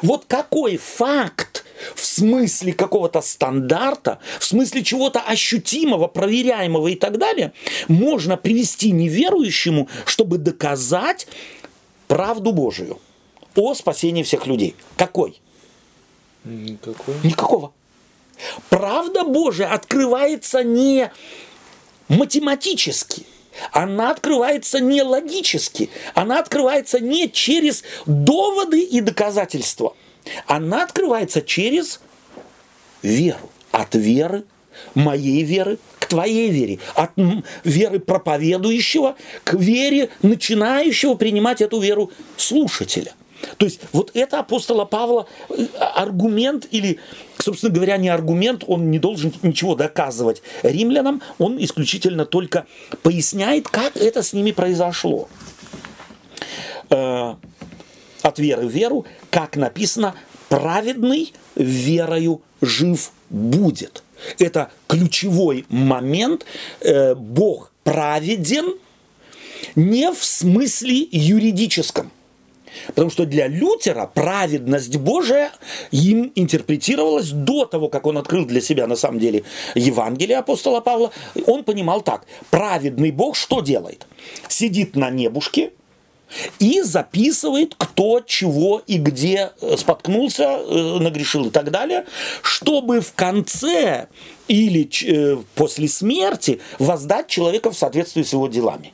Вот 0.01 0.26
какой 0.28 0.78
факт 0.78 1.50
в 1.95 2.05
смысле 2.05 2.73
какого-то 2.73 3.21
стандарта, 3.21 4.19
в 4.39 4.45
смысле 4.45 4.84
чего-то 4.84 5.21
ощутимого, 5.21 6.07
проверяемого 6.07 6.88
и 6.88 6.95
так 6.95 7.17
далее, 7.17 7.53
можно 7.88 8.38
привести 8.38 8.91
неверующему, 8.91 9.88
чтобы 10.05 10.38
доказать 10.38 11.27
правду 12.07 12.51
Божию 12.51 12.99
о 13.55 13.73
спасении 13.73 14.23
всех 14.23 14.47
людей. 14.47 14.75
Какой? 14.97 15.39
Никакой. 16.43 17.15
Никакого. 17.23 17.73
Правда 18.69 19.23
Божия 19.23 19.71
открывается 19.71 20.63
не 20.63 21.11
математически, 22.07 23.25
она 23.71 24.09
открывается 24.09 24.79
не 24.79 25.03
логически, 25.03 25.89
она 26.15 26.39
открывается 26.39 26.99
не 26.99 27.29
через 27.32 27.84
доводы 28.05 28.82
и 28.82 29.01
доказательства– 29.01 29.95
она 30.45 30.84
открывается 30.84 31.41
через 31.41 32.01
веру. 33.01 33.49
От 33.72 33.95
веры, 33.95 34.43
моей 34.95 35.43
веры, 35.43 35.78
к 35.99 36.05
твоей 36.07 36.49
вере. 36.49 36.80
От 36.95 37.11
веры 37.63 37.99
проповедующего 37.99 39.15
к 39.43 39.53
вере 39.53 40.09
начинающего 40.22 41.15
принимать 41.15 41.61
эту 41.61 41.80
веру 41.80 42.11
слушателя. 42.38 43.13
То 43.57 43.65
есть 43.65 43.82
вот 43.91 44.11
это 44.13 44.39
апостола 44.39 44.86
Павла 44.86 45.28
э, 45.49 45.65
аргумент 45.80 46.67
или, 46.72 46.99
собственно 47.39 47.74
говоря, 47.74 47.97
не 47.97 48.09
аргумент, 48.09 48.63
он 48.67 48.91
не 48.91 48.99
должен 48.99 49.34
ничего 49.41 49.76
доказывать 49.76 50.41
римлянам, 50.63 51.22
он 51.39 51.57
исключительно 51.63 52.26
только 52.26 52.65
поясняет, 53.01 53.67
как 53.67 53.97
это 53.97 54.24
с 54.24 54.34
ними 54.34 54.51
произошло. 54.51 55.28
Э, 56.89 57.36
от 58.22 58.39
веры 58.39 58.67
в 58.67 58.72
веру, 58.72 59.05
как 59.32 59.55
написано, 59.55 60.13
праведный 60.49 61.34
верою 61.55 62.41
жив 62.61 63.11
будет. 63.29 64.03
Это 64.38 64.71
ключевой 64.88 65.65
момент. 65.69 66.45
Э, 66.82 67.15
Бог 67.15 67.71
праведен 67.84 68.75
не 69.75 70.11
в 70.11 70.23
смысле 70.23 71.07
юридическом. 71.11 72.11
Потому 72.88 73.09
что 73.09 73.25
для 73.25 73.47
Лютера 73.47 74.05
праведность 74.07 74.95
Божия 74.97 75.51
им 75.91 76.32
интерпретировалась 76.36 77.29
до 77.32 77.65
того, 77.65 77.89
как 77.89 78.05
он 78.05 78.17
открыл 78.17 78.45
для 78.45 78.61
себя 78.61 78.88
на 78.88 78.95
самом 78.95 79.19
деле 79.19 79.43
Евангелие 79.75 80.38
апостола 80.38 80.79
Павла. 80.79 81.11
Он 81.47 81.63
понимал 81.63 82.01
так. 82.01 82.25
Праведный 82.49 83.11
Бог 83.11 83.36
что 83.36 83.61
делает? 83.61 84.07
Сидит 84.47 84.95
на 84.95 85.09
небушке, 85.09 85.71
и 86.59 86.82
записывает, 86.82 87.75
кто 87.77 88.21
чего 88.25 88.82
и 88.88 88.97
где 88.97 89.51
э, 89.61 89.77
споткнулся, 89.77 90.43
э, 90.43 90.97
нагрешил 90.99 91.47
и 91.47 91.49
так 91.49 91.71
далее, 91.71 92.05
чтобы 92.41 93.01
в 93.01 93.13
конце 93.13 94.07
или 94.47 94.89
э, 95.05 95.38
после 95.55 95.88
смерти 95.88 96.59
воздать 96.79 97.27
человека 97.27 97.71
в 97.71 97.77
соответствии 97.77 98.23
с 98.23 98.34
его 98.34 98.47
делами. 98.47 98.93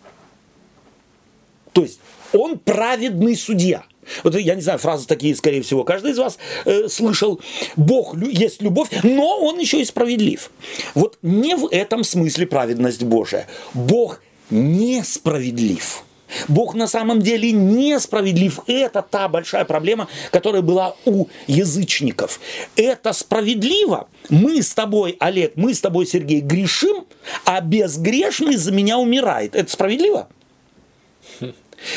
То 1.74 1.82
есть 1.82 2.00
он 2.34 2.60
праведный 2.60 3.36
судья. 3.36 3.84
Вот 4.24 4.36
я 4.36 4.56
не 4.56 4.62
знаю, 4.62 4.80
фразы 4.80 5.06
такие, 5.06 5.36
скорее 5.36 5.62
всего, 5.62 5.84
каждый 5.84 6.12
из 6.12 6.18
вас 6.18 6.38
э, 6.66 6.88
слышал. 6.88 7.42
Бог 7.76 8.18
есть 8.18 8.62
любовь, 8.62 8.90
но 9.04 9.40
он 9.40 9.60
еще 9.60 9.82
и 9.82 9.86
справедлив. 9.86 10.50
Вот 10.96 11.18
не 11.22 11.56
в 11.56 11.68
этом 11.68 12.04
смысле 12.04 12.48
праведность 12.48 13.04
Божия. 13.04 13.48
Бог 13.74 14.22
несправедлив. 14.50 16.04
Бог 16.48 16.76
на 16.76 16.88
самом 16.88 17.22
деле 17.22 17.52
несправедлив. 17.52 18.60
Это 18.68 19.02
та 19.02 19.28
большая 19.28 19.66
проблема, 19.66 20.08
которая 20.32 20.62
была 20.62 20.96
у 21.06 21.28
язычников. 21.48 22.40
Это 22.76 23.14
справедливо. 23.14 24.08
Мы 24.30 24.62
с 24.62 24.74
тобой, 24.74 25.16
Олег, 25.20 25.54
мы 25.56 25.74
с 25.74 25.82
тобой, 25.82 26.06
Сергей, 26.06 26.42
грешим, 26.42 27.06
а 27.46 27.62
безгрешный 27.62 28.56
за 28.56 28.72
меня 28.72 28.98
умирает. 28.98 29.56
Это 29.56 29.72
справедливо? 29.72 30.28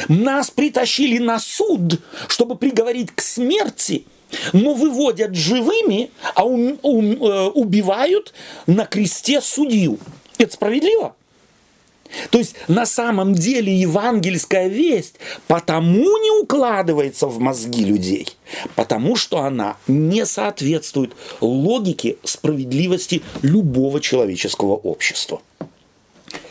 Нас 0.09 0.51
притащили 0.51 1.19
на 1.19 1.39
суд, 1.39 2.01
чтобы 2.29 2.57
приговорить 2.57 3.11
к 3.15 3.21
смерти, 3.21 4.05
но 4.53 4.75
выводят 4.75 5.35
живыми, 5.35 6.11
а 6.35 6.43
э, 6.43 6.45
убивают 6.45 8.33
на 8.67 8.85
кресте 8.85 9.41
судью. 9.41 9.99
Это 10.39 10.53
справедливо? 10.53 11.17
То 12.31 12.39
есть 12.39 12.57
на 12.69 12.87
самом 12.87 13.35
деле 13.35 13.75
евангельская 13.75 14.69
весть 14.69 15.17
потому 15.47 16.19
не 16.19 16.43
укладывается 16.43 17.27
в 17.27 17.39
мозги 17.39 17.85
людей, 17.85 18.29
потому 18.75 19.17
что 19.17 19.39
она 19.41 19.77
не 19.87 20.27
соответствует 20.27 21.13
логике 21.41 22.17
справедливости 22.25 23.23
любого 23.43 24.01
человеческого 24.01 24.75
общества. 24.75 25.41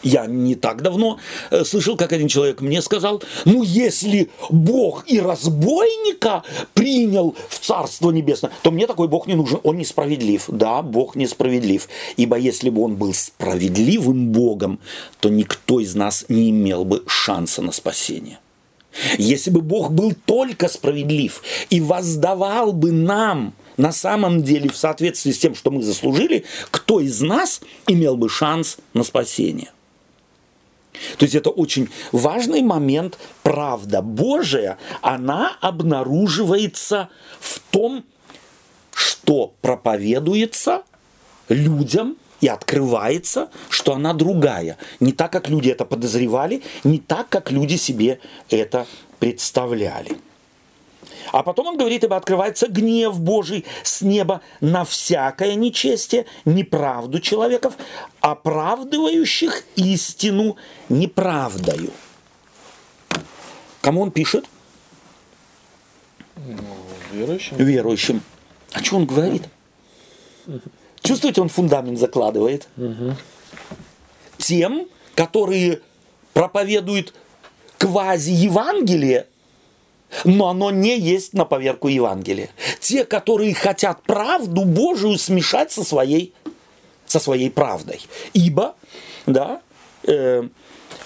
Я 0.03 0.25
не 0.25 0.55
так 0.55 0.81
давно 0.81 1.19
э, 1.51 1.63
слышал, 1.63 1.97
как 1.97 2.13
один 2.13 2.27
человек 2.27 2.61
мне 2.61 2.81
сказал, 2.81 3.21
ну 3.45 3.63
если 3.63 4.29
Бог 4.49 5.03
и 5.07 5.19
разбойника 5.19 6.43
принял 6.73 7.35
в 7.49 7.59
Царство 7.59 8.11
Небесное, 8.11 8.51
то 8.63 8.71
мне 8.71 8.87
такой 8.87 9.07
Бог 9.07 9.27
не 9.27 9.35
нужен, 9.35 9.59
он 9.63 9.77
несправедлив. 9.77 10.45
Да, 10.47 10.81
Бог 10.81 11.15
несправедлив, 11.15 11.87
ибо 12.17 12.37
если 12.37 12.69
бы 12.69 12.81
он 12.83 12.95
был 12.95 13.13
справедливым 13.13 14.29
Богом, 14.29 14.79
то 15.19 15.29
никто 15.29 15.79
из 15.79 15.95
нас 15.95 16.25
не 16.29 16.49
имел 16.49 16.85
бы 16.85 17.03
шанса 17.07 17.61
на 17.61 17.71
спасение. 17.71 18.39
Если 19.17 19.49
бы 19.49 19.61
Бог 19.61 19.91
был 19.91 20.13
только 20.25 20.67
справедлив 20.67 21.41
и 21.69 21.79
воздавал 21.79 22.73
бы 22.73 22.91
нам 22.91 23.53
на 23.77 23.91
самом 23.91 24.43
деле 24.43 24.69
в 24.69 24.75
соответствии 24.75 25.31
с 25.31 25.39
тем, 25.39 25.55
что 25.55 25.71
мы 25.71 25.81
заслужили, 25.83 26.43
кто 26.69 26.99
из 26.99 27.21
нас 27.21 27.61
имел 27.87 28.17
бы 28.17 28.29
шанс 28.29 28.77
на 28.93 29.03
спасение. 29.03 29.71
То 31.17 31.25
есть 31.25 31.35
это 31.35 31.49
очень 31.49 31.89
важный 32.11 32.61
момент. 32.61 33.17
Правда 33.43 34.01
Божия, 34.01 34.77
она 35.01 35.57
обнаруживается 35.61 37.09
в 37.39 37.59
том, 37.71 38.03
что 38.93 39.53
проповедуется 39.61 40.83
людям 41.47 42.17
и 42.41 42.47
открывается, 42.47 43.49
что 43.69 43.93
она 43.93 44.13
другая. 44.13 44.77
Не 44.99 45.11
так, 45.11 45.31
как 45.31 45.49
люди 45.49 45.69
это 45.69 45.85
подозревали, 45.85 46.61
не 46.83 46.99
так, 46.99 47.29
как 47.29 47.51
люди 47.51 47.75
себе 47.75 48.19
это 48.49 48.85
представляли. 49.19 50.17
А 51.31 51.43
потом 51.43 51.67
он 51.67 51.77
говорит, 51.77 52.03
ибо 52.03 52.15
открывается 52.15 52.67
гнев 52.67 53.19
Божий 53.19 53.65
с 53.83 54.01
неба 54.01 54.41
на 54.61 54.83
всякое 54.85 55.55
нечестие, 55.55 56.25
неправду 56.45 57.19
человеков, 57.19 57.75
оправдывающих 58.19 59.63
истину 59.75 60.57
неправдою. 60.89 61.91
Кому 63.81 64.01
он 64.01 64.11
пишет? 64.11 64.45
Верующим. 67.11 67.57
Верующим. 67.57 68.21
А 68.73 68.83
что 68.83 68.97
он 68.97 69.05
говорит? 69.05 69.43
Чувствуете, 71.01 71.41
он 71.41 71.49
фундамент 71.49 71.97
закладывает. 71.97 72.67
Тем, 74.37 74.87
которые 75.15 75.81
проповедуют 76.33 77.13
квази-евангелие, 77.77 79.27
но 80.23 80.49
оно 80.49 80.71
не 80.71 80.97
есть 80.97 81.33
на 81.33 81.45
поверку 81.45 81.87
Евангелия. 81.87 82.49
Те, 82.79 83.05
которые 83.05 83.53
хотят 83.53 84.01
правду 84.03 84.65
Божию 84.65 85.17
смешать 85.17 85.71
со 85.71 85.83
своей, 85.83 86.33
со 87.05 87.19
своей 87.19 87.49
правдой. 87.49 88.01
Ибо, 88.33 88.75
да, 89.25 89.61
э, 90.03 90.47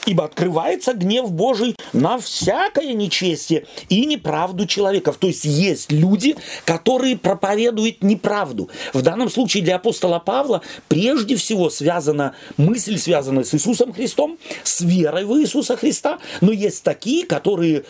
ибо 0.06 0.26
открывается 0.26 0.94
гнев 0.94 1.32
Божий 1.32 1.76
на 1.94 2.18
всякое 2.18 2.94
нечестие 2.94 3.66
и 3.90 4.06
неправду 4.06 4.66
человеков. 4.66 5.18
То 5.18 5.28
есть 5.28 5.46
есть 5.46 5.92
люди, 5.92 6.36
которые 6.66 7.18
проповедуют 7.18 8.04
неправду. 8.04 8.70
В 8.94 9.02
данном 9.02 9.30
случае 9.30 9.64
для 9.64 9.76
апостола 9.76 10.20
Павла 10.20 10.62
прежде 10.88 11.36
всего 11.36 11.70
связана 11.70 12.36
мысль, 12.58 12.98
связанная 12.98 13.44
с 13.44 13.54
Иисусом 13.54 13.94
Христом, 13.94 14.38
с 14.64 14.82
верой 14.82 15.26
в 15.26 15.40
Иисуса 15.40 15.78
Христа, 15.78 16.20
но 16.42 16.52
есть 16.52 16.84
такие, 16.84 17.26
которые 17.26 17.84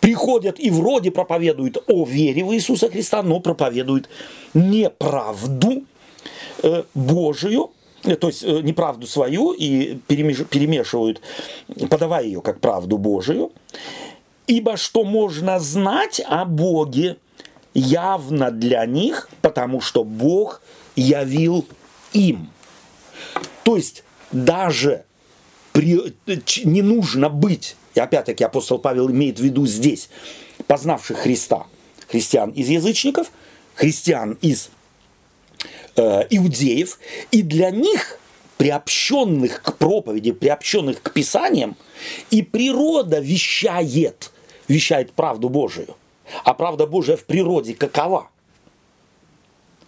приходят 0.00 0.58
и 0.58 0.70
вроде 0.70 1.10
проповедуют 1.10 1.78
о 1.86 2.04
вере 2.04 2.44
в 2.44 2.52
Иисуса 2.54 2.90
Христа, 2.90 3.22
но 3.22 3.40
проповедуют 3.40 4.08
неправду 4.54 5.84
э, 6.62 6.82
Божию, 6.94 7.70
э, 8.04 8.16
то 8.16 8.28
есть 8.28 8.42
э, 8.42 8.60
неправду 8.62 9.06
свою 9.06 9.52
и 9.52 9.96
перемешивают, 10.06 11.20
подавая 11.88 12.24
ее 12.24 12.40
как 12.40 12.60
правду 12.60 12.98
Божию. 12.98 13.52
Ибо 14.46 14.76
что 14.76 15.04
можно 15.04 15.60
знать 15.60 16.20
о 16.26 16.44
Боге 16.44 17.16
явно 17.74 18.50
для 18.50 18.84
них, 18.86 19.28
потому 19.42 19.80
что 19.80 20.02
Бог 20.02 20.60
явил 20.96 21.66
им. 22.12 22.50
То 23.62 23.76
есть 23.76 24.02
даже 24.32 25.04
при, 25.72 26.14
не 26.64 26.82
нужно 26.82 27.28
быть 27.28 27.76
опять-таки 28.00 28.44
апостол 28.44 28.78
Павел 28.78 29.10
имеет 29.10 29.38
в 29.38 29.42
виду 29.42 29.66
здесь 29.66 30.08
познавших 30.66 31.18
Христа, 31.18 31.66
христиан 32.08 32.50
из 32.50 32.68
язычников, 32.68 33.30
христиан 33.74 34.38
из 34.42 34.70
э, 35.96 36.26
иудеев, 36.30 36.98
и 37.30 37.42
для 37.42 37.70
них 37.70 38.18
приобщенных 38.58 39.62
к 39.62 39.76
проповеди, 39.76 40.32
приобщенных 40.32 41.00
к 41.00 41.12
Писаниям, 41.12 41.76
и 42.30 42.42
природа 42.42 43.18
вещает, 43.18 44.32
вещает 44.68 45.12
правду 45.12 45.48
Божию. 45.48 45.96
А 46.44 46.54
правда 46.54 46.86
Божия 46.86 47.16
в 47.16 47.24
природе 47.24 47.74
какова? 47.74 48.28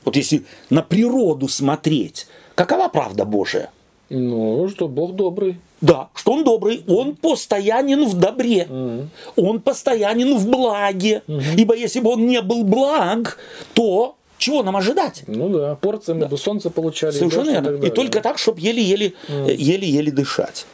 Вот 0.04 0.16
если 0.16 0.44
на 0.70 0.82
природу 0.82 1.48
смотреть, 1.48 2.26
какова 2.54 2.88
правда 2.88 3.24
Божия? 3.24 3.70
Ну, 4.12 4.68
что 4.68 4.88
Бог 4.88 5.14
добрый. 5.14 5.56
Да, 5.80 6.10
что 6.14 6.32
он 6.32 6.44
добрый, 6.44 6.84
он 6.86 7.16
постоянен 7.16 8.06
в 8.06 8.14
добре, 8.14 8.66
mm 8.68 9.08
он 9.36 9.60
постоянен 9.60 10.36
в 10.36 10.48
благе. 10.48 11.22
mm 11.26 11.56
Ибо 11.56 11.74
если 11.74 12.00
бы 12.00 12.10
он 12.10 12.26
не 12.26 12.42
был 12.42 12.62
благ, 12.62 13.38
то 13.72 14.16
чего 14.36 14.62
нам 14.62 14.76
ожидать? 14.76 15.24
Ну 15.26 15.48
да, 15.48 15.76
порциями 15.76 16.20
да. 16.20 16.26
бы 16.26 16.36
солнце 16.36 16.68
получали. 16.68 17.12
Совершенно 17.12 17.50
верно. 17.50 17.84
И, 17.84 17.88
и 17.88 17.90
только 17.90 18.20
так, 18.20 18.38
чтобы 18.38 18.60
еле-еле, 18.60 19.14
mm. 19.28 19.54
еле-еле 19.54 20.12
дышать. 20.12 20.66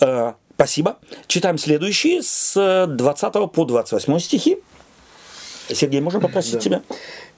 Э, 0.00 0.34
спасибо. 0.54 0.98
Читаем 1.26 1.58
следующие 1.58 2.22
с 2.22 2.86
20 2.88 3.32
по 3.52 3.64
28 3.64 4.18
стихи. 4.20 4.58
Сергей, 5.68 6.00
можно 6.00 6.20
попросить 6.20 6.54
да. 6.54 6.60
тебя? 6.60 6.82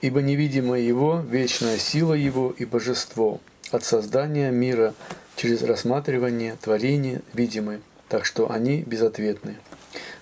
«Ибо 0.02 0.20
невидимое 0.20 0.80
Его, 0.80 1.22
вечная 1.28 1.78
сила 1.78 2.14
Его 2.14 2.54
и 2.58 2.64
божество 2.64 3.40
от 3.70 3.84
создания 3.84 4.50
мира– 4.50 4.94
через 5.36 5.62
рассматривание 5.62 6.56
творения 6.60 7.22
видимы, 7.32 7.80
так 8.08 8.24
что 8.24 8.50
они 8.50 8.82
безответны. 8.82 9.56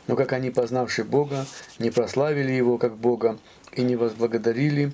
Но 0.07 0.17
как 0.17 0.33
они, 0.33 0.51
познавшие 0.51 1.05
Бога, 1.05 1.47
не 1.79 1.91
прославили 1.91 2.53
Его 2.53 2.79
как 2.79 2.97
Бога 2.97 3.39
и 3.73 3.83
не 3.83 3.97
возблагодарили, 3.97 4.93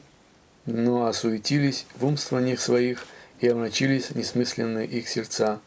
но 0.67 1.07
осуетились 1.07 1.87
в 1.97 2.05
умствованиях 2.05 2.61
своих 2.61 3.07
и 3.41 3.49
омрачились 3.49 4.11
несмысленные 4.15 4.87
их 4.87 5.09
сердца. 5.09 5.61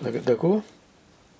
До? 0.00 0.62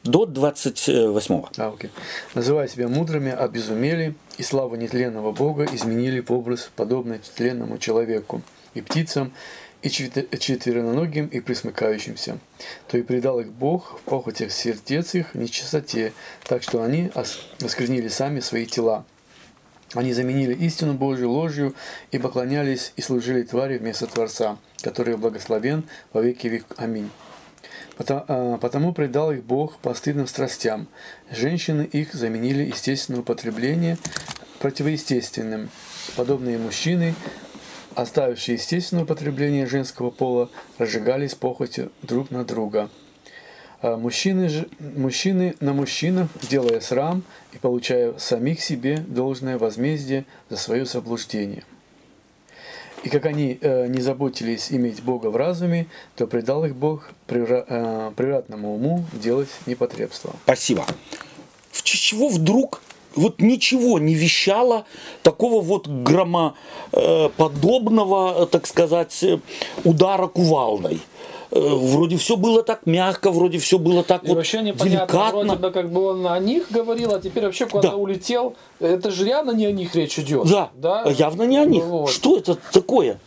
До 0.04 0.26
28. 0.26 1.42
А, 1.56 1.68
окей. 1.68 1.90
Называя 2.34 2.68
себя 2.68 2.88
мудрыми, 2.88 3.32
обезумели, 3.32 4.14
и 4.36 4.42
славу 4.42 4.76
нетленного 4.76 5.32
Бога 5.32 5.66
изменили 5.72 6.20
в 6.20 6.30
образ, 6.30 6.70
подобный 6.76 7.20
тленному 7.36 7.78
человеку 7.78 8.42
и 8.74 8.80
птицам, 8.80 9.32
и 9.82 9.90
четвероногим, 9.90 11.26
и 11.26 11.40
присмыкающимся, 11.40 12.38
то 12.88 12.98
и 12.98 13.02
предал 13.02 13.40
их 13.40 13.52
Бог 13.52 14.00
в 14.00 14.02
похотях 14.02 14.52
сердец 14.52 15.14
их 15.14 15.34
нечистоте, 15.34 16.12
так 16.44 16.62
что 16.62 16.82
они 16.82 17.10
осквернили 17.14 18.08
сами 18.08 18.40
свои 18.40 18.66
тела. 18.66 19.04
Они 19.94 20.12
заменили 20.12 20.54
истину 20.54 20.94
Божью 20.94 21.30
ложью 21.30 21.74
и 22.10 22.18
поклонялись 22.18 22.92
и 22.96 23.02
служили 23.02 23.42
твари 23.42 23.78
вместо 23.78 24.06
Творца, 24.06 24.58
который 24.82 25.16
благословен 25.16 25.84
во 26.12 26.20
веки 26.20 26.46
век. 26.48 26.66
Аминь. 26.76 27.08
А, 27.98 28.58
потому 28.58 28.92
предал 28.92 29.32
их 29.32 29.42
Бог 29.44 29.78
постыдным 29.78 30.26
страстям. 30.26 30.88
Женщины 31.30 31.82
их 31.82 32.12
заменили 32.12 32.64
естественное 32.64 33.20
употребление 33.20 33.96
противоестественным. 34.60 35.70
Подобные 36.16 36.58
мужчины 36.58 37.14
оставившие 37.98 38.54
естественное 38.54 39.02
употребление 39.02 39.66
женского 39.66 40.10
пола, 40.10 40.48
разжигались 40.78 41.34
похотью 41.34 41.90
друг 42.02 42.30
на 42.30 42.44
друга. 42.44 42.90
А 43.82 43.96
мужчины, 43.96 44.48
же, 44.48 44.68
мужчины 44.78 45.56
на 45.58 45.72
мужчинах, 45.72 46.28
делая 46.48 46.80
срам 46.80 47.24
и 47.52 47.58
получая 47.58 48.16
самих 48.18 48.60
себе 48.62 48.98
должное 48.98 49.58
возмездие 49.58 50.24
за 50.48 50.56
свое 50.56 50.86
заблуждение. 50.86 51.64
И 53.02 53.08
как 53.08 53.26
они 53.26 53.58
э, 53.60 53.88
не 53.88 54.00
заботились 54.00 54.72
иметь 54.72 55.02
Бога 55.02 55.28
в 55.28 55.36
разуме, 55.36 55.86
то 56.14 56.28
предал 56.28 56.64
их 56.64 56.76
Бог 56.76 57.10
превра, 57.26 57.64
э, 57.68 58.12
превратному 58.16 58.74
уму 58.74 59.04
делать 59.12 59.50
непотребство. 59.66 60.34
Спасибо. 60.44 60.86
В 61.72 61.82
чего 61.82 62.28
вдруг 62.28 62.80
вот 63.14 63.40
ничего 63.40 63.98
не 63.98 64.14
вещало 64.14 64.84
такого 65.22 65.60
вот 65.60 65.86
громоподобного, 65.88 68.46
так 68.46 68.66
сказать, 68.66 69.24
удара 69.84 70.26
кувалдой? 70.26 71.00
Э, 71.50 71.60
вроде 71.60 72.18
все 72.18 72.36
было 72.36 72.62
так 72.62 72.84
мягко, 72.84 73.30
вроде 73.30 73.58
все 73.58 73.78
было 73.78 74.02
так 74.04 74.22
И 74.24 74.28
вот 74.28 74.36
вообще 74.36 74.60
непонятно, 74.60 75.06
деликатно. 75.06 75.30
вроде 75.44 75.56
бы 75.56 75.70
как 75.70 75.90
бы 75.90 76.04
он 76.08 76.26
о 76.26 76.38
них 76.38 76.70
говорил, 76.70 77.14
а 77.14 77.20
теперь 77.20 77.44
вообще 77.44 77.64
куда-то 77.66 77.92
Да. 77.92 77.96
улетел. 77.96 78.54
Это 78.80 79.10
же 79.10 79.24
реально 79.24 79.52
не 79.52 79.64
о 79.64 79.72
них 79.72 79.94
речь 79.94 80.18
идет. 80.18 80.46
Да, 80.46 80.70
да? 80.74 81.04
явно 81.08 81.44
не 81.44 81.56
о 81.56 81.64
них. 81.64 81.84
Вот. 81.84 82.10
Что 82.10 82.36
это 82.36 82.58
такое? 82.72 83.18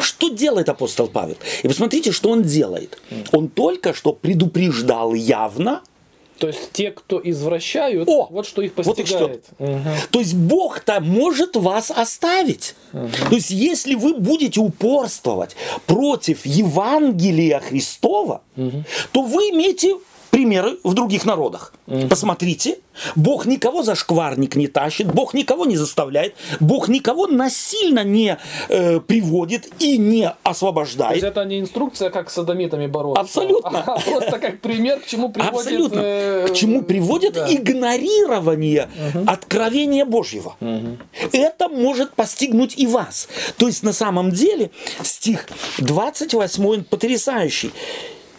Что 0.00 0.30
делает 0.30 0.68
апостол 0.68 1.06
Павел? 1.06 1.36
И 1.62 1.68
посмотрите, 1.68 2.10
что 2.12 2.30
он 2.30 2.42
делает. 2.42 3.00
Он 3.32 3.48
только 3.48 3.94
что 3.94 4.12
предупреждал 4.12 5.14
явно, 5.14 5.82
То 6.42 6.48
есть 6.48 6.72
те, 6.72 6.90
кто 6.90 7.20
извращают, 7.22 8.08
О, 8.08 8.26
вот 8.28 8.48
что 8.48 8.62
их 8.62 8.72
вот 8.74 8.98
и 8.98 9.06
что. 9.06 9.28
постигает. 9.28 9.44
Мгм. 9.60 9.94
То 10.10 10.18
есть 10.18 10.34
Бог-то 10.34 10.98
может 11.00 11.54
вас 11.54 11.92
оставить. 11.92 12.74
То 12.90 13.36
есть 13.36 13.50
если 13.50 13.94
вы 13.94 14.14
будете 14.14 14.58
упорствовать 14.58 15.54
против 15.86 16.44
Евангелия 16.44 17.60
Христова, 17.60 18.42
то 19.12 19.22
вы 19.22 19.50
имеете 19.50 19.94
примеры 20.32 20.78
в 20.82 20.94
других 20.94 21.26
народах. 21.26 21.74
Посмотрите, 22.08 22.78
Бог 23.16 23.44
никого 23.44 23.82
за 23.82 23.94
шкварник 23.94 24.56
не 24.56 24.66
тащит, 24.66 25.12
Бог 25.12 25.34
никого 25.34 25.66
не 25.66 25.76
заставляет, 25.76 26.34
Бог 26.58 26.88
никого 26.88 27.26
насильно 27.26 28.02
не 28.02 28.38
э, 28.70 29.00
приводит 29.00 29.68
и 29.78 29.98
не 29.98 30.22
То 30.22 30.28
есть 30.28 30.36
освобождает. 30.42 31.22
это 31.22 31.44
не 31.44 31.60
инструкция, 31.60 32.08
как 32.08 32.30
с 32.30 32.34
садомитами 32.34 32.86
бороться. 32.86 33.20
Абсолютно. 33.20 33.82
А 33.82 34.00
просто 34.00 34.38
как 34.38 34.60
пример, 34.62 35.00
к 35.00 35.06
чему 35.06 35.28
приводит... 35.28 35.58
Абсолютно. 35.66 36.00
э, 36.02 36.46
К 36.48 36.54
чему 36.54 36.82
приводит 36.82 37.34
да. 37.34 37.52
игнорирование 37.52 38.88
откровения 39.26 40.06
Божьего. 40.06 40.56
Это 41.32 41.68
может 41.68 42.14
постигнуть 42.14 42.78
и 42.78 42.86
вас. 42.86 43.28
То 43.58 43.66
есть 43.66 43.82
на 43.82 43.92
самом 43.92 44.30
деле 44.30 44.70
стих 45.02 45.46
28 45.78 46.66
он 46.66 46.84
потрясающий. 46.84 47.70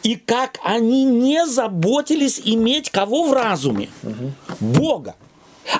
И 0.03 0.15
как 0.15 0.59
они 0.63 1.05
не 1.05 1.45
заботились 1.45 2.41
иметь 2.43 2.89
кого 2.89 3.23
в 3.23 3.33
разуме? 3.33 3.89
Бога. 4.59 5.15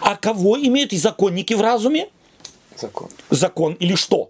А 0.02 0.16
кого 0.16 0.58
имеют 0.58 0.94
и 0.94 0.98
законники 0.98 1.54
в 1.54 1.62
разуме? 1.62 2.10
Закон. 2.80 3.10
закон 3.30 3.74
или 3.74 3.96
что? 3.96 4.30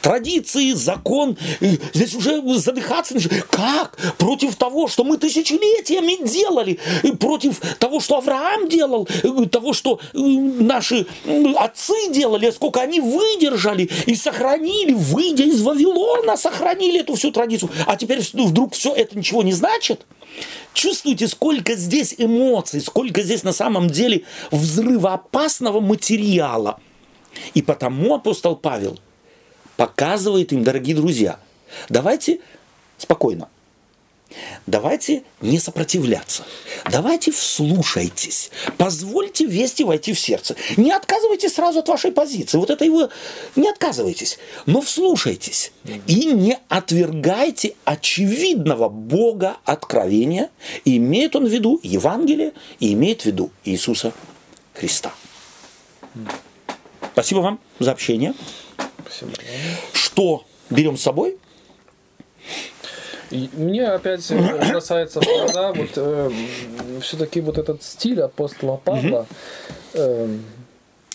Традиции, 0.00 0.72
закон, 0.72 1.36
здесь 1.60 2.14
уже 2.14 2.42
задыхаться 2.58 3.14
начинают. 3.14 3.46
Как? 3.46 3.96
Против 4.18 4.54
того, 4.56 4.88
что 4.88 5.04
мы 5.04 5.16
тысячелетиями 5.16 6.26
делали, 6.26 6.78
против 7.18 7.60
того, 7.78 8.00
что 8.00 8.18
Авраам 8.18 8.68
делал, 8.68 9.08
того, 9.50 9.72
что 9.72 10.00
э, 10.12 10.18
наши 10.18 11.06
отцы 11.56 12.10
делали, 12.10 12.50
сколько 12.50 12.80
они 12.80 13.00
выдержали 13.00 13.90
и 14.06 14.14
сохранили, 14.14 14.92
выйдя 14.92 15.44
из 15.44 15.60
Вавилона, 15.62 16.36
сохранили 16.36 17.00
эту 17.00 17.14
всю 17.14 17.32
традицию. 17.32 17.70
А 17.86 17.96
теперь 17.96 18.20
ну, 18.32 18.46
вдруг 18.46 18.74
все 18.74 18.94
это 18.94 19.16
ничего 19.18 19.42
не 19.42 19.52
значит? 19.52 20.06
Чувствуете, 20.72 21.28
сколько 21.28 21.74
здесь 21.74 22.14
эмоций, 22.18 22.80
сколько 22.80 23.22
здесь 23.22 23.44
на 23.44 23.52
самом 23.52 23.88
деле 23.88 24.24
взрывоопасного 24.50 25.80
материала. 25.80 26.80
И 27.54 27.62
потому 27.62 28.14
апостол 28.14 28.56
Павел 28.56 28.98
показывает 29.76 30.52
им, 30.52 30.64
дорогие 30.64 30.94
друзья, 30.94 31.38
давайте 31.88 32.40
спокойно, 32.98 33.48
давайте 34.66 35.22
не 35.40 35.58
сопротивляться, 35.58 36.44
давайте 36.90 37.32
вслушайтесь, 37.32 38.50
позвольте 38.78 39.46
вести 39.46 39.84
войти 39.84 40.12
в 40.12 40.18
сердце. 40.18 40.56
Не 40.76 40.92
отказывайтесь 40.92 41.54
сразу 41.54 41.80
от 41.80 41.88
вашей 41.88 42.12
позиции, 42.12 42.58
вот 42.58 42.70
это 42.70 42.84
его, 42.84 43.08
не 43.56 43.68
отказывайтесь, 43.68 44.38
но 44.66 44.80
вслушайтесь 44.80 45.72
и 46.06 46.26
не 46.26 46.58
отвергайте 46.68 47.74
очевидного 47.84 48.88
Бога 48.88 49.56
откровения, 49.64 50.50
и 50.84 50.96
имеет 50.96 51.36
он 51.36 51.46
в 51.46 51.50
виду 51.50 51.80
Евангелие, 51.82 52.52
и 52.80 52.92
имеет 52.92 53.22
в 53.22 53.26
виду 53.26 53.50
Иисуса 53.64 54.12
Христа. 54.74 55.12
Спасибо 57.12 57.38
вам 57.38 57.60
за 57.78 57.92
общение. 57.92 58.34
Спасибо. 59.16 59.32
Что 59.92 60.44
берем 60.70 60.96
с 60.96 61.02
собой? 61.02 61.38
Мне 63.30 63.86
опять 63.88 64.30
э, 64.30 64.70
бросается 64.70 65.20
в 65.20 65.24
глаза 65.24 65.72
вот 65.72 67.02
все-таки 67.02 67.40
вот 67.40 67.58
этот 67.58 67.82
стиль 67.82 68.20
апостола 68.20 68.76
Павла, 68.76 69.26
э, 69.94 70.38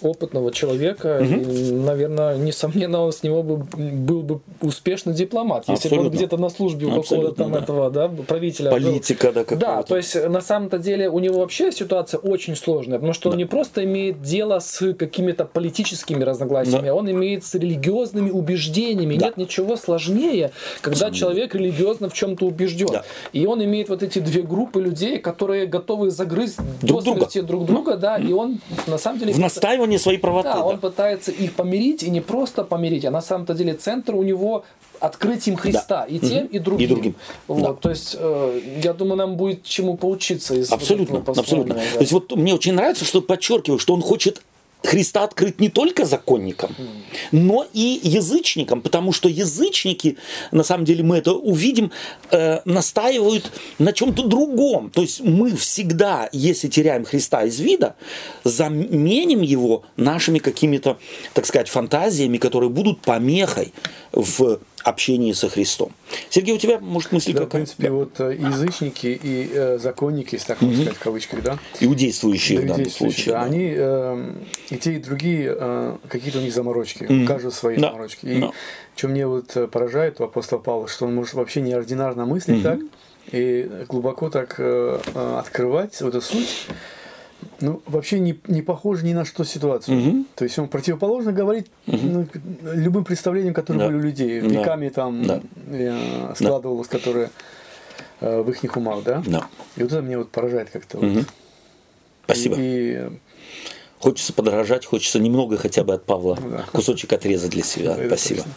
опытного 0.02 0.52
человека, 0.52 1.20
и, 1.20 1.72
наверное, 1.72 2.38
несомненно, 2.38 3.02
он 3.02 3.12
с 3.12 3.24
него 3.24 3.44
бы, 3.44 3.58
был 3.58 4.22
бы 4.24 4.40
успешный 4.62 5.14
дипломат, 5.14 5.66
если 5.68 5.90
бы 5.90 5.94
он 5.96 6.00
Абсолютно. 6.00 6.18
где-то 6.18 6.38
на 6.38 6.50
службе 6.50 6.86
у 6.88 6.90
какого-то 6.90 7.32
там 7.36 7.48
Абсолютно, 7.48 7.50
да. 7.50 7.60
этого 7.60 7.90
да, 7.92 8.24
правителя 8.26 8.72
был. 8.72 8.78
Политика, 8.78 9.32
да, 9.32 9.44
Да, 9.44 9.44
какого-то. 9.46 9.88
то 9.88 9.98
есть 9.98 10.16
на 10.28 10.42
самом-то 10.42 10.78
деле 10.80 11.10
у 11.10 11.20
него 11.20 11.40
вообще 11.40 11.72
ситуация 11.72 12.20
очень 12.20 12.56
сложная, 12.56 12.98
потому 12.98 13.14
что 13.14 13.30
он 13.30 13.38
не 13.38 13.46
просто 13.46 13.84
имеет 13.84 14.22
дело 14.22 14.60
с 14.60 14.94
какими-то 14.94 15.46
политическими 15.46 16.24
разногласиями, 16.24 16.86
Да. 16.86 16.92
а 16.92 16.96
он 16.96 17.10
имеет 17.12 17.44
с 17.46 17.56
религиозными 17.56 18.30
убеждениями. 18.30 19.16
Да. 19.18 19.28
Нет 19.28 19.38
ничего 19.38 19.76
сложнее, 19.78 20.52
когда 20.82 21.12
человек 21.12 21.56
религиозно 21.56 22.10
в 22.10 22.14
чем-то 22.14 22.46
убежден. 22.46 22.88
Да. 22.92 23.04
И 23.34 23.46
он 23.46 23.64
имеет 23.64 23.90
вот 23.90 24.04
эти 24.04 24.20
две 24.20 24.42
группы 24.42 24.82
людей, 24.82 25.18
которые 25.20 25.66
готовы 25.66 26.10
загрызть 26.10 26.58
Друг 26.82 27.04
до 27.04 27.14
друга. 27.14 27.42
друг 27.44 27.66
друга, 27.66 27.98
да, 27.98 28.18
и 28.18 28.32
он 28.32 28.60
на 28.88 28.98
самом 28.98 29.20
деле... 29.20 29.34
В 29.34 29.40
настаивании 29.40 29.89
своей 29.98 30.20
правоты. 30.20 30.50
Да, 30.50 30.56
да. 30.56 30.66
он 30.66 30.80
пытается 30.80 31.32
их 31.32 31.54
помирить, 31.54 32.04
и 32.04 32.10
не 32.10 32.22
просто 32.22 32.64
помирить, 32.64 33.06
а 33.06 33.12
на 33.12 33.22
самом-то 33.22 33.54
деле 33.54 33.74
центр 33.74 34.16
у 34.16 34.24
него 34.24 34.66
открыть 35.00 35.48
им 35.48 35.56
Христа 35.56 36.04
и 36.04 36.20
тем, 36.20 36.46
и 36.48 36.60
другим. 36.60 36.86
И 36.86 36.88
другим. 36.88 37.16
Вот, 37.48 37.62
Да. 37.62 37.74
То 37.74 37.90
есть, 37.90 38.16
э, 38.20 38.62
я 38.84 38.94
думаю, 38.94 39.16
нам 39.16 39.36
будет 39.38 39.64
чему 39.64 39.98
поучиться 39.98 40.56
из 40.56 40.70
вот 40.70 40.82
Абсолютно, 40.82 41.22
послания, 41.22 41.42
абсолютно. 41.42 41.74
да. 41.76 41.82
То 41.94 42.00
есть 42.02 42.12
вот 42.12 42.36
мне 42.36 42.54
очень 42.54 42.74
нравится, 42.74 43.06
что 43.06 43.22
подчеркиваю, 43.22 43.80
что 43.80 43.94
он 43.94 44.02
хочет 44.02 44.42
Христа 44.84 45.26
открыть 45.26 45.60
не 45.60 45.70
только 45.70 46.06
законникам, 46.06 46.74
но 47.32 47.68
и 47.74 48.00
язычникам, 48.02 48.82
потому 48.82 49.12
что 49.12 49.28
язычники, 49.28 50.18
на 50.52 50.64
самом 50.64 50.86
деле 50.86 51.04
мы 51.04 51.18
это 51.18 51.34
увидим, 51.34 51.92
э, 52.32 52.62
настаивают 52.64 53.52
на 53.78 53.92
чем-то 53.92 54.24
другом. 54.24 54.90
То 54.90 55.02
есть 55.02 55.20
мы 55.20 55.56
всегда, 55.56 56.30
если 56.32 56.70
теряем 56.70 57.04
Христа 57.04 57.44
из 57.44 57.60
вида, 57.60 57.96
заменим 58.46 59.42
его 59.42 59.84
нашими 59.98 60.40
какими-то, 60.40 60.98
так 61.34 61.46
сказать, 61.46 61.68
фантазиями, 61.68 62.38
которые 62.38 62.70
будут 62.70 63.02
помехой 63.02 63.74
в 64.14 64.60
общении 64.84 65.34
со 65.34 65.50
Христом. 65.50 65.92
Сергей, 66.30 66.56
у 66.56 66.58
тебя, 66.58 66.80
может, 66.80 67.12
мысль 67.12 67.34
Да, 67.34 67.42
в 67.42 67.44
какая? 67.46 67.62
принципе, 67.62 67.90
вот 67.92 68.20
э, 68.20 68.36
язычники 68.40 69.08
и 69.22 69.50
э, 69.54 69.78
законники, 69.78 70.36
если 70.36 70.48
так 70.48 70.62
можно 70.62 70.78
сказать, 70.78 70.98
в 70.98 71.04
кавычках, 71.04 71.44
да, 71.44 71.60
Иудействующие 71.80 72.60
в 72.60 72.66
данном 72.66 72.84
действующие, 72.84 73.24
случае. 73.24 73.34
да, 73.34 73.40
да. 73.40 73.46
они 73.46 73.74
э, 73.76 74.34
и 74.70 74.78
те, 74.78 74.94
и 74.94 75.00
другие, 75.00 75.56
э, 75.60 75.98
какие-то 76.08 76.40
у 76.40 76.42
них 76.42 76.54
заморочки, 76.54 77.04
у 77.06 77.26
каждого 77.28 77.52
свои 77.52 77.76
Да. 77.78 77.90
заморочки. 77.90 78.26
И 78.26 78.40
Да. 78.40 78.52
что 78.96 79.08
мне 79.10 79.28
вот 79.28 79.56
э, 79.56 79.68
поражает 79.68 80.20
у 80.22 80.24
апостола 80.24 80.60
Павла, 80.60 80.88
что 80.88 81.06
он 81.06 81.16
может 81.16 81.34
вообще 81.34 81.62
неординарно 81.62 82.26
мыслить 82.26 82.64
так 82.64 82.80
и 83.32 83.70
глубоко 83.88 84.30
так 84.30 84.56
э, 84.58 85.00
э, 85.14 85.38
открывать 85.40 86.00
вот 86.02 86.16
эту 86.16 86.22
суть. 86.22 86.68
Ну, 87.62 87.82
вообще 87.86 88.20
не, 88.20 88.40
не 88.48 88.62
похоже 88.62 89.06
ни 89.06 89.14
на 89.14 89.26
что 89.26 89.44
ситуацию. 89.44 90.26
То 90.36 90.44
есть 90.46 90.58
он 90.60 90.68
противоположно 90.68 91.32
говорит 91.32 91.68
ну, 91.88 92.28
любым 92.64 93.04
представлениям, 93.06 93.54
которые 93.54 93.82
Да. 93.82 93.88
были 93.88 93.98
у 93.98 94.02
людей. 94.02 94.42
Да. 94.42 94.48
Веками 94.48 94.90
там 94.90 95.26
Да. 95.26 95.42
э, 95.68 96.34
складывалось, 96.36 96.88
которые 96.88 97.30
э, 98.22 98.42
в 98.42 98.50
их 98.50 98.76
умах, 98.78 99.04
да? 99.04 99.24
Да. 99.26 99.48
И 99.78 99.84
вот 99.84 99.92
это 99.92 100.02
мне 100.02 100.18
вот 100.18 100.30
поражает 100.32 100.70
как-то. 100.70 100.98
вот. 100.98 101.06
Мгм. 101.08 101.26
Спасибо. 102.26 102.56
И, 102.60 103.10
Хочется 104.00 104.32
подражать, 104.32 104.86
хочется 104.86 105.20
немного 105.20 105.58
хотя 105.58 105.84
бы 105.84 105.94
от 105.94 106.06
Павла 106.06 106.38
Ну 106.42 106.50
да. 106.52 106.66
кусочек 106.72 107.12
отрезать 107.12 107.52
для 107.52 107.64
себя. 107.64 107.96
Это 107.98 108.08
Спасибо. 108.08 108.40
точно. 108.44 108.54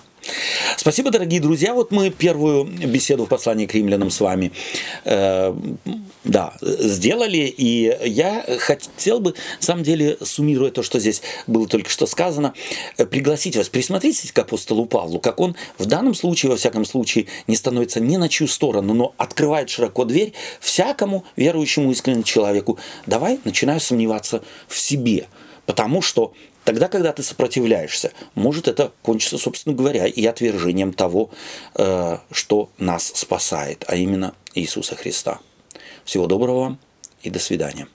Спасибо, 0.77 1.11
дорогие 1.11 1.41
друзья. 1.41 1.75
Вот 1.75 1.91
мы 1.91 2.11
первую 2.11 2.64
беседу 2.64 3.27
в 3.27 3.29
послании 3.29 3.66
к 3.66 3.75
римлянам 3.75 4.11
с 4.11 4.20
вами 4.20 4.53
э, 5.05 5.55
да, 6.25 6.55
сделали. 6.61 7.53
И 7.57 7.97
я 8.05 8.45
хотел 8.59 9.20
бы, 9.20 9.31
на 9.31 9.64
самом 9.64 9.83
деле, 9.83 10.16
суммируя 10.23 10.70
то, 10.70 10.83
что 10.83 11.01
здесь 11.01 11.23
было 11.47 11.66
только 11.66 11.91
что 11.91 12.07
сказано, 12.07 12.55
э, 12.97 13.07
пригласить 13.07 13.57
вас, 13.57 13.68
присмотритесь 13.68 14.33
к 14.33 14.39
апостолу 14.39 14.87
Павлу, 14.87 15.18
как 15.18 15.41
он 15.41 15.57
в 15.79 15.87
данном 15.87 16.14
случае, 16.14 16.51
во 16.51 16.57
всяком 16.57 16.85
случае, 16.85 17.27
не 17.47 17.57
становится 17.57 18.01
ни 18.01 18.16
на 18.16 18.29
чью 18.29 18.47
сторону, 18.47 18.95
но 18.95 19.14
открывает 19.18 19.70
широко 19.70 20.05
дверь 20.05 20.33
всякому 20.61 21.25
верующему 21.37 21.91
искреннему 21.91 22.23
человеку. 22.23 22.79
Давай 23.07 23.41
начинаю 23.45 23.81
сомневаться 23.81 24.43
в 24.68 24.79
себе, 24.79 25.27
потому 25.66 26.03
что 26.03 26.33
Тогда, 26.65 26.89
когда 26.89 27.13
ты 27.13 27.23
сопротивляешься, 27.23 28.13
может 28.35 28.69
это 28.69 28.93
кончиться, 29.03 29.39
собственно 29.39 29.75
говоря, 29.75 30.07
и 30.07 30.25
отвержением 30.25 30.93
того, 30.93 31.31
э, 31.75 32.19
что 32.31 32.71
нас 32.79 33.13
спасает, 33.15 33.85
а 33.89 33.97
именно 33.97 34.35
Иисуса 34.55 34.95
Христа. 34.95 35.41
Всего 36.05 36.27
доброго 36.27 36.61
вам 36.61 36.79
и 37.23 37.31
до 37.31 37.39
свидания. 37.39 37.89